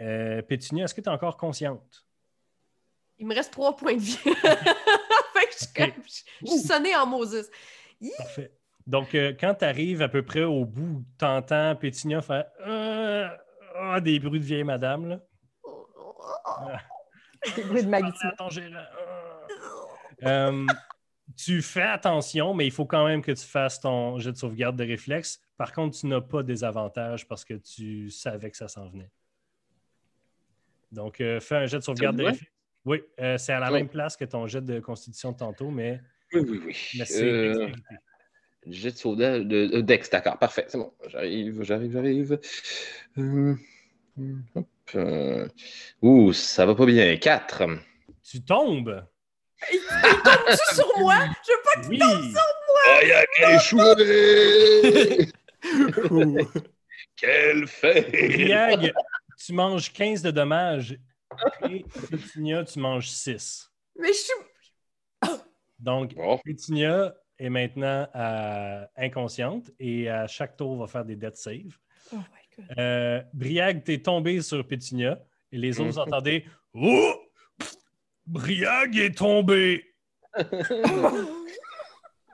euh, 0.02 0.41
Pétunia, 0.41 0.86
est-ce 0.86 0.93
que 0.93 1.02
tu 1.02 1.10
es 1.10 1.12
encore 1.12 1.38
consciente? 1.38 2.06
Il 3.20 3.28
me 3.28 3.36
reste 3.36 3.51
3 3.53 3.76
points 3.76 3.95
de 3.95 3.99
vie. 3.99 4.11
fait 4.17 4.34
que 4.34 5.51
je 5.51 5.57
suis 5.57 5.67
Ok. 5.67 5.93
comme- 5.93 6.03
je 6.05 6.22
je 6.41 6.51
suis 6.51 6.59
sonnée 6.59 6.95
en 6.95 7.05
Moses. 7.05 7.49
Parfait. 8.17 8.51
Donc, 8.88 9.13
euh, 9.13 9.34
quand 9.39 9.53
tu 9.55 9.65
arrives 9.65 10.01
à 10.01 10.07
peu 10.09 10.24
près 10.24 10.43
au 10.43 10.65
bout, 10.65 11.03
tu 11.20 11.26
entends 11.26 11.76
Pétunia 11.76 12.22
faire 12.22 12.45
euh, 12.65 13.28
ah, 13.76 13.99
des 14.01 14.20
bruits 14.20 14.39
de 14.39 14.45
vieille 14.45 14.63
madame. 14.63 15.09
Là. 15.09 15.20
C'est 17.43 17.63
le 17.63 17.67
bruit 17.67 17.84
de. 17.84 18.76
Ah. 20.22 20.49
Euh, 20.49 20.65
tu 21.38 21.61
fais 21.61 21.84
attention, 21.84 22.53
mais 22.53 22.65
il 22.65 22.72
faut 22.72 22.86
quand 22.86 23.05
même 23.05 23.22
que 23.22 23.32
tu 23.32 23.45
fasses 23.45 23.80
ton 23.80 24.17
jet 24.20 24.32
de 24.32 24.38
sauvegarde 24.38 24.76
de 24.76 24.84
réflexe. 24.86 25.39
Par 25.55 25.72
contre, 25.72 25.97
tu 25.97 26.07
n'as 26.07 26.22
pas 26.22 26.43
des 26.43 26.63
avantages 26.63 27.28
parce 27.28 27.45
que 27.45 27.53
tu 27.53 28.09
savais 28.09 28.49
que 28.51 28.57
ça 28.57 28.67
s'en 28.67 28.89
venait. 28.89 29.11
Donc, 30.91 31.22
euh, 31.22 31.39
fais 31.39 31.57
un 31.57 31.65
jet 31.67 31.78
de 31.78 31.84
sauvegarde 31.84 32.15
de 32.17 32.24
réflexe. 32.24 32.51
Oui, 32.90 33.04
euh, 33.20 33.38
c'est 33.38 33.54
à 33.54 33.60
la 33.60 33.70
même 33.70 33.88
place 33.88 34.18
que 34.18 34.26
ton 34.26 34.48
jet 34.48 34.62
de 34.66 34.80
constitution 34.80 35.32
de 35.32 35.38
tantôt, 35.38 35.70
mais, 35.70 36.02
Oui, 36.34 36.42
oui, 36.42 36.62
oui. 36.66 36.76
mais 36.98 37.06
c'est 37.06 37.24
Euh, 37.24 37.68
jet 38.66 38.90
de 38.90 38.98
sauvegarde 38.98 39.48
de 39.48 39.82
Dex, 39.82 40.10
d'accord, 40.10 40.40
parfait, 40.40 40.66
c'est 40.68 40.80
bon. 40.80 40.92
J'arrive, 41.08 41.62
j'arrive, 41.62 41.92
j'arrive. 41.92 42.40
Euh, 43.20 43.54
hop, 44.56 44.68
euh, 44.96 45.48
Ouh, 46.02 46.34
ça 46.34 46.66
va 46.66 46.74
pas 46.74 46.88
bien. 46.88 47.16
4. 47.16 47.62
Tu 48.24 48.42
tombes. 48.42 49.06
Il 49.72 49.80
tombe-tu 50.24 50.58
sur 50.76 51.00
moi? 51.00 51.16
Je 51.46 51.52
veux 51.52 51.62
pas 51.64 51.88
Oui. 51.90 52.00
Brayag 52.86 53.28
a 53.44 53.56
échoué! 53.56 55.30
Ouh. 56.10 56.40
Quelle 57.16 57.68
fête! 57.68 58.10
Briag, 58.12 58.94
tu 59.38 59.54
manges 59.54 59.94
15 59.94 60.24
de 60.24 60.32
dommages 60.32 60.98
et 61.69 61.86
Pétunia, 62.09 62.63
tu 62.63 62.80
manges 62.80 63.09
6. 63.09 63.71
Mais 63.97 64.09
je 64.09 64.13
suis. 64.13 64.34
Donc, 65.80 66.13
Bon, 66.15 66.38
Pétunia 66.43 67.15
est 67.38 67.49
maintenant 67.49 68.07
euh, 68.15 68.86
inconsciente 68.97 69.71
et 69.80 70.09
à 70.09 70.27
chaque 70.27 70.57
tour 70.57 70.77
va 70.77 70.88
faire 70.88 71.05
des 71.05 71.15
death 71.15 71.36
saves. 71.38 71.77
Oh 72.13 72.17
my 72.17 72.23
god. 72.57 72.77
Euh, 72.77 73.21
Briag, 73.34 73.84
t'es 73.84 73.99
tombé 73.99 74.41
sur 74.41 74.65
Pétunia 74.67 75.19
et 75.51 75.57
les 75.57 75.80
autres, 75.80 75.93
Mhm. 76.05 76.07
entendez 76.13 76.45
Oh! 76.73 77.13
Briag 78.27 78.97
est 78.97 79.17
tombé! 79.17 79.86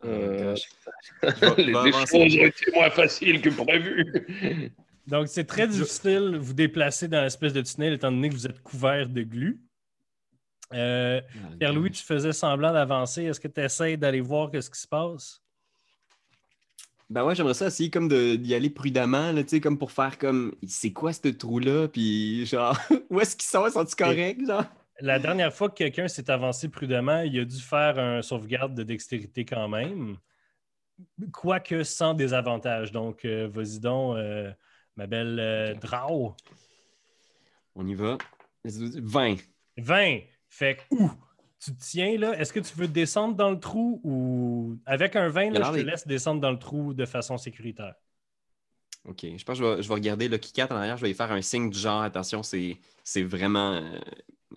Euh, 0.04 0.56
vais- 1.24 1.64
les, 1.64 1.92
choses 1.92 2.14
ont 2.14 2.46
été 2.46 2.72
moins 2.74 2.90
faciles 2.90 3.42
que 3.42 3.50
prévu. 3.50 4.68
Donc, 5.08 5.28
c'est 5.28 5.46
très 5.46 5.68
difficile 5.68 6.32
de 6.32 6.38
vous 6.38 6.54
déplacer 6.54 7.08
dans 7.08 7.22
l'espèce 7.22 7.54
de 7.54 7.62
tunnel 7.62 7.94
étant 7.94 8.12
donné 8.12 8.30
que 8.30 8.34
vous 8.34 8.48
êtes 8.48 8.62
couvert 8.62 9.08
de 9.08 9.22
glu. 9.22 9.62
Euh, 10.74 11.22
Ah, 11.22 11.56
Pierre-Louis, 11.60 11.92
tu 11.92 12.04
faisais 12.04 12.34
semblant 12.34 12.74
d'avancer. 12.74 13.24
Est-ce 13.24 13.40
que 13.40 13.48
tu 13.48 13.62
essaies 13.62 13.98
d'aller 13.98 14.22
voir 14.22 14.50
ce 14.54 14.70
qui 14.70 14.80
se 14.80 14.88
passe? 14.88 15.42
Ben 17.08 17.24
ouais, 17.24 17.36
j'aimerais 17.36 17.54
ça 17.54 17.68
essayer 17.68 17.92
comme 17.92 18.08
d'y 18.10 18.56
aller 18.56 18.72
prudemment, 18.72 19.32
là, 19.32 19.44
tu 19.44 19.50
sais, 19.50 19.62
comme 19.62 19.78
pour 19.78 19.92
faire 19.92 20.18
comme 20.18 20.56
c'est 20.68 20.92
quoi 20.92 21.14
ce 21.14 21.28
trou-là, 21.28 21.88
puis 21.88 22.48
genre 22.48 22.76
où 23.12 23.20
est-ce 23.20 23.36
qu'ils 23.36 23.46
sont, 23.48 23.70
sont-ils 23.70 23.96
corrects, 23.96 24.46
genre? 24.46 24.66
La 25.02 25.20
dernière 25.20 25.54
fois 25.54 25.70
que 25.70 25.76
quelqu'un 25.76 26.08
s'est 26.08 26.32
avancé 26.32 26.70
prudemment, 26.70 27.22
il 27.22 27.40
a 27.40 27.46
dû 27.46 27.60
faire 27.60 28.00
un 28.00 28.22
sauvegarde 28.24 28.74
de 28.74 28.82
dextérité 28.82 29.46
quand 29.46 29.68
même, 29.68 30.18
quoique 31.32 31.84
sans 31.84 32.14
désavantage. 32.14 32.92
Donc, 32.92 33.24
euh, 33.26 33.48
vas-y 33.52 33.80
donc, 33.80 34.18
euh, 34.18 34.52
ma 34.96 35.08
belle 35.08 35.40
euh, 35.40 35.74
Drau. 35.76 36.36
On 37.76 37.86
y 37.88 37.94
va. 37.94 38.18
20. 38.64 39.36
20. 39.78 40.20
Fait 40.50 40.78
que, 40.78 40.96
ouh, 40.96 41.12
tu 41.60 41.76
te 41.76 41.82
tiens 41.84 42.18
là. 42.18 42.38
Est-ce 42.40 42.54
que 42.54 42.60
tu 42.60 42.76
veux 42.76 42.88
descendre 42.88 43.36
dans 43.36 43.52
le 43.52 43.60
trou 43.60 44.00
ou 44.04 44.78
avec 44.86 45.16
un 45.16 45.28
20, 45.30 45.52
là, 45.52 45.72
je 45.74 45.80
te 45.80 45.86
laisse 45.86 46.08
descendre 46.08 46.42
dans 46.42 46.52
le 46.52 46.60
trou 46.60 46.94
de 46.94 47.06
façon 47.06 47.38
sécuritaire? 47.38 47.96
OK. 49.06 49.22
Je 49.24 49.44
pense 49.44 49.60
que 49.60 49.64
je 49.64 49.70
vais, 49.76 49.84
je 49.84 49.88
vais 49.88 49.94
regarder 49.94 50.28
Lucky 50.28 50.52
Cat 50.52 50.68
en 50.72 50.76
arrière. 50.76 50.98
Je 50.98 51.02
vais 51.02 51.10
lui 51.10 51.16
faire 51.16 51.32
un 51.32 51.42
signe 51.42 51.70
du 51.70 51.78
genre 51.78 52.02
attention, 52.02 52.42
c'est 52.44 52.78
c'est 53.04 53.22
vraiment 53.22 53.74
euh, 53.74 54.00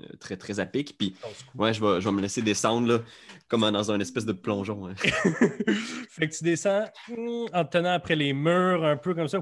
euh, 0.01 0.07
très, 0.20 0.36
très 0.36 0.61
à 0.61 0.66
pic. 0.66 0.97
Puis, 0.97 1.14
ouais, 1.55 1.74
je 1.74 1.84
vais, 1.84 2.01
je 2.01 2.09
vais 2.09 2.14
me 2.14 2.20
laisser 2.22 2.41
descendre 2.41 2.89
là, 2.89 3.01
comme 3.49 3.61
dans 3.70 3.91
un 3.91 4.01
espèce 4.01 4.24
de 4.24 4.32
plongeon. 4.32 4.86
hein. 4.86 4.95
fait 6.09 6.28
que 6.28 6.34
tu 6.36 6.45
descends 6.45 6.84
hum, 7.11 7.47
en 7.53 7.64
te 7.64 7.70
tenant 7.72 7.93
après 7.93 8.16
les 8.16 8.32
murs, 8.32 8.84
un 8.84 8.97
peu 8.97 9.14
comme 9.14 9.28
ça. 9.28 9.41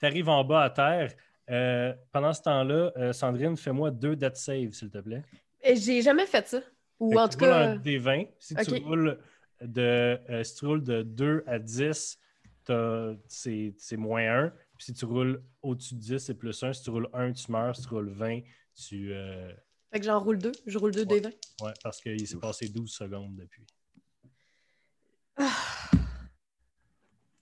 Tu 0.00 0.06
arrives 0.06 0.28
en 0.28 0.44
bas 0.44 0.62
à 0.62 0.70
terre. 0.70 1.12
Euh, 1.50 1.94
pendant 2.12 2.32
ce 2.32 2.42
temps-là, 2.42 2.92
euh, 2.96 3.12
Sandrine, 3.12 3.56
fais-moi 3.56 3.90
deux 3.90 4.16
death 4.16 4.36
saves, 4.36 4.72
s'il 4.72 4.90
te 4.90 4.98
plaît. 4.98 5.22
J'ai 5.64 6.02
jamais 6.02 6.26
fait 6.26 6.46
ça. 6.48 6.60
Ou 7.00 7.12
Fait 7.12 7.18
en 7.18 7.28
tu 7.28 7.36
tout 7.36 7.44
roules 7.44 7.52
cas. 7.54 7.68
un 7.70 7.76
D20. 7.76 8.28
Si, 8.38 8.54
tu 8.54 8.74
Ok. 8.74 8.82
roules 8.84 9.18
de, 9.60 10.18
euh, 10.30 10.42
si 10.44 10.54
tu 10.56 10.66
roules 10.66 10.82
de 10.84 11.02
2 11.02 11.42
à 11.46 11.58
10, 11.58 12.18
t'as- 12.64 13.14
c'est 13.28 13.74
c'est 13.78 13.96
moins 13.96 14.22
1. 14.46 14.48
Puis 14.76 14.86
si 14.86 14.92
tu 14.94 15.04
roules 15.04 15.42
au-dessus 15.62 15.94
de 15.94 16.00
10, 16.00 16.18
c'est 16.18 16.34
plus 16.34 16.62
1. 16.62 16.72
Si 16.72 16.82
tu 16.82 16.90
roules 16.90 17.08
1, 17.12 17.32
tu 17.32 17.50
meurs. 17.52 17.74
Si 17.76 17.82
tu 17.82 17.88
roules 17.88 18.10
20, 18.10 18.40
tu. 18.74 19.12
euh, 19.12 19.52
Fait 19.92 20.00
que 20.00 20.06
j'en 20.06 20.18
roule 20.20 20.38
deux. 20.38 20.52
Je 20.66 20.78
roule 20.78 20.92
deux 20.92 21.02
Ouais. 21.06 21.20
des 21.20 21.28
20. 21.28 21.30
ouais, 21.66 21.72
parce 21.82 22.00
qu'il 22.00 22.26
s'est 22.26 22.38
passé 22.38 22.68
12 22.68 22.92
secondes 22.92 23.36
depuis. 23.36 23.66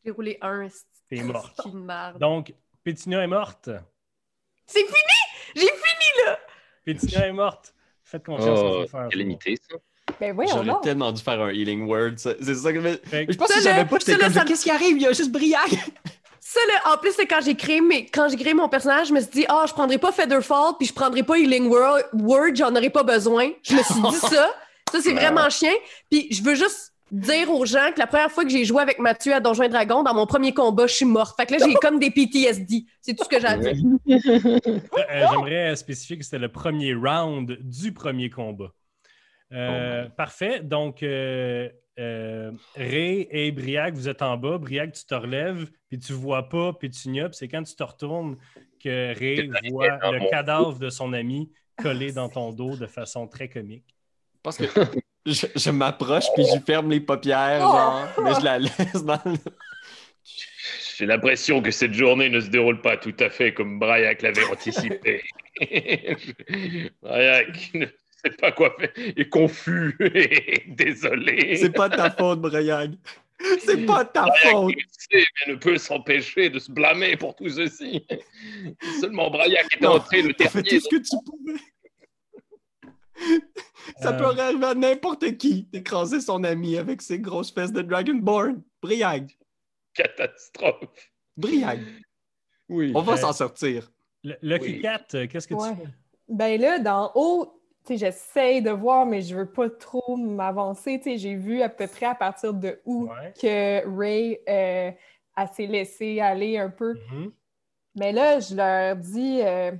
J'ai 0.05 0.11
roulé 0.11 0.38
un. 0.42 0.68
T'es 1.09 1.22
morte. 1.22 1.61
Donc, 2.18 2.53
Pétinia 2.82 3.22
est 3.22 3.26
morte. 3.26 3.70
C'est 4.66 4.80
fini! 4.80 5.55
J'ai 5.55 5.61
fini 5.66 6.26
là! 6.26 6.38
Pétinia 6.84 7.26
est 7.26 7.32
morte. 7.32 7.74
Faites 8.03 8.24
confiance 8.24 8.59
à 8.59 8.62
Oh, 8.64 8.80
vos 8.80 8.86
faire. 8.86 9.09
calamité, 9.09 9.57
ça. 9.70 9.76
Ben 10.20 10.36
J'aurais 10.48 10.80
tellement 10.82 11.12
dû 11.12 11.22
faire 11.22 11.40
un 11.40 11.50
healing 11.50 11.86
word. 11.86 12.12
C'est 12.16 12.42
ça 12.55 12.72
que 12.72 12.78
que- 12.78 13.32
Je 13.32 13.36
pense 13.38 13.53
que 13.53 13.61
j'avais 13.62 13.84
pas, 13.84 13.98
j'étais 13.98 14.16
comme 14.18 14.44
qu'est-ce 14.44 14.64
qui 14.64 14.70
arrive? 14.70 14.96
Il 14.96 15.03
y 15.03 15.07
a 15.07 15.12
juste 15.12 15.30
Briac! 15.32 15.70
Ça, 16.40 16.61
là, 16.68 16.92
en 16.92 16.98
plus, 16.98 17.12
c'est 17.12 17.26
quand 17.26 17.40
j'ai 17.42 17.55
créé 17.55 17.80
mes... 17.80 18.05
quand 18.07 18.28
j'ai 18.28 18.36
créé 18.36 18.53
mon 18.53 18.68
personnage, 18.68 19.09
je 19.09 19.14
me 19.14 19.20
suis 19.20 19.30
dit, 19.30 19.46
ah, 19.48 19.64
je 19.66 19.72
prendrai 19.72 19.96
pas 19.98 20.12
Featherfall, 20.12 20.74
puis 20.78 20.86
je 20.86 20.92
prendrai 20.92 21.22
pas 21.22 21.38
Healing 21.38 21.68
Wor- 21.70 22.03
Word, 22.12 22.55
j'en 22.57 22.74
aurais 22.76 22.90
pas 22.90 23.05
besoin. 23.05 23.50
Je 23.62 23.74
me 23.74 23.82
suis 23.82 23.94
dit 24.03 24.16
ça. 24.36 24.55
Ça, 24.90 25.00
c'est 25.00 25.14
vraiment 25.14 25.48
chien. 25.48 25.72
Puis 26.11 26.28
je 26.30 26.42
veux 26.42 26.55
juste 26.55 26.91
dire 27.13 27.51
aux 27.51 27.67
gens 27.67 27.93
que 27.95 27.99
la 27.99 28.07
première 28.07 28.31
fois 28.31 28.43
que 28.43 28.51
j'ai 28.51 28.65
joué 28.65 28.81
avec 28.83 28.99
Mathieu 28.99 29.35
à 29.35 29.41
Donjons 29.41 29.65
et 29.65 29.69
Dragons, 29.69 30.03
dans 30.03 30.15
mon 30.15 30.27
premier 30.27 30.55
combat, 30.55 30.87
je 30.87 30.95
suis 30.95 31.05
morte. 31.05 31.37
Fait 31.37 31.47
que 31.47 31.53
là, 31.53 31.59
j'ai 31.65 31.75
comme 31.75 31.99
des 31.99 32.11
PTSD. 32.11 32.87
C'est 33.01 33.15
tout 33.15 33.25
ce 33.25 33.29
que 33.29 33.39
j'ai 33.39 33.47
à 33.47 33.57
dire. 33.57 33.77
Euh, 34.09 35.27
J'aimerais 35.31 35.77
spécifier 35.77 36.19
que 36.19 36.25
c'était 36.25 36.39
le 36.39 36.51
premier 36.51 36.95
round 36.95 37.59
du 37.61 37.93
premier 37.93 38.31
combat. 38.31 38.73
Euh, 39.53 40.09
Parfait. 40.09 40.61
Donc, 40.61 41.03
euh, 41.03 41.69
euh, 41.99 42.53
Ray 42.75 43.29
et 43.31 43.53
Briac, 43.53 43.95
vous 43.95 44.09
êtes 44.09 44.23
en 44.23 44.37
bas. 44.37 44.59
Briac, 44.59 44.93
tu 44.93 45.05
te 45.05 45.15
relèves, 45.15 45.71
puis 45.89 45.99
tu 45.99 46.15
vois 46.15 46.49
pas. 46.49 46.73
Puis 46.73 46.91
c'est 46.93 47.49
quand 47.49 47.63
tu 47.63 47.75
te 47.75 47.83
retournes 47.83 48.37
que 48.83 49.19
Ray 49.19 49.51
voit 49.71 49.99
le 50.11 50.31
cadavre 50.31 50.79
de 50.79 50.89
son 50.89 51.13
ami 51.13 51.51
collé 51.77 52.13
dans 52.13 52.29
ton 52.29 52.53
dos 52.53 52.77
de 52.77 52.87
façon 52.87 53.27
très 53.27 53.49
comique. 53.49 53.95
Parce 54.43 54.57
que 54.59 54.64
je, 55.26 55.47
je 55.55 55.70
m'approche 55.70 56.24
puis 56.34 56.45
je 56.55 56.61
ferme 56.64 56.90
les 56.90 57.01
paupières, 57.01 57.61
Oh! 57.62 57.72
genre, 57.72 58.09
mais 58.24 58.34
je 58.38 58.45
la 58.45 58.59
laisse 58.59 59.05
dans 59.05 59.20
le... 59.24 59.36
J'ai 60.99 61.07
l'impression 61.07 61.61
que 61.62 61.70
cette 61.70 61.95
journée 61.95 62.28
ne 62.28 62.40
se 62.40 62.49
déroule 62.49 62.80
pas 62.80 62.97
tout 62.97 63.14
à 63.18 63.28
fait 63.30 63.53
comme 63.55 63.78
Bryac 63.78 64.22
l'avait 64.22 64.45
anticipé. 64.45 65.22
Bryac 67.03 67.70
ne 67.74 67.86
sait 67.86 68.36
pas 68.38 68.53
quoi 68.53 68.74
faire, 68.78 68.90
est 68.97 69.28
confus 69.28 69.97
et 70.01 70.62
désolé. 70.68 71.57
C'est 71.57 71.70
pas 71.72 71.88
de 71.88 71.97
ta 71.97 72.11
faute, 72.11 72.40
Briac. 72.40 72.90
C'est 73.64 73.84
pas 73.86 74.05
de 74.05 74.11
ta 74.11 74.26
faute. 74.43 74.74
sait, 75.11 75.24
mais 75.47 75.53
ne 75.55 75.59
peut 75.59 75.76
s'empêcher 75.78 76.49
de 76.51 76.61
se 76.61 76.70
blâmer 76.70 77.16
pour 77.16 77.34
tout 77.34 77.49
ceci. 77.49 78.07
Seulement 79.01 79.30
Bryac 79.30 79.66
est 79.76 79.80
Non, 79.80 79.95
entré 79.97 80.22
le 80.22 80.32
T'as 80.34 80.49
fait 80.49 80.62
dernier. 80.62 80.78
tout 80.78 80.84
ce 80.84 80.97
que 80.97 81.03
tu 81.03 81.16
pouvais. 81.24 81.59
Ça 84.01 84.11
Euh, 84.14 84.18
peut 84.18 84.41
arriver 84.41 84.66
à 84.66 84.75
n'importe 84.75 85.37
qui 85.39 85.64
d'écraser 85.73 86.20
son 86.20 86.45
ami 86.45 86.77
avec 86.77 87.03
ses 87.03 87.18
grosses 87.18 87.53
fesses 87.53 87.73
de 87.73 87.83
Dragonborn. 87.83 88.62
Briag. 88.81 89.37
Catastrophe. 89.95 91.11
Briag. 91.37 91.81
Oui. 92.68 92.93
On 92.95 93.03
va 93.03 93.14
Euh, 93.14 93.16
s'en 93.16 93.33
sortir. 93.33 93.91
Le, 94.25 94.37
Lucky 94.43 94.64
Oui. 94.66 94.83
Cat, 94.83 95.05
euh, 95.14 95.27
qu'est-ce 95.27 95.49
que 95.49 95.55
Ouais. 95.55 95.70
tu 95.70 95.77
fais? 95.83 95.89
Ben 96.29 96.61
là, 96.61 96.79
d'en 96.79 97.11
haut, 97.14 97.61
tu 97.85 97.95
sais, 97.95 97.97
j'essaye 97.99 98.62
de 98.62 98.70
voir, 98.70 99.05
mais 99.05 99.20
je 99.23 99.37
veux 99.37 99.51
pas 99.51 99.68
trop 99.68 100.16
m'avancer. 100.16 100.99
Tu 100.99 101.11
sais, 101.12 101.18
j'ai 101.18 101.35
vu 101.35 101.61
à 101.62 101.68
peu 101.68 101.87
près 101.89 102.07
à 102.07 102.14
partir 102.14 102.55
de 102.55 102.81
où 102.85 103.09
Ouais. 103.09 103.33
que 103.41 103.99
Ray 103.99 104.39
euh, 104.49 104.91
s'est 105.53 105.66
laissée 105.66 106.20
aller 106.20 106.57
un 106.59 106.70
peu. 106.70 106.95
Mhm. 107.11 107.33
Mais 107.97 108.12
là, 108.12 108.39
je 108.41 108.55
leur 108.55 108.97
dis 108.97 109.41
euh, 109.43 109.73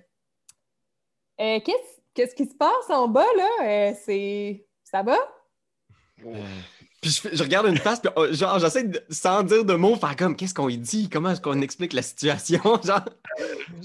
Euh, 1.41 1.59
qu'est-ce, 1.65 2.02
qu'est-ce 2.15 2.35
qui 2.35 2.47
se 2.47 2.55
passe 2.55 2.89
en 2.91 3.09
bas 3.09 3.25
là? 3.37 3.49
Euh, 3.65 3.93
c'est. 4.05 4.67
Ça 4.85 5.03
va? 5.03 5.17
Puis 7.01 7.11
je, 7.11 7.21
fais- 7.21 7.35
je 7.37 7.43
regarde 7.43 7.67
une 7.67 7.79
face, 7.79 7.99
puis 8.01 8.11
oh, 8.15 8.33
genre, 8.33 8.59
j'essaie 8.61 8.85
de, 8.85 9.03
sans 9.11 9.43
dire 9.43 9.65
de 9.65 9.75
mots, 9.75 9.97
faire 9.97 10.15
comme 10.17 10.37
qu'est-ce 10.37 10.55
qu'on 10.55 10.69
y 10.69 10.79
dit, 10.79 11.09
comment 11.11 11.31
est-ce 11.31 11.41
qu'on 11.41 11.61
explique 11.61 11.93
la 11.95 12.03
situation, 12.03 12.61
genre, 12.85 13.05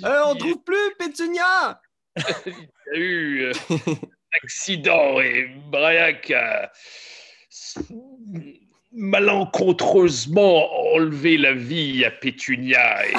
Euh, 0.03 0.21
on 0.27 0.35
trouve 0.35 0.61
plus 0.63 0.77
Pétunia! 0.99 1.81
Il 2.45 2.53
y 2.93 2.95
a 2.95 2.99
eu 2.99 3.41
euh, 3.45 3.51
accident 4.43 5.19
et 5.19 5.47
Bryac 5.71 6.29
a 6.31 6.71
malencontreusement 8.91 10.93
enlevé 10.93 11.37
la 11.37 11.53
vie 11.53 12.05
à 12.05 12.11
Pétunia. 12.11 13.07
Et, 13.07 13.13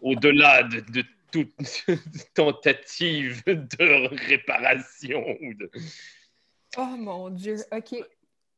Au-delà 0.00 0.62
de, 0.64 0.80
de 0.80 1.04
toute 1.32 1.52
tentative 2.34 3.42
de 3.46 4.28
réparation. 4.28 5.24
de- 5.58 5.70
Oh 6.76 6.94
mon 6.96 7.30
Dieu, 7.30 7.56
OK. 7.72 7.96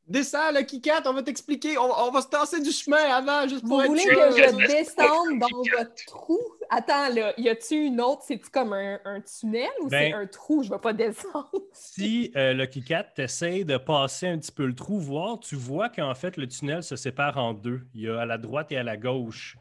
Descends, 0.07 0.53
le 0.53 0.61
Kikat, 0.65 1.01
on 1.07 1.15
va 1.15 1.23
t'expliquer, 1.23 1.79
on, 1.79 1.85
on 1.91 2.11
va 2.11 2.21
se 2.21 2.29
tasser 2.29 2.61
du 2.61 2.71
chemin 2.71 2.99
avant, 2.99 3.49
juste 3.49 3.63
Vous 3.63 3.69
pour 3.71 3.83
être 3.83 3.89
voulez 3.89 4.03
sûr. 4.03 4.11
que 4.15 4.37
je 4.37 4.67
descende 4.67 5.39
dans 5.39 5.79
votre 5.79 5.95
trou? 6.07 6.39
Attends, 6.69 7.09
là, 7.09 7.33
y 7.39 7.49
a-tu 7.49 7.75
une 7.87 8.03
autre? 8.03 8.23
C'est-tu 8.27 8.51
comme 8.51 8.75
un, 8.75 9.01
un 9.07 9.23
tunnel 9.23 9.71
ou 9.81 9.89
Ben- 9.89 10.11
c'est 10.11 10.13
un 10.13 10.27
trou? 10.27 10.63
Je 10.63 10.69
vais 10.69 10.79
pas 10.79 10.93
descendre. 10.93 11.51
Si 11.73 12.31
euh, 12.37 12.53
Lucky 12.53 12.85
Cat 12.85 13.05
t'essaye 13.17 13.65
de 13.65 13.79
passer 13.79 14.27
un 14.29 14.39
petit 14.39 14.53
peu 14.53 14.67
le 14.67 14.75
trou, 14.75 14.99
voir, 15.01 15.41
tu 15.41 15.57
vois 15.57 15.89
qu'en 15.89 16.15
fait, 16.15 16.37
le 16.37 16.47
tunnel 16.49 16.83
se 16.83 16.97
sépare 16.97 17.39
en 17.39 17.55
deux. 17.55 17.81
Il 17.95 18.03
y 18.03 18.09
a 18.09 18.21
à 18.21 18.27
la 18.27 18.37
droite 18.37 18.73
et 18.73 18.77
à 18.77 18.83
la 18.83 18.99
gauche 18.99 19.57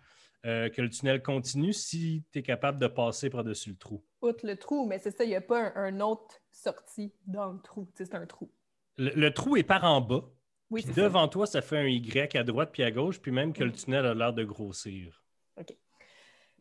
euh, 0.46 0.70
que 0.70 0.82
le 0.82 0.90
tunnel 0.90 1.22
continue 1.22 1.74
si 1.74 2.24
tu 2.32 2.40
es 2.40 2.44
capable 2.44 2.80
de 2.80 2.88
passer 2.88 3.30
par-dessus 3.30 3.70
le 3.72 3.76
trou. 3.78 4.04
Outre 4.22 4.46
le 4.46 4.56
trou, 4.58 4.86
mais 4.86 5.00
c'est 5.00 5.16
ça, 5.16 5.24
il 5.24 5.30
n'y 5.30 5.36
a 5.36 5.42
pas 5.42 5.72
un, 5.76 5.86
un 5.96 6.00
autre 6.02 6.42
sortie 6.52 7.12
dans 7.28 7.52
le 7.52 7.60
trou. 7.60 7.88
C'est 7.96 8.14
un 8.16 8.26
trou. 8.26 8.50
Le, 8.98 9.12
le 9.16 9.34
trou 9.34 9.56
est 9.58 9.64
par 9.64 9.84
en 9.84 10.02
bas. 10.02 10.24
Oui, 10.70 10.82
Puis 10.84 10.94
ça. 10.94 11.02
devant 11.04 11.28
toi, 11.28 11.46
ça 11.46 11.62
fait 11.62 11.78
un 11.78 11.88
Y 11.88 12.36
à 12.36 12.44
droite 12.44 12.70
puis 12.74 12.84
à 12.84 12.92
gauche, 12.92 13.20
puis 13.22 13.32
même 13.32 13.54
que 13.54 13.64
le 13.64 13.70
Mhm. 13.70 13.76
tunnel 13.76 14.06
a 14.06 14.14
l'air 14.14 14.34
de 14.34 14.44
grossir. 14.44 15.24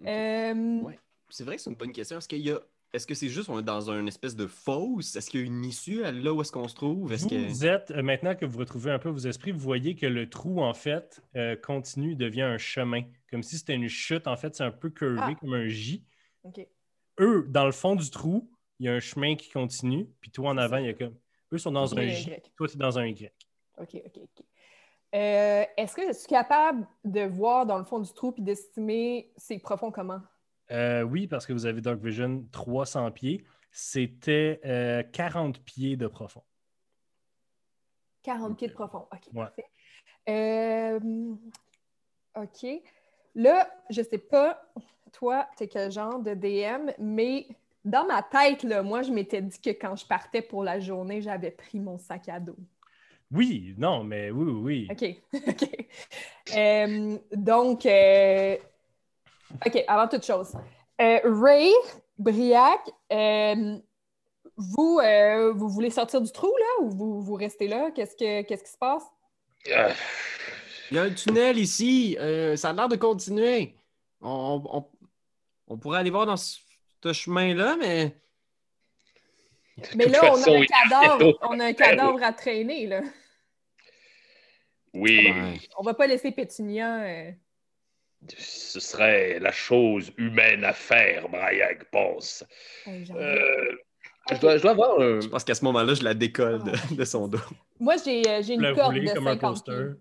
Euh, 0.07 0.81
Ouais. 0.81 0.99
C'est 1.29 1.45
vrai 1.45 1.57
que 1.57 1.63
c'est 1.63 1.71
une 1.71 1.77
bonne 1.77 1.93
question. 1.93 2.19
Est-ce 2.19 2.29
qu'il 2.29 2.41
y 2.41 2.51
a. 2.51 2.61
Est-ce 2.93 3.07
que 3.07 3.15
c'est 3.15 3.29
juste 3.29 3.49
on 3.49 3.59
est 3.59 3.63
dans 3.63 3.91
une 3.91 4.07
espèce 4.09 4.37
de 4.37 4.47
fosse? 4.47 5.17
Est-ce 5.17 5.31
qu'il 5.31 5.41
y 5.41 5.43
a 5.43 5.47
une 5.47 5.65
issue 5.65 6.05
à 6.05 6.13
là 6.13 6.35
où 6.35 6.43
est-ce 6.43 6.53
qu'on 6.53 6.69
se 6.69 6.75
trouve? 6.75 7.11
Est-ce 7.11 7.23
Vous, 7.23 7.31
que... 7.31 7.49
vous 7.49 7.65
êtes, 7.65 7.91
euh, 7.91 8.03
maintenant 8.03 8.35
que 8.35 8.45
vous 8.45 8.59
retrouvez 8.59 8.91
un 8.91 8.99
peu 8.99 9.09
vos 9.09 9.17
esprits, 9.27 9.51
vous 9.51 9.61
voyez 9.61 9.95
que 9.95 10.05
le 10.05 10.29
trou, 10.29 10.61
en 10.61 10.75
fait, 10.75 11.23
euh, 11.37 11.57
continue, 11.57 12.17
devient 12.17 12.43
un 12.43 12.59
chemin. 12.59 13.03
Comme 13.33 13.43
si 13.43 13.57
c'était 13.59 13.75
une 13.75 13.89
chute. 13.89 14.27
En 14.29 14.37
fait, 14.37 14.55
c'est 14.55 14.63
un 14.63 14.71
peu 14.71 14.91
curvé, 14.91 15.19
Ah. 15.21 15.35
comme 15.41 15.55
un 15.55 15.67
J. 15.67 16.05
Eux, 17.19 17.47
dans 17.49 17.65
le 17.67 17.73
fond 17.73 17.97
du 17.97 18.09
trou, 18.11 18.49
il 18.79 18.87
y 18.87 18.89
a 18.89 18.93
un 18.95 19.01
chemin 19.01 19.35
qui 19.37 19.51
continue. 19.51 20.07
Puis 20.21 20.31
toi, 20.31 20.51
en 20.51 20.59
avant, 20.59 20.77
il 20.77 20.87
y 20.87 20.89
a 20.91 20.95
comme. 20.95 21.17
Eux 21.53 21.59
sont 21.59 21.73
dans 21.73 21.99
un 21.99 22.07
J. 22.07 22.31
Y. 22.31 22.53
Toi, 22.57 22.69
tu 22.69 22.75
es 22.75 22.79
dans 22.79 22.99
un 22.99 23.07
Y. 23.07 23.33
OK, 23.79 23.89
OK, 24.07 24.19
OK. 24.19 24.45
Euh, 25.15 25.65
Est-ce 25.77 25.95
que 25.97 26.07
je 26.09 26.13
suis 26.13 26.27
capable 26.29 26.87
de 27.05 27.23
voir 27.23 27.67
dans 27.67 27.77
le 27.79 27.85
fond 27.85 28.01
du 28.01 28.11
trou 28.13 28.33
puis 28.33 28.43
d'estimer 28.43 29.31
c'est 29.37 29.59
profond 29.59 29.91
comment? 29.91 30.21
Euh, 30.71 31.03
oui, 31.03 31.27
parce 31.27 31.45
que 31.47 31.53
vous 31.53 31.67
avez 31.67 31.81
Dark 31.83 32.01
Vision 32.01 32.47
300 32.53 33.11
pieds. 33.13 33.45
C'était 33.71 34.61
euh, 34.65 35.03
40 35.03 35.59
pieds 35.65 35.97
de 35.97 36.07
profond. 36.07 36.43
40 38.23 38.57
pieds 38.57 38.69
de 38.69 38.73
profond. 38.73 39.07
OK, 39.13 39.29
Ouais. 39.35 39.45
parfait. 39.45 39.67
Euh, 40.29 41.35
OK. 42.37 42.67
Là, 43.35 43.69
je 43.91 44.03
sais 44.03 44.19
pas, 44.19 44.63
toi, 45.13 45.47
t'es 45.57 45.69
quel 45.69 45.91
genre 45.91 46.21
de 46.21 46.35
DM, 46.35 46.91
mais 46.99 47.47
dans 47.85 48.07
ma 48.07 48.23
tête, 48.23 48.63
là, 48.63 48.83
moi, 48.83 49.03
je 49.03 49.11
m'étais 49.11 49.41
dit 49.41 49.61
que 49.61 49.71
quand 49.71 49.97
je 49.97 50.07
partais 50.07 50.43
pour 50.43 50.63
la 50.63 50.81
journée, 50.81 51.21
j'avais 51.21 51.51
pris 51.51 51.81
mon 51.81 51.99
sac 51.99 52.29
à 52.29 52.39
dos. 52.39 52.57
Oui, 53.33 53.75
non, 53.79 54.05
mais 54.05 54.31
oui, 54.31 54.53
oui. 54.53 54.89
oui. 54.91 55.23
OK. 55.33 55.41
OK. 55.49 55.87
Euh, 56.57 57.19
donc, 57.33 57.87
euh, 57.87 58.57
OK, 59.67 59.85
avant 59.89 60.09
toute 60.09 60.25
chose. 60.25 60.55
Euh, 61.01 61.19
Ray, 61.25 61.73
Briac, 62.19 62.81
euh, 63.13 63.79
vous, 64.57 65.01
euh, 65.03 65.53
vous 65.53 65.69
voulez 65.69 65.91
sortir 65.91 66.21
du 66.21 66.31
trou, 66.31 66.53
là, 66.59 66.85
ou 66.85 66.91
vous, 66.91 67.23
vous 67.23 67.35
restez 67.35 67.69
là? 67.69 67.91
Qu'est-ce, 67.91 68.17
que, 68.17 68.43
qu'est-ce 68.43 68.65
qui 68.65 68.71
se 68.71 68.79
passe? 68.79 69.05
Il 70.93 70.97
y 70.97 70.99
a 70.99 71.05
un 71.05 71.11
tunnel 71.11 71.57
ici. 71.59 72.19
euh, 72.21 72.55
ça 72.55 72.69
a 72.69 72.73
l'air 72.75 72.87
de 72.89 72.97
continuer. 72.97 73.75
On, 74.21 74.63
on- 74.71 74.87
on 75.69 75.79
pourrait 75.79 76.01
aller 76.01 76.11
voir 76.11 76.27
dans 76.27 76.37
ce, 76.37 76.59
ce 77.03 77.13
chemin-là, 77.15 77.77
mais. 77.81 78.15
Mais 79.97 80.05
là, 80.07 80.21
on 80.35 80.43
a 80.43 80.51
un 80.59 80.65
cadavre, 80.67 81.19
d'autres 81.19 81.39
on 81.49 81.59
a 81.59 81.65
un 81.65 81.73
faire. 81.75 81.89
cadavre 81.93 82.23
à 82.23 82.33
traîner, 82.35 82.87
là. 82.87 83.01
Oui, 84.93 85.31
Ouais. 85.31 85.59
On 85.79 85.83
va 85.83 85.95
pas 85.95 86.07
laisser 86.07 86.31
Pétunia. 86.31 87.03
euh, 87.05 87.31
ce 88.37 88.79
serait 88.79 89.39
la 89.41 89.51
chose 89.51 90.13
humaine 90.19 90.63
à 90.65 90.75
faire, 90.75 91.29
Brayag 91.31 91.85
pense. 91.91 92.45
Euh, 92.87 93.73
je, 94.31 94.37
dois, 94.39 94.59
je 94.59 94.63
dois 94.63 94.73
avoir 94.73 95.01
un... 95.01 95.21
Je 95.21 95.29
pense 95.29 95.43
qu'à 95.45 95.55
ce 95.55 95.65
moment-là, 95.65 95.95
je 95.95 96.05
la 96.05 96.13
décolle 96.15 96.63
de, 96.63 96.95
de 96.95 97.05
son 97.07 97.27
dos. 97.29 97.39
Moi, 97.81 97.97
j'ai, 98.05 98.21
une 98.53 98.75
corde 98.75 98.95
de 98.95 99.15
comme 99.15 99.27
un 99.27 99.33
50 99.33 99.41
coaster. 99.65 99.73
pieds. 99.73 100.01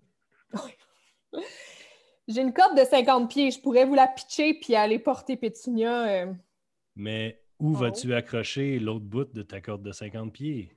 J'ai 2.28 2.40
une 2.40 2.52
corde 2.52 2.78
de 2.78 2.84
50 2.84 3.28
pieds. 3.30 3.50
Je 3.50 3.60
pourrais 3.60 3.84
vous 3.84 3.94
la 3.94 4.06
pitcher 4.08 4.54
puis 4.54 4.74
aller 4.74 4.98
porter 4.98 5.36
Pétunia. 5.36 6.08
euh, 6.08 6.32
Mais 6.96 7.42
où 7.58 7.70
Oh. 7.72 7.78
vas-tu 7.78 8.14
accrocher 8.14 8.78
l'autre 8.78 9.04
bout 9.04 9.24
de 9.32 9.42
ta 9.42 9.60
corde 9.60 9.82
de 9.82 9.92
50 9.92 10.32
pieds? 10.32 10.70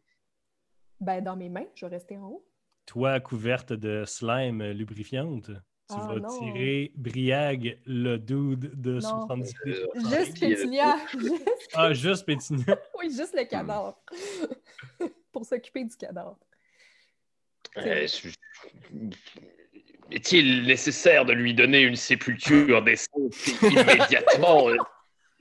ben, 1.02 1.22
dans 1.22 1.36
mes 1.36 1.50
mains. 1.50 1.66
Je 1.76 1.86
vais 1.86 1.96
rester 1.96 2.18
en 2.18 2.28
haut. 2.28 2.48
Toi, 2.86 3.20
couverte 3.20 3.74
de 3.74 4.06
slime 4.06 4.64
lubrifiante, 4.72 5.48
tu 5.48 5.52
Ah, 5.90 6.08
vas 6.08 6.20
non. 6.20 6.40
tirer 6.40 6.92
Briag, 6.96 7.80
le 7.86 8.18
dude 8.18 8.80
de 8.82 8.94
Non. 8.94 9.02
70 9.02 9.54
pieds. 9.64 9.76
Euh, 9.84 9.88
Juste 10.18 10.40
Pétunia. 10.40 10.96
Juste- 11.12 11.70
Ah, 11.74 11.94
juste 11.94 12.26
Pétinia. 12.26 12.80
Oui, 13.00 13.10
juste 13.10 13.36
le 13.36 13.44
cadavre. 13.46 14.02
Pour 15.32 15.46
s'occuper 15.46 15.84
du 15.84 15.96
cadavre. 15.98 16.40
Euh, 17.78 18.08
je- 18.08 18.30
Est-il 20.12 20.64
nécessaire 20.66 21.26
de 21.26 21.34
lui 21.34 21.54
donner 21.54 21.82
une 21.82 21.96
sépulture 21.96 22.84
décente 22.84 23.34
immédiatement 23.62 24.70
euh, 24.70 24.78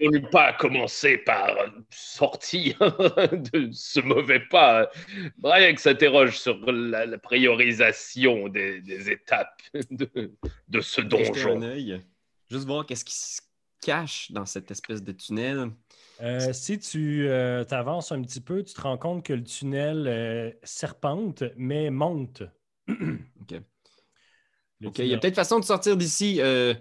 On 0.01 0.11
n'eût 0.11 0.29
pas 0.31 0.53
commencé 0.55 1.19
par 1.19 1.55
sortir 1.91 2.79
de 3.53 3.69
ce 3.73 4.01
mauvais 4.01 4.41
pas? 4.41 4.91
Brian 5.39 5.77
s'interroge 5.77 6.39
sur 6.39 6.59
la, 6.71 7.07
la 7.07 7.19
priorisation 7.19 8.49
des, 8.49 8.81
des 8.81 9.11
étapes 9.11 9.61
de, 9.91 10.33
de 10.69 10.81
ce 10.81 11.01
un 11.01 11.05
donjon. 11.05 11.61
Juste 12.51 12.67
voir 12.67 12.87
qu'est-ce 12.87 13.05
qui 13.05 13.15
se 13.15 13.41
cache 13.85 14.33
dans 14.33 14.47
cette 14.47 14.71
espèce 14.71 15.03
de 15.03 15.13
tunnel. 15.13 15.71
Euh, 16.23 16.53
si 16.53 16.79
tu 16.79 17.29
euh, 17.29 17.65
t'avances 17.65 18.13
un 18.13 18.23
petit 18.23 18.41
peu, 18.41 18.63
tu 18.63 18.75
te 18.75 18.81
rends 18.81 18.99
compte 18.99 19.25
que 19.25 19.33
le 19.33 19.45
tunnel 19.45 20.07
euh, 20.07 20.51
serpente, 20.63 21.45
mais 21.57 21.91
monte. 21.91 22.43
OK. 22.89 23.61
Le 24.81 24.89
OK, 24.89 24.99
il 24.99 25.07
y 25.07 25.15
a 25.15 25.19
peut-être 25.19 25.35
façon 25.35 25.59
de 25.59 25.65
sortir 25.65 25.97
d'ici. 25.97 26.41
Euh, 26.41 26.75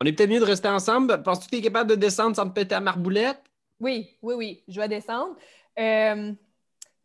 on 0.00 0.06
est 0.06 0.12
peut-être 0.12 0.30
mieux 0.30 0.40
de 0.40 0.44
rester 0.44 0.68
ensemble. 0.68 1.22
Penses-tu 1.22 1.46
que 1.46 1.50
tu 1.50 1.56
es 1.58 1.62
capable 1.62 1.90
de 1.90 1.94
descendre 1.94 2.36
sans 2.36 2.48
te 2.48 2.54
péter 2.54 2.74
à 2.74 2.80
marboulette? 2.80 3.42
Oui, 3.80 4.16
oui, 4.22 4.34
oui, 4.34 4.64
je 4.68 4.80
vais 4.80 4.88
descendre. 4.88 5.36
Euh, 5.78 6.32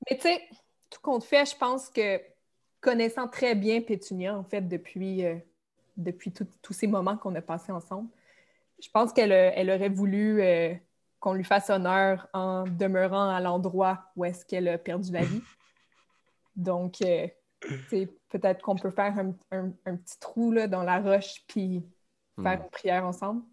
mais 0.10 0.18
tu 0.18 0.22
sais, 0.22 0.42
tout 0.90 1.00
compte 1.02 1.24
fait, 1.24 1.50
je 1.50 1.56
pense 1.56 1.90
que 1.90 2.20
connaissant 2.82 3.28
très 3.28 3.56
bien 3.56 3.82
Pétunia, 3.82 4.38
en 4.38 4.44
fait, 4.44 4.62
depuis, 4.62 5.26
euh, 5.26 5.36
depuis 5.98 6.32
tous 6.32 6.74
ces 6.74 6.88
moments 6.88 7.18
qu'on 7.18 7.36
a 7.36 7.42
passés 7.42 7.72
ensemble, 7.72 8.10
je 8.82 8.90
pense 8.90 9.14
qu'elle 9.14 9.32
elle 9.32 9.70
aurait 9.70 9.90
voulu 9.90 10.42
euh, 10.42 10.74
qu'on 11.20 11.34
lui 11.34 11.44
fasse 11.44 11.70
honneur 11.70 12.28
en 12.34 12.64
demeurant 12.66 13.30
à 13.30 13.42
l'endroit 13.42 14.06
où 14.16 14.26
est-ce 14.26 14.46
qu'elle 14.46 14.68
a 14.68 14.78
perdu 14.78 15.12
la 15.12 15.24
vie. 15.24 15.42
Donc, 16.56 17.02
euh, 17.02 17.28
peut-être 18.30 18.62
qu'on 18.62 18.76
peut 18.76 18.92
faire 18.92 19.18
un, 19.18 19.34
un- 19.52 19.74
un 19.86 19.96
petit 19.98 20.20
trou 20.20 20.52
là, 20.52 20.68
dans 20.68 20.84
la 20.84 21.00
roche 21.02 21.44
puis 21.48 21.84
faire 22.42 22.60
Hmm. 22.60 22.64
une 22.64 22.70
prière 22.70 23.06
ensemble. 23.06 23.44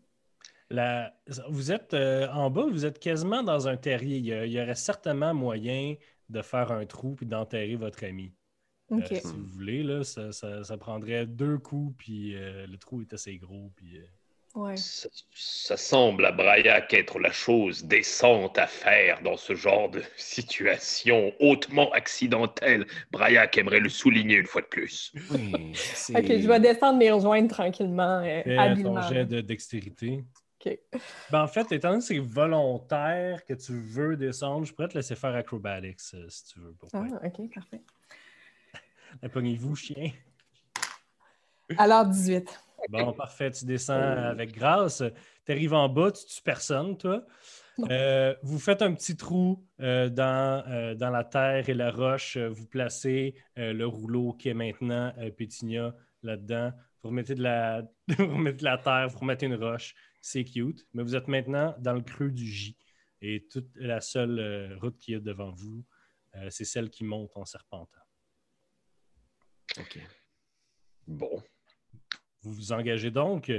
La- 0.71 1.13
Vous 1.49 1.71
êtes 1.73 1.95
euh, 1.95 2.29
en 2.29 2.51
bas, 2.51 2.67
vous 2.67 2.85
êtes 2.87 2.99
quasiment 2.99 3.43
dans 3.43 3.69
un 3.69 3.77
terrier. 3.77 4.19
Il 4.19 4.25
y, 4.27 4.33
a- 4.33 4.47
il 4.47 4.53
y 4.53 4.61
aurait 4.61 4.75
certainement 4.75 5.33
moyen 5.35 5.95
de 6.29 6.43
faire 6.43 6.73
un 6.73 6.85
trou 6.87 7.15
puis 7.15 7.27
d'enterrer 7.27 7.77
votre 7.77 8.05
ami. 8.05 8.33
Euh, 8.93 9.01
si 9.05 9.21
vous 9.27 9.45
voulez, 9.47 9.83
là, 9.83 10.05
ça, 10.05 10.31
ça- 10.33 10.63
ça 10.63 10.77
prendrait 10.77 11.27
deux 11.27 11.59
coups, 11.59 11.95
puis 11.99 12.37
euh, 12.37 12.67
le 12.67 12.77
trou 12.79 13.01
est 13.01 13.13
assez 13.13 13.37
gros. 13.39 13.73
Puis, 13.77 13.99
euh, 13.99 14.07
Ouais. 14.57 14.75
Ça, 14.79 15.11
ça 15.35 15.77
semble 15.77 16.25
à 16.25 16.33
Braillac 16.33 16.95
être 16.95 17.19
la 17.19 17.31
chose 17.31 17.85
décente 17.85 18.57
à 18.57 18.67
faire 18.67 19.21
dans 19.23 19.37
ce 19.37 19.55
genre 19.55 19.91
de 19.91 20.03
situation 20.17 21.31
hautement 21.41 21.93
accidentelle. 21.93 22.87
Braillac 23.11 23.59
aimerait 23.59 23.81
le 23.81 23.91
souligner 23.91 24.37
une 24.37 24.47
fois 24.47 24.63
de 24.63 24.67
plus. 24.67 25.13
Oui, 25.31 25.53
OK, 26.15 26.27
je 26.27 26.49
vais 26.49 26.61
descendre 26.61 26.99
les 26.99 27.11
rejoindre 27.11 27.49
tranquillement, 27.51 28.23
euh, 28.25 28.43
Fais 28.45 28.57
habilement. 28.57 28.95
ton 29.03 29.09
jet 29.09 29.27
de 29.27 29.43
dextérité. 29.43 30.25
OK. 30.65 30.79
Ben, 31.31 31.43
en 31.43 31.49
fait, 31.49 31.71
étant 31.73 31.91
donné 31.91 32.01
que 32.01 32.07
c'est 32.07 32.19
volontaire 32.19 33.45
que 33.45 33.53
tu 33.53 33.79
veux 33.79 34.17
descendre, 34.17 34.65
je 34.65 34.73
pourrais 34.73 34.89
te 34.89 34.95
laisser 34.97 35.17
faire 35.17 35.35
acrobatics 35.35 36.01
euh, 36.15 36.27
si 36.31 36.47
tu 36.47 36.61
veux. 36.61 36.73
Pour 36.73 36.89
Ah, 36.95 37.05
OK, 37.23 37.53
parfait. 37.55 37.83
Pognez-vous, 39.35 39.77
chien. 39.77 40.13
Alors, 41.77 42.07
18. 42.07 42.59
Bon, 42.89 43.13
parfait. 43.13 43.51
Tu 43.51 43.65
descends 43.65 43.95
avec 43.95 44.53
grâce. 44.53 45.03
Tu 45.45 45.53
arrives 45.53 45.75
en 45.75 45.89
bas, 45.89 46.11
tu 46.13 46.25
tues 46.27 46.43
personne, 46.43 46.97
toi. 46.97 47.25
Euh, 47.91 48.35
vous 48.43 48.59
faites 48.59 48.81
un 48.81 48.95
petit 48.95 49.17
trou 49.17 49.67
euh, 49.81 50.09
dans, 50.09 50.65
euh, 50.67 50.95
dans 50.95 51.11
la 51.11 51.25
terre 51.25 51.69
et 51.69 51.75
la 51.75 51.91
roche. 51.91 52.37
Vous 52.39 52.67
placez 52.67 53.35
euh, 53.59 53.73
le 53.73 53.87
rouleau 53.87 54.33
qui 54.33 54.49
est 54.49 54.55
maintenant 54.55 55.13
euh, 55.19 55.31
Pétunia 55.31 55.95
là-dedans. 56.23 56.73
Vous 57.03 57.11
remettez, 57.11 57.35
de 57.35 57.43
la... 57.43 57.83
vous 58.19 58.35
remettez 58.35 58.59
de 58.59 58.65
la 58.65 58.79
terre, 58.79 59.09
vous 59.09 59.19
remettez 59.19 59.47
une 59.47 59.57
roche. 59.57 59.95
C'est 60.23 60.45
cute. 60.45 60.87
Mais 60.95 61.03
vous 61.03 61.15
êtes 61.15 61.29
maintenant 61.29 61.75
dans 61.79 61.93
le 61.93 62.01
creux 62.01 62.31
du 62.31 62.47
J. 62.47 62.77
Et 63.21 63.47
toute 63.51 63.69
la 63.77 64.01
seule 64.01 64.39
euh, 64.39 64.79
route 64.79 64.97
qu'il 64.99 65.15
y 65.15 65.17
a 65.17 65.21
devant 65.21 65.51
vous, 65.53 65.85
euh, 66.37 66.51
c'est 66.51 66.65
celle 66.65 66.91
qui 66.91 67.05
monte 67.05 67.37
en 67.37 67.45
serpentant. 67.45 68.01
OK. 69.79 69.99
Bon. 71.07 71.43
Vous 72.47 72.53
vous 72.53 72.73
engagez 72.73 73.11
donc. 73.11 73.53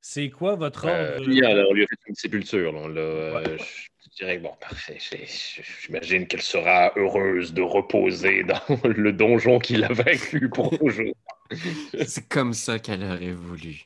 C'est 0.00 0.30
quoi 0.30 0.54
votre 0.56 0.86
Euh, 0.86 1.14
ordre? 1.16 1.24
puis, 1.26 1.44
alors, 1.44 1.70
on 1.70 1.74
lui 1.74 1.84
a 1.84 1.86
fait 1.86 1.96
une 2.08 2.14
sépulture. 2.14 2.72
là, 2.72 2.78
on 2.82 2.88
l'a, 2.88 3.00
euh, 3.00 3.58
je 3.58 4.16
dirais, 4.16 4.38
bon, 4.38 4.50
parfait. 4.60 4.98
J'imagine 5.82 6.26
qu'elle 6.26 6.42
sera 6.42 6.92
heureuse 6.96 7.52
de 7.52 7.62
reposer 7.62 8.42
dans 8.44 8.60
le 8.84 9.12
donjon 9.12 9.58
qu'il 9.58 9.84
a 9.84 9.92
vaincu 9.92 10.48
pour 10.48 10.70
toujours. 10.78 11.12
C'est 12.06 12.28
comme 12.28 12.52
ça 12.52 12.78
qu'elle 12.78 13.02
aurait 13.04 13.32
voulu. 13.32 13.82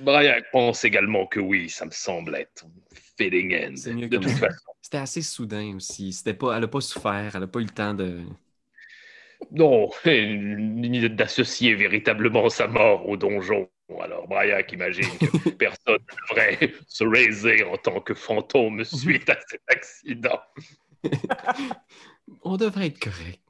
Brian 0.00 0.40
pense 0.52 0.84
également 0.84 1.26
que 1.26 1.40
oui, 1.40 1.70
ça 1.70 1.86
me 1.86 1.90
semble 1.90 2.34
être 2.36 2.64
fitting 3.16 3.54
end. 3.54 3.72
C'est 3.76 3.94
mieux 3.94 4.08
De 4.08 4.18
toute 4.18 4.28
ça. 4.30 4.36
façon. 4.48 4.72
C'était 4.80 4.98
assez 4.98 5.22
soudain 5.22 5.76
aussi. 5.76 6.12
C'était 6.12 6.34
pas, 6.34 6.54
elle 6.54 6.62
n'a 6.62 6.68
pas 6.68 6.80
souffert. 6.80 7.30
Elle 7.34 7.40
n'a 7.40 7.46
pas 7.46 7.60
eu 7.60 7.64
le 7.64 7.70
temps 7.70 7.94
de. 7.94 8.20
Non, 9.50 9.90
ni 10.06 11.08
d'associer 11.10 11.74
véritablement 11.74 12.48
sa 12.48 12.66
mort 12.68 13.08
au 13.08 13.16
donjon. 13.16 13.68
Alors, 14.00 14.26
Brian 14.26 14.60
imagine 14.72 15.04
que 15.18 15.50
personne 15.56 15.98
ne 15.98 16.34
devrait 16.34 16.72
se 16.86 17.04
raiser 17.04 17.62
en 17.64 17.76
tant 17.76 18.00
que 18.00 18.14
fantôme 18.14 18.84
suite 18.84 19.28
à 19.28 19.38
cet 19.48 19.60
accident. 19.68 20.40
On 22.42 22.56
devrait 22.56 22.86
être 22.86 22.98
correct. 23.00 23.40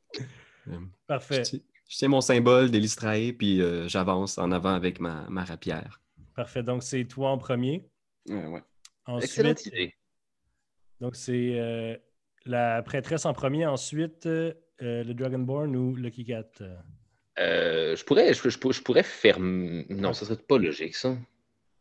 Euh, 0.69 0.79
Parfait. 1.07 1.45
Je, 1.45 1.51
tiens- 1.51 1.61
je 1.89 1.97
tiens 1.99 2.09
mon 2.09 2.21
symbole 2.21 2.71
d'Elistrae, 2.71 3.33
puis 3.39 3.61
euh, 3.61 3.87
j'avance 3.89 4.39
en 4.39 4.51
avant 4.51 4.75
avec 4.75 4.99
ma, 5.01 5.27
ma 5.29 5.45
rapière. 5.45 6.01
Parfait. 6.35 6.63
Donc, 6.63 6.83
c'est 6.83 7.05
toi 7.05 7.31
en 7.31 7.39
premier. 7.39 7.85
Ouais, 8.29 8.47
ouais. 8.47 8.63
Excellente 9.21 9.59
Ensuite, 9.59 9.67
idée. 9.75 9.95
donc 11.01 11.17
c'est 11.17 11.59
euh, 11.59 11.97
la 12.47 12.83
prêtresse 12.83 13.27
en 13.27 13.33
premier. 13.33 13.67
Ensuite, 13.67 14.29
euh, 14.83 15.05
le 15.05 15.15
Dragonborn 15.15 15.75
ou 15.77 15.95
Lucky 15.97 16.25
Cat. 16.25 16.45
euh? 16.61 16.75
Euh, 17.39 17.97
je, 17.97 18.05
pourrais, 18.05 18.35
je, 18.35 18.49
je 18.49 18.59
pour- 18.59 18.73
je 18.73 18.83
pourrais 18.83 19.03
faire. 19.03 19.39
Non, 19.41 20.13
ça 20.13 20.27
serait 20.27 20.37
pas 20.37 20.59
logique, 20.59 20.95
ça. 20.95 21.17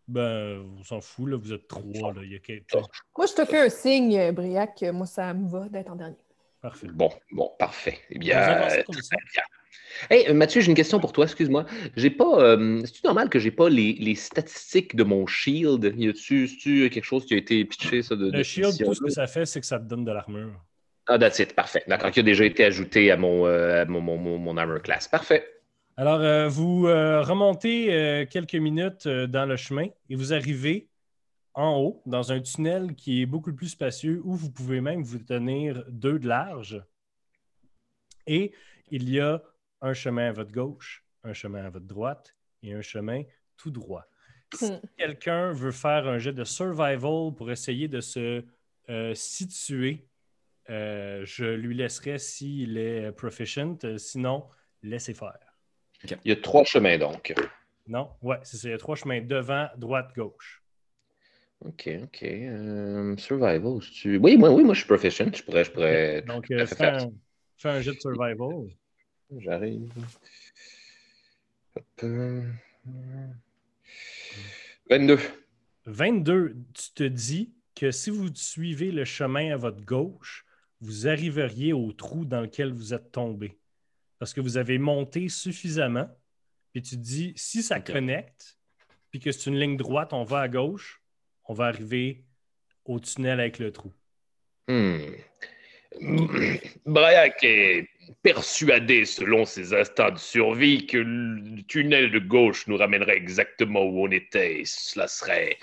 Ben, 0.08 0.64
on 0.80 0.84
s'en 0.84 1.02
fout, 1.02 1.30
là. 1.30 1.38
Vous 1.38 1.54
êtes 1.54 1.68
trois, 1.68 2.14
là. 2.14 2.22
Il 2.24 2.32
y 2.32 2.36
a 2.36 2.40
quelques... 2.40 2.74
Moi, 3.18 3.28
je 3.28 3.34
te 3.34 3.46
fais 3.46 3.60
un 3.60 3.70
signe, 3.70 4.32
Briac. 4.32 4.84
Moi, 4.94 5.06
ça 5.06 5.34
me 5.34 5.50
va 5.50 5.68
d'être 5.70 5.90
en 5.92 5.96
dernier. 5.96 6.16
Parfait. 6.62 6.88
Bon, 6.88 7.10
bon, 7.32 7.52
parfait. 7.58 7.98
Eh 8.10 8.20
bien. 8.20 8.40
Hey, 10.10 10.32
Mathieu, 10.34 10.62
j'ai 10.62 10.70
une 10.70 10.76
question 10.76 11.00
pour 11.00 11.12
toi, 11.12 11.26
excuse-moi. 11.26 11.66
J'ai 11.96 12.10
pas. 12.12 12.40
euh, 12.42 12.82
C'est-tu 12.86 13.02
normal 13.04 13.30
que 13.30 13.40
j'ai 13.40 13.52
pas 13.52 13.70
les, 13.70 13.94
les 13.94 14.16
statistiques 14.16 14.96
de 14.96 15.04
mon 15.04 15.26
shield? 15.28 15.94
Y 15.98 16.10
a-tu 16.10 16.90
quelque 16.90 17.04
chose 17.04 17.26
qui 17.26 17.34
a 17.34 17.38
été 17.38 17.64
pitché, 17.66 18.02
ça, 18.02 18.16
de. 18.16 18.30
de 18.30 18.38
Le 18.38 18.44
shield, 18.44 18.78
tout 18.84 18.94
ce 18.94 19.02
que 19.02 19.10
ça 19.10 19.28
fait, 19.28 19.46
c'est 19.46 19.60
que 19.60 19.66
ça 19.66 19.80
te 19.80 19.86
donne 19.86 20.06
de 20.06 20.12
l'armure. 20.12 20.64
Ah, 21.14 21.18
that's 21.20 21.40
it, 21.40 21.54
parfait. 21.56 21.84
D'accord, 21.88 22.10
qui 22.12 22.22
a 22.22 22.24
déjà 22.24 22.46
été 22.46 22.64
ajouté 22.66 23.12
à 23.12 23.18
mon, 23.18 23.46
euh, 23.46 23.82
à 23.82 23.86
mon, 23.86 24.02
mon, 24.02 24.18
mon, 24.18 24.38
mon 24.38 24.58
armor 24.58 24.82
class. 24.82 25.08
Parfait. 25.08 25.46
Alors, 25.98 26.22
euh, 26.22 26.48
vous 26.50 26.88
euh, 26.88 27.22
remontez 27.22 27.94
euh, 27.94 28.26
quelques 28.26 28.56
minutes 28.56 29.06
euh, 29.06 29.28
dans 29.28 29.46
le 29.46 29.56
chemin 29.56 29.88
et 30.10 30.16
vous 30.16 30.34
arrivez 30.34 30.90
en 31.54 31.78
haut, 31.80 32.04
dans 32.06 32.32
un 32.32 32.42
tunnel 32.42 32.96
qui 32.96 33.22
est 33.22 33.26
beaucoup 33.26 33.54
plus 33.54 33.70
spacieux, 33.70 34.22
où 34.24 34.36
vous 34.36 34.52
pouvez 34.52 34.82
même 34.82 35.04
vous 35.04 35.20
tenir 35.20 35.86
deux 35.90 36.20
de 36.20 36.28
large. 36.28 36.84
Et 38.28 38.54
il 38.90 39.10
y 39.10 39.20
a 39.20 39.42
un 39.82 39.94
chemin 39.94 40.30
à 40.30 40.32
votre 40.32 40.52
gauche, 40.52 41.06
un 41.24 41.34
chemin 41.34 41.66
à 41.66 41.70
votre 41.70 41.86
droite 41.88 42.36
et 42.64 42.74
un 42.74 42.82
chemin 42.82 43.24
tout 43.58 43.72
droit. 43.72 44.06
Si 44.52 44.72
Hmm. 44.72 44.80
quelqu'un 44.98 45.52
veut 45.52 45.72
faire 45.72 46.08
un 46.08 46.18
jet 46.20 46.34
de 46.34 46.44
survival 46.44 47.34
pour 47.36 47.52
essayer 47.52 47.88
de 47.88 48.02
se 48.02 48.46
euh, 48.90 49.14
situer, 49.16 50.08
euh, 50.72 51.26
je 51.26 51.46
lui 51.46 51.76
laisserai 51.76 52.18
s'il 52.18 52.78
est 52.78 53.12
proficient. 53.12 53.78
Euh, 53.84 53.98
Sinon, 53.98 54.46
laissez 54.82 55.14
faire. 55.14 55.38
Il 56.04 56.18
y 56.26 56.32
a 56.32 56.36
trois 56.38 56.64
chemins 56.64 56.98
donc. 56.98 57.34
Non, 57.88 58.10
ouais, 58.22 58.38
c'est 58.44 58.58
ça. 58.58 58.70
Il 58.70 58.72
y 58.72 58.74
a 58.74 58.78
trois 58.78 58.96
chemins 58.96 59.22
devant, 59.22 59.68
droite, 59.78 60.12
gauche. 60.16 60.64
Ok, 61.66 61.90
ok. 62.04 62.24
Euh, 62.24 63.16
survival, 63.18 63.80
tu... 63.82 64.18
Oui, 64.18 64.38
moi, 64.38 64.52
oui, 64.52 64.64
moi 64.64 64.74
je 64.74 64.80
suis 64.80 64.88
proficient. 64.88 65.32
Je 65.32 65.44
pourrais, 65.44 65.64
je 65.64 65.72
pourrais 65.72 66.22
Donc, 66.24 66.50
euh, 66.50 66.60
fait 66.60 66.66
fais, 66.68 66.76
faire 66.76 67.04
un, 67.04 67.12
fais 67.58 67.70
un 67.70 67.82
jet 67.82 67.94
de 67.94 68.00
survival. 68.00 68.68
J'arrive. 69.38 69.92
Hop, 71.76 71.86
euh, 72.04 72.44
22. 74.90 75.20
22, 75.86 76.56
tu 76.74 76.92
te 76.96 77.04
dis 77.04 77.54
que 77.76 77.92
si 77.92 78.10
vous 78.10 78.34
suivez 78.34 78.92
le 78.92 79.06
chemin 79.06 79.54
à 79.54 79.58
votre 79.58 79.84
gauche, 79.86 80.46
vous 80.82 81.08
arriveriez 81.08 81.74
au 81.74 81.92
trou 81.92 82.26
dans 82.26 82.42
lequel 82.42 82.74
vous 82.74 82.94
êtes 82.94 83.12
tombé. 83.12 83.58
Parce 84.20 84.34
que 84.34 84.42
vous 84.42 84.58
avez 84.58 84.78
monté 84.78 85.30
suffisamment. 85.30 86.10
Puis 86.74 86.82
tu 86.82 86.96
te 86.96 87.02
dis, 87.02 87.34
si 87.36 87.64
ça 87.64 87.80
connecte, 87.80 88.58
puis 89.12 89.20
que 89.20 89.32
c'est 89.32 89.50
une 89.50 89.60
ligne 89.60 89.78
droite, 89.78 90.14
on 90.14 90.24
va 90.24 90.42
à 90.42 90.48
gauche, 90.48 91.02
on 91.46 91.54
va 91.54 91.66
arriver 91.66 92.24
au 92.86 93.00
tunnel 93.00 93.40
avec 93.40 93.60
le 93.60 93.72
trou. 93.72 93.92
Hmm. 94.68 95.00
Braillac 96.86 97.44
est 97.44 97.90
persuadé, 98.24 99.06
selon 99.06 99.46
ses 99.46 99.74
instincts 99.74 100.12
de 100.12 100.18
survie, 100.18 100.86
que 100.86 100.98
le 100.98 101.62
tunnel 101.64 102.12
de 102.12 102.20
gauche 102.20 102.68
nous 102.68 102.78
ramènerait 102.78 103.18
exactement 103.18 103.84
où 103.84 104.06
on 104.08 104.12
était. 104.12 104.64
Cela 104.66 105.08
serait 105.08 105.58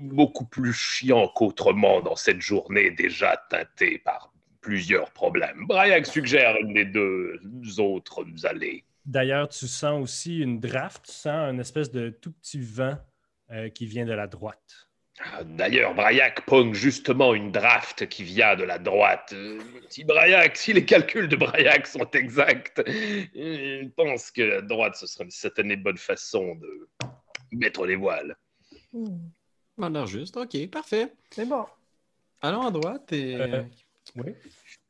beaucoup 0.00 0.46
plus 0.46 0.72
chiant 0.72 1.28
qu'autrement 1.28 2.00
dans 2.00 2.16
cette 2.16 2.40
journée 2.40 2.90
déjà 2.90 3.36
teintée 3.50 3.98
par 3.98 4.32
plusieurs 4.60 5.10
problèmes. 5.12 5.66
Braillac 5.66 6.06
suggère 6.06 6.56
une 6.60 6.74
des 6.74 6.84
deux 6.84 7.40
autres 7.78 8.24
allées. 8.44 8.84
D'ailleurs, 9.06 9.48
tu 9.48 9.66
sens 9.66 10.02
aussi 10.02 10.40
une 10.40 10.60
draft, 10.60 11.06
tu 11.06 11.12
sens 11.12 11.50
une 11.50 11.60
espèce 11.60 11.90
de 11.90 12.10
tout 12.10 12.32
petit 12.32 12.60
vent 12.60 12.98
euh, 13.50 13.70
qui 13.70 13.86
vient 13.86 14.04
de 14.04 14.12
la 14.12 14.26
droite. 14.26 14.88
Ah, 15.20 15.42
D'ailleurs, 15.42 15.94
Braillac 15.94 16.44
pogne 16.44 16.74
justement 16.74 17.34
une 17.34 17.50
draft 17.50 18.06
qui 18.08 18.22
vient 18.22 18.54
de 18.54 18.64
la 18.64 18.78
droite. 18.78 19.30
Euh, 19.32 19.58
Si 19.88 20.04
Braillac, 20.04 20.56
si 20.56 20.72
les 20.72 20.84
calculs 20.84 21.28
de 21.28 21.36
Braillac 21.36 21.86
sont 21.86 22.10
exacts, 22.12 22.80
euh, 22.80 23.24
il 23.34 23.90
pense 23.96 24.30
que 24.30 24.42
la 24.42 24.60
droite, 24.60 24.96
ce 24.96 25.06
serait 25.06 25.24
une 25.24 25.30
certaine 25.30 25.74
bonne 25.76 25.96
façon 25.96 26.56
de 26.56 26.88
mettre 27.52 27.86
les 27.86 27.96
voiles. 27.96 28.36
Hmm. 28.92 29.30
L'air 29.78 30.06
juste. 30.06 30.36
OK, 30.36 30.70
parfait. 30.70 31.12
C'est 31.30 31.46
bon. 31.46 31.64
Allons 32.40 32.62
à 32.62 32.70
droite 32.70 33.12
et... 33.12 33.36
Euh, 33.36 33.62
oui. 34.16 34.34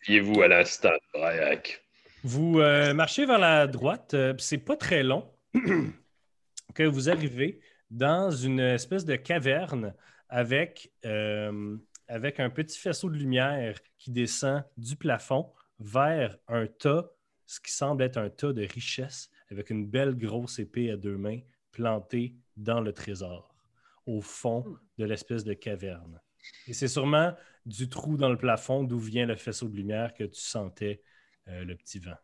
Fiez-vous 0.00 0.42
à 0.42 0.48
l'instinct 0.48 0.90
de 0.90 1.18
Braillac. 1.18 1.84
Vous 2.24 2.60
euh, 2.60 2.94
marchez 2.94 3.26
vers 3.26 3.38
la 3.38 3.66
droite, 3.66 4.14
euh, 4.14 4.34
puis 4.34 4.44
c'est 4.44 4.58
pas 4.58 4.76
très 4.76 5.02
long 5.02 5.30
que 6.74 6.82
vous 6.82 7.08
arrivez 7.08 7.60
dans 7.90 8.30
une 8.30 8.60
espèce 8.60 9.04
de 9.04 9.16
caverne 9.16 9.94
avec, 10.28 10.92
euh, 11.04 11.76
avec 12.08 12.40
un 12.40 12.50
petit 12.50 12.78
faisceau 12.78 13.08
de 13.08 13.16
lumière 13.16 13.78
qui 13.98 14.10
descend 14.10 14.64
du 14.76 14.96
plafond 14.96 15.52
vers 15.78 16.36
un 16.48 16.66
tas, 16.66 17.10
ce 17.46 17.60
qui 17.60 17.72
semble 17.72 18.02
être 18.02 18.18
un 18.18 18.30
tas 18.30 18.52
de 18.52 18.62
richesse, 18.62 19.30
avec 19.50 19.70
une 19.70 19.86
belle 19.86 20.16
grosse 20.16 20.58
épée 20.58 20.90
à 20.90 20.96
deux 20.96 21.16
mains 21.16 21.38
plantée 21.70 22.34
dans 22.56 22.80
le 22.80 22.92
trésor, 22.92 23.54
au 24.08 24.20
fond 24.22 24.64
de 24.96 25.04
l'espèce 25.04 25.44
de 25.44 25.52
caverne. 25.52 26.20
Et 26.66 26.72
c'est 26.72 26.88
sûrement 26.88 27.34
du 27.66 27.88
trou 27.90 28.16
dans 28.16 28.30
le 28.30 28.38
plafond 28.38 28.82
d'où 28.82 28.98
vient 28.98 29.26
le 29.26 29.36
faisceau 29.36 29.68
de 29.68 29.76
lumière 29.76 30.14
que 30.14 30.24
tu 30.24 30.40
sentais 30.40 31.02
euh, 31.48 31.62
le 31.64 31.76
petit 31.76 31.98
vent. 31.98 32.16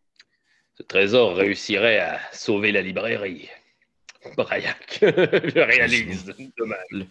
Ce 0.76 0.82
trésor 0.82 1.37
réussirait 1.37 1.99
à 1.99 2.18
sauver 2.32 2.72
la 2.72 2.80
librairie. 2.80 3.49
Braillac, 4.37 4.99
je 5.03 5.59
réalise. 5.61 6.35
Dommage. 6.57 7.07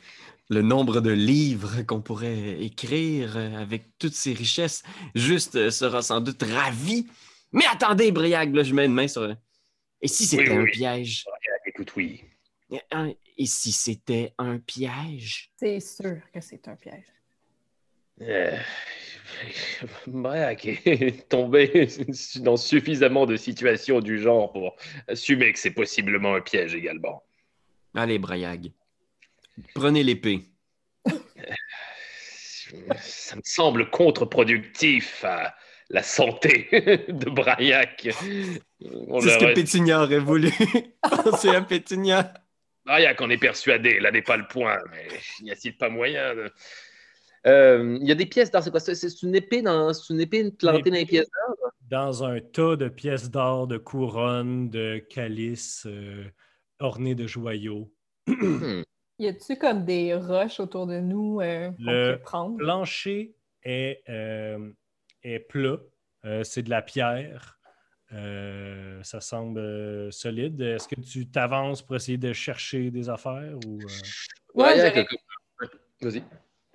le 0.49 0.61
nombre 0.63 0.99
de 0.99 1.11
livres 1.11 1.83
qu'on 1.83 2.01
pourrait 2.01 2.59
écrire 2.63 3.37
euh, 3.37 3.55
avec 3.57 3.83
toutes 3.99 4.15
ces 4.15 4.33
richesses, 4.33 4.81
juste 5.13 5.55
euh, 5.55 5.69
sera 5.69 6.01
sans 6.01 6.19
doute 6.19 6.41
ravi. 6.41 7.05
Mais 7.51 7.65
attendez, 7.71 8.11
Briag, 8.11 8.55
là, 8.55 8.63
je 8.63 8.73
mets 8.73 8.85
une 8.85 8.93
main 8.93 9.07
sur... 9.07 9.35
Et 10.01 10.07
si 10.07 10.25
c'était 10.25 10.49
Oui, 10.49 10.49
oui, 10.49 10.57
un 10.57 10.63
oui. 10.63 10.71
piège? 10.71 11.25
Écoute, 11.67 11.93
oui. 11.95 12.23
Et 13.37 13.45
si 13.45 13.71
c'était 13.71 14.33
un 14.37 14.59
piège? 14.59 15.51
C'est 15.57 15.79
sûr 15.79 16.17
que 16.33 16.41
c'est 16.41 16.67
un 16.67 16.75
piège. 16.75 17.05
Euh, 18.21 18.57
Braillac 20.07 20.65
est 20.65 21.27
tombé 21.29 21.87
dans 22.37 22.57
suffisamment 22.57 23.25
de 23.25 23.35
situations 23.35 23.99
du 23.99 24.19
genre 24.19 24.51
pour 24.51 24.75
assumer 25.07 25.51
que 25.51 25.59
c'est 25.59 25.71
possiblement 25.71 26.35
un 26.35 26.41
piège 26.41 26.75
également. 26.75 27.23
Allez, 27.95 28.19
Brayag. 28.19 28.71
Prenez 29.75 30.03
l'épée. 30.03 30.41
Ça 32.97 33.35
me 33.35 33.41
semble 33.43 33.89
contre-productif 33.89 35.23
à 35.23 35.55
la 35.89 36.01
santé 36.01 36.69
de 37.07 37.29
Braillac. 37.29 38.09
C'est 38.09 38.09
ce 38.79 39.37
que 39.37 39.53
Pétunia 39.53 40.01
aurait 40.01 40.19
voulu. 40.19 40.51
Pensez 41.01 41.49
à 41.49 41.61
Pétunia. 41.61 42.33
Braillac 42.85 43.21
en 43.21 43.29
est 43.29 43.37
persuadé, 43.37 43.99
là 43.99 44.11
n'est 44.11 44.21
pas 44.21 44.37
le 44.37 44.47
point, 44.47 44.77
mais 44.91 45.07
n'y 45.41 45.51
a-t-il 45.51 45.77
pas 45.77 45.89
moyen 45.89 46.35
de... 46.35 46.51
Euh, 47.45 47.97
Il 48.01 48.07
y 48.07 48.11
a 48.11 48.15
des 48.15 48.25
pièces 48.25 48.51
d'art, 48.51 48.63
c'est 48.63 48.71
quoi? 48.71 48.79
C'est 48.79 48.95
c'est 48.95 49.21
une 49.21 49.35
épée 49.35 49.61
dans, 49.61 49.91
une 49.93 50.21
épée 50.21 50.51
plantée 50.51 50.89
dans 50.89 50.95
les 50.95 51.05
pièces 51.05 51.29
d'art? 51.29 51.71
Dans 51.89 52.23
un 52.23 52.39
tas 52.39 52.75
de 52.75 52.87
pièces 52.89 53.29
d'or, 53.29 53.67
de 53.67 53.77
couronnes, 53.77 54.69
de 54.69 54.97
calices 55.09 55.85
euh, 55.85 56.25
ornés 56.79 57.15
de 57.15 57.27
joyaux. 57.27 57.91
Y 59.19 59.27
a-tu 59.27 59.57
comme 59.57 59.85
des 59.85 60.15
roches 60.15 60.59
autour 60.59 60.87
de 60.87 60.99
nous 60.99 61.39
euh, 61.39 61.69
qu'on 61.69 61.91
Le 61.91 62.15
prendre? 62.17 62.57
plancher 62.57 63.35
est, 63.61 64.01
euh, 64.09 64.71
est 65.21 65.39
plat. 65.39 65.77
Euh, 66.25 66.43
c'est 66.43 66.63
de 66.63 66.69
la 66.71 66.81
pierre. 66.81 67.59
Euh, 68.13 69.01
ça 69.03 69.19
semble 69.21 69.59
euh, 69.59 70.11
solide. 70.11 70.61
Est-ce 70.61 70.87
que 70.87 70.99
tu 71.01 71.27
t'avances 71.27 71.81
pour 71.81 71.95
essayer 71.95 72.17
de 72.17 72.31
chercher 72.33 72.91
des 72.91 73.09
affaires 73.09 73.57
ou 73.65 73.79
euh, 73.79 73.87
Ouais, 74.53 75.05
Vas-y. 76.01 76.23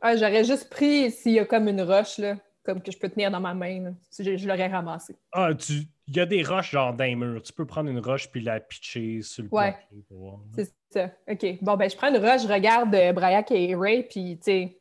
Ah, 0.00 0.16
J'aurais 0.16 0.44
juste 0.44 0.68
pris 0.70 1.10
s'il 1.10 1.32
y 1.32 1.38
a 1.38 1.44
comme 1.44 1.68
une 1.68 1.82
roche, 1.82 2.18
là, 2.18 2.36
comme 2.64 2.82
que 2.82 2.90
je 2.90 2.98
peux 2.98 3.08
tenir 3.08 3.30
dans 3.30 3.40
ma 3.40 3.54
main. 3.54 3.82
là. 3.82 3.90
Si 4.10 4.24
Je, 4.24 4.36
je 4.36 4.48
l'aurais 4.48 4.68
ramassé. 4.68 5.16
Ah, 5.32 5.54
tu 5.54 5.82
il 6.10 6.16
y 6.16 6.20
a 6.20 6.26
des 6.26 6.42
roches 6.42 6.70
genre 6.70 6.96
les 6.96 7.14
murs. 7.14 7.42
Tu 7.42 7.52
peux 7.52 7.66
prendre 7.66 7.90
une 7.90 7.98
roche 7.98 8.30
puis 8.30 8.40
la 8.40 8.60
pitcher 8.60 9.20
sur 9.20 9.42
le 9.44 9.50
Ouais. 9.52 9.76
voir. 10.10 10.40
C'est 10.54 10.72
ça. 10.90 11.10
OK. 11.30 11.58
Bon, 11.62 11.76
ben, 11.76 11.90
je 11.90 11.96
prends 11.96 12.08
une 12.08 12.16
roche, 12.24 12.42
je 12.42 12.48
regarde 12.52 12.94
euh, 12.94 13.12
Braillac 13.12 13.50
et 13.50 13.74
Ray, 13.76 14.04
puis, 14.04 14.38
tu 14.38 14.44
sais, 14.44 14.80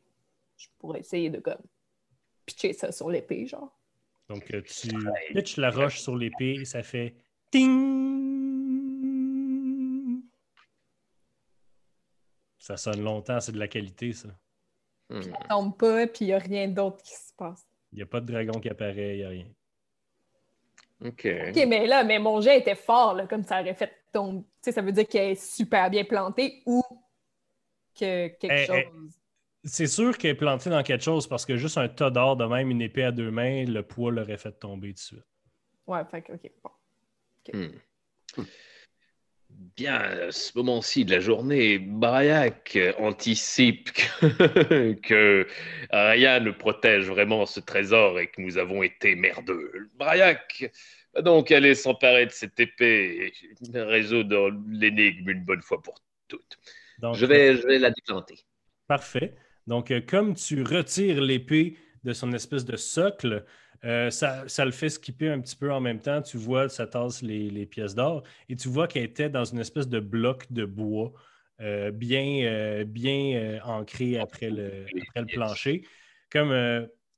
je 0.56 0.66
pourrais 0.78 1.00
essayer 1.00 1.28
de, 1.28 1.38
comme, 1.38 1.60
pitcher 2.46 2.72
ça 2.72 2.90
sur 2.92 3.10
l'épée, 3.10 3.46
genre. 3.46 3.77
Donc, 4.28 4.52
euh, 4.52 4.60
tu 4.62 4.88
pitches 5.32 5.56
la 5.56 5.70
roche 5.70 6.00
sur 6.00 6.14
l'épée 6.16 6.56
et 6.60 6.64
ça 6.64 6.82
fait 6.82 7.14
ting. 7.50 8.28
Ça 12.58 12.76
sonne 12.76 13.02
longtemps, 13.02 13.40
c'est 13.40 13.52
de 13.52 13.58
la 13.58 13.68
qualité, 13.68 14.12
ça. 14.12 14.28
Hmm. 15.08 15.22
Ça 15.22 15.30
tombe 15.48 15.76
pas, 15.78 16.06
puis 16.06 16.26
il 16.26 16.28
n'y 16.28 16.34
a 16.34 16.38
rien 16.38 16.68
d'autre 16.68 17.02
qui 17.02 17.14
se 17.14 17.32
passe. 17.34 17.66
Il 17.92 17.96
n'y 17.96 18.02
a 18.02 18.06
pas 18.06 18.20
de 18.20 18.26
dragon 18.30 18.60
qui 18.60 18.68
apparaît, 18.68 19.14
il 19.16 19.18
n'y 19.18 19.24
a 19.24 19.28
rien. 19.30 19.46
Ok. 21.02 21.26
OK, 21.48 21.66
mais 21.66 21.86
là, 21.86 22.04
mais 22.04 22.18
mon 22.18 22.40
jet 22.42 22.58
était 22.58 22.74
fort, 22.74 23.14
là, 23.14 23.26
comme 23.26 23.44
ça 23.44 23.62
aurait 23.62 23.72
fait 23.74 23.92
tomber. 24.12 24.42
Tu 24.42 24.46
sais, 24.62 24.72
ça 24.72 24.82
veut 24.82 24.92
dire 24.92 25.08
qu'elle 25.08 25.30
est 25.30 25.42
super 25.42 25.88
bien 25.88 26.04
plantée 26.04 26.62
ou 26.66 26.82
que 27.98 28.28
quelque 28.28 28.46
Eh, 28.52 28.62
eh. 28.64 28.66
chose. 28.66 29.18
C'est 29.64 29.86
sûr 29.86 30.16
qu'elle 30.16 30.32
est 30.32 30.34
plantée 30.34 30.70
dans 30.70 30.82
quelque 30.82 31.04
chose 31.04 31.26
parce 31.26 31.44
que 31.44 31.56
juste 31.56 31.78
un 31.78 31.88
tas 31.88 32.10
d'or 32.10 32.36
de 32.36 32.44
même, 32.44 32.70
une 32.70 32.80
épée 32.80 33.04
à 33.04 33.12
deux 33.12 33.30
mains, 33.30 33.64
le 33.64 33.82
poids 33.82 34.12
l'aurait 34.12 34.38
fait 34.38 34.52
tomber 34.52 34.92
dessus. 34.92 35.20
Ouais, 35.86 36.04
fait 36.10 36.22
que, 36.22 36.32
OK, 36.32 36.50
bon. 36.62 36.70
Hmm. 37.52 38.44
Bien, 39.50 39.94
à 39.94 40.30
ce 40.30 40.56
moment-ci 40.58 41.04
de 41.04 41.12
la 41.12 41.20
journée, 41.20 41.78
Braillac 41.78 42.78
anticipe 42.98 43.90
que, 43.92 44.92
que 45.02 45.46
rien 45.90 46.40
ne 46.40 46.50
protège 46.50 47.08
vraiment 47.08 47.46
ce 47.46 47.60
trésor 47.60 48.20
et 48.20 48.28
que 48.28 48.40
nous 48.42 48.58
avons 48.58 48.82
été 48.82 49.14
merdeux. 49.14 49.88
Braillac 49.96 50.70
va 51.14 51.22
donc 51.22 51.50
aller 51.50 51.74
s'emparer 51.74 52.26
de 52.26 52.30
cette 52.30 52.60
épée 52.60 53.32
et 53.72 53.80
résoudre 53.80 54.50
l'énigme 54.68 55.30
une 55.30 55.44
bonne 55.44 55.62
fois 55.62 55.80
pour 55.82 55.98
toutes. 56.28 56.58
Donc, 56.98 57.14
Je 57.16 57.24
vais, 57.24 57.56
je 57.56 57.66
vais 57.66 57.78
la 57.78 57.90
déplanter. 57.90 58.36
Parfait. 58.86 59.34
Donc, 59.68 59.90
euh, 59.90 60.00
comme 60.00 60.34
tu 60.34 60.62
retires 60.62 61.20
l'épée 61.20 61.76
de 62.02 62.14
son 62.14 62.32
espèce 62.32 62.64
de 62.64 62.76
socle, 62.76 63.44
euh, 63.84 64.10
ça, 64.10 64.48
ça 64.48 64.64
le 64.64 64.70
fait 64.70 64.88
skipper 64.88 65.28
un 65.28 65.40
petit 65.40 65.56
peu 65.56 65.70
en 65.70 65.80
même 65.80 66.00
temps. 66.00 66.22
Tu 66.22 66.38
vois, 66.38 66.70
ça 66.70 66.86
tasse 66.86 67.20
les, 67.20 67.66
pièces 67.66 67.94
d'or 67.94 68.22
et 68.48 68.56
tu 68.56 68.68
vois 68.68 68.88
qu'elle 68.88 69.04
était 69.04 69.28
dans 69.28 69.44
une 69.44 69.58
espèce 69.58 69.86
de 69.86 70.00
bloc 70.00 70.50
de 70.50 70.64
bois 70.64 71.12
euh, 71.60 71.90
bien, 71.90 72.82
bien 72.86 73.60
ancré 73.62 74.18
après 74.18 74.50
le, 74.50 74.86
plancher. 75.34 75.84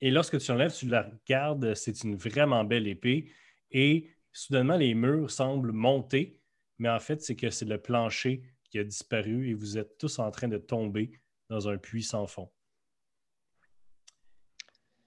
Et 0.03 0.11
lorsque 0.11 0.38
tu 0.38 0.51
enlèves, 0.51 0.74
tu 0.74 0.86
la 0.86 1.03
regardes, 1.03 1.74
c'est 1.74 2.03
une 2.03 2.16
vraiment 2.16 2.64
belle 2.64 2.88
épée 2.88 3.30
et 3.70 4.11
soudainement, 4.32 4.76
les 4.76 4.94
murs 4.94 5.30
semblent 5.30 5.72
monter, 5.72 6.40
mais 6.78 6.88
en 6.88 6.98
fait, 6.98 7.22
c'est 7.22 7.36
que 7.36 7.51
c'est 7.51 7.66
le 7.66 7.78
plancher 7.78 8.42
qui 8.64 8.78
a 8.78 8.84
disparu 8.84 9.51
et 9.51 9.55
vous 9.55 9.78
êtes 9.78 9.98
tous 9.98 10.18
en 10.18 10.30
train 10.30 10.48
de 10.48 10.59
tomber 10.59 11.12
dans 11.51 11.68
un 11.68 11.76
puits 11.76 12.05
sans 12.05 12.26
fond. 12.26 12.48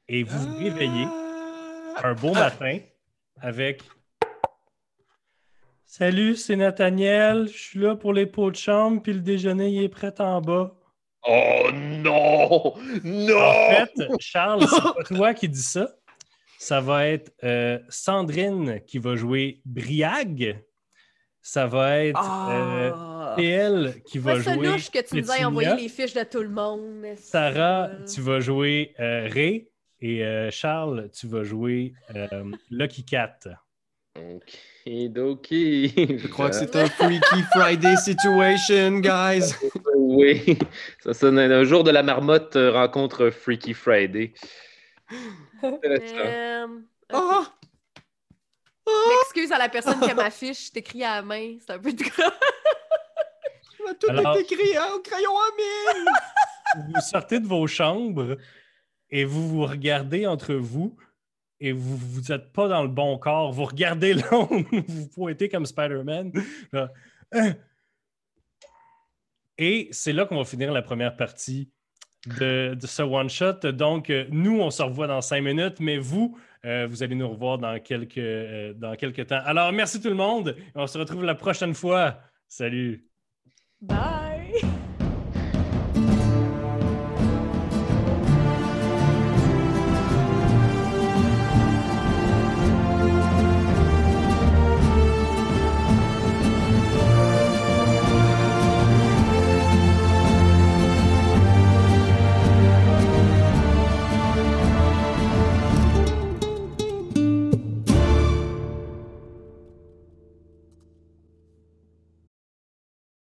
Et 0.09 0.23
vous 0.23 0.37
vous 0.37 0.57
réveillez 0.57 1.07
un 2.03 2.13
beau 2.13 2.33
matin 2.33 2.79
avec 3.37 3.81
Salut, 5.85 6.35
c'est 6.35 6.55
Nathaniel. 6.55 7.47
Je 7.47 7.57
suis 7.57 7.79
là 7.79 7.95
pour 7.95 8.13
les 8.13 8.25
pots 8.25 8.51
de 8.51 8.55
chambre, 8.55 9.01
puis 9.01 9.13
le 9.13 9.21
déjeuner 9.21 9.69
il 9.69 9.83
est 9.83 9.89
prêt 9.89 10.13
en 10.19 10.41
bas. 10.41 10.75
Oh 11.25 11.69
non! 11.71 12.73
Non! 13.03 13.37
En 13.37 13.69
fait, 13.69 13.93
Charles, 14.19 14.67
c'est 14.67 14.81
pas 14.81 15.03
toi 15.03 15.33
qui 15.33 15.47
dis 15.47 15.61
ça. 15.63 15.95
Ça 16.59 16.81
va 16.81 17.07
être 17.07 17.31
euh, 17.43 17.79
Sandrine 17.89 18.81
qui 18.85 18.97
va 18.97 19.15
jouer 19.15 19.61
Briag. 19.65 20.61
Ça 21.41 21.67
va 21.67 21.99
être 21.99 22.49
euh, 22.49 23.12
PL 23.35 24.01
qui 24.05 24.17
va 24.19 24.33
Ouais, 24.35 24.41
c'est 24.41 24.53
jouer 24.53 24.67
louche 24.67 24.89
que 24.89 24.99
tu 24.99 25.15
nous 25.15 25.21
aies 25.21 25.25
Pétunia. 25.25 25.47
envoyé 25.47 25.75
les 25.75 25.89
fiches 25.89 26.13
de 26.13 26.23
tout 26.23 26.41
le 26.41 26.49
monde. 26.49 27.05
Sarah, 27.17 27.89
tu 28.11 28.21
vas 28.21 28.39
jouer 28.39 28.93
euh, 28.99 29.27
Ray. 29.31 29.67
Et 30.01 30.23
euh, 30.25 30.51
Charles, 30.51 31.09
tu 31.17 31.27
vas 31.27 31.43
jouer 31.43 31.93
euh, 32.13 32.51
Lucky 32.69 33.05
Cat. 33.05 33.39
Ok, 34.15 34.53
doki. 35.09 35.87
Je 36.19 36.27
crois 36.27 36.49
que 36.49 36.55
c'est 36.55 36.75
un 36.75 36.85
Freaky 36.89 37.41
Friday 37.55 37.95
situation, 37.97 38.99
guys. 38.99 39.53
Oui, 39.95 40.59
ça 40.99 41.13
sonne 41.13 41.39
un 41.39 41.63
jour 41.63 41.83
de 41.83 41.89
la 41.89 42.03
marmotte 42.03 42.55
euh, 42.55 42.71
rencontre 42.71 43.29
Freaky 43.31 43.73
Friday. 43.73 44.33
Euh, 45.63 46.67
Ah! 47.11 47.43
M'excuse 48.85 49.51
à 49.51 49.57
la 49.57 49.69
personne 49.69 49.99
qui 50.01 50.11
a 50.11 50.13
ma 50.13 50.29
fiche, 50.29 50.67
je 50.67 50.71
t'écris 50.71 51.03
à 51.03 51.15
la 51.15 51.21
main, 51.23 51.55
c'est 51.65 51.71
un 51.73 51.79
peu 51.79 51.93
de 51.93 52.03
gras. 52.03 52.33
Tout 53.99 54.09
Alors- 54.09 54.37
est 54.37 54.41
écrit 54.41 54.77
hein, 54.77 54.87
au 54.95 54.99
crayon 54.99 55.31
à 55.31 55.49
mine. 55.57 56.05
vous 56.93 57.01
sortez 57.01 57.39
de 57.39 57.47
vos 57.47 57.67
chambres 57.67 58.37
et 59.09 59.25
vous 59.25 59.47
vous 59.47 59.65
regardez 59.65 60.25
entre 60.25 60.53
vous 60.55 60.95
et 61.59 61.71
vous 61.71 61.97
vous 61.97 62.21
n'êtes 62.29 62.51
pas 62.51 62.67
dans 62.67 62.81
le 62.81 62.89
bon 62.89 63.17
corps. 63.17 63.51
Vous 63.51 63.65
regardez 63.65 64.13
l'ombre, 64.31 64.65
vous 64.87 65.07
pointez 65.09 65.49
comme 65.49 65.65
Spider-Man. 65.65 66.31
Hein? 66.73 66.89
Et 69.57 69.87
c'est 69.91 70.13
là 70.13 70.25
qu'on 70.25 70.37
va 70.37 70.45
finir 70.45 70.71
la 70.71 70.81
première 70.81 71.15
partie 71.15 71.69
de, 72.25 72.73
de 72.73 72.87
ce 72.87 73.01
one-shot. 73.03 73.71
Donc, 73.71 74.09
euh, 74.09 74.25
nous, 74.31 74.59
on 74.59 74.71
se 74.71 74.81
revoit 74.81 75.07
dans 75.07 75.21
cinq 75.21 75.41
minutes, 75.41 75.79
mais 75.79 75.97
vous, 75.97 76.37
euh, 76.65 76.87
vous 76.89 77.03
allez 77.03 77.15
nous 77.15 77.29
revoir 77.29 77.57
dans 77.57 77.79
quelques, 77.79 78.17
euh, 78.17 78.73
dans 78.73 78.95
quelques 78.95 79.27
temps. 79.27 79.41
Alors, 79.45 79.71
merci 79.71 80.01
tout 80.01 80.09
le 80.09 80.15
monde. 80.15 80.55
On 80.75 80.87
se 80.87 80.97
retrouve 80.97 81.23
la 81.23 81.35
prochaine 81.35 81.73
fois. 81.73 82.19
Salut. 82.47 83.07
Bye! 83.87 84.79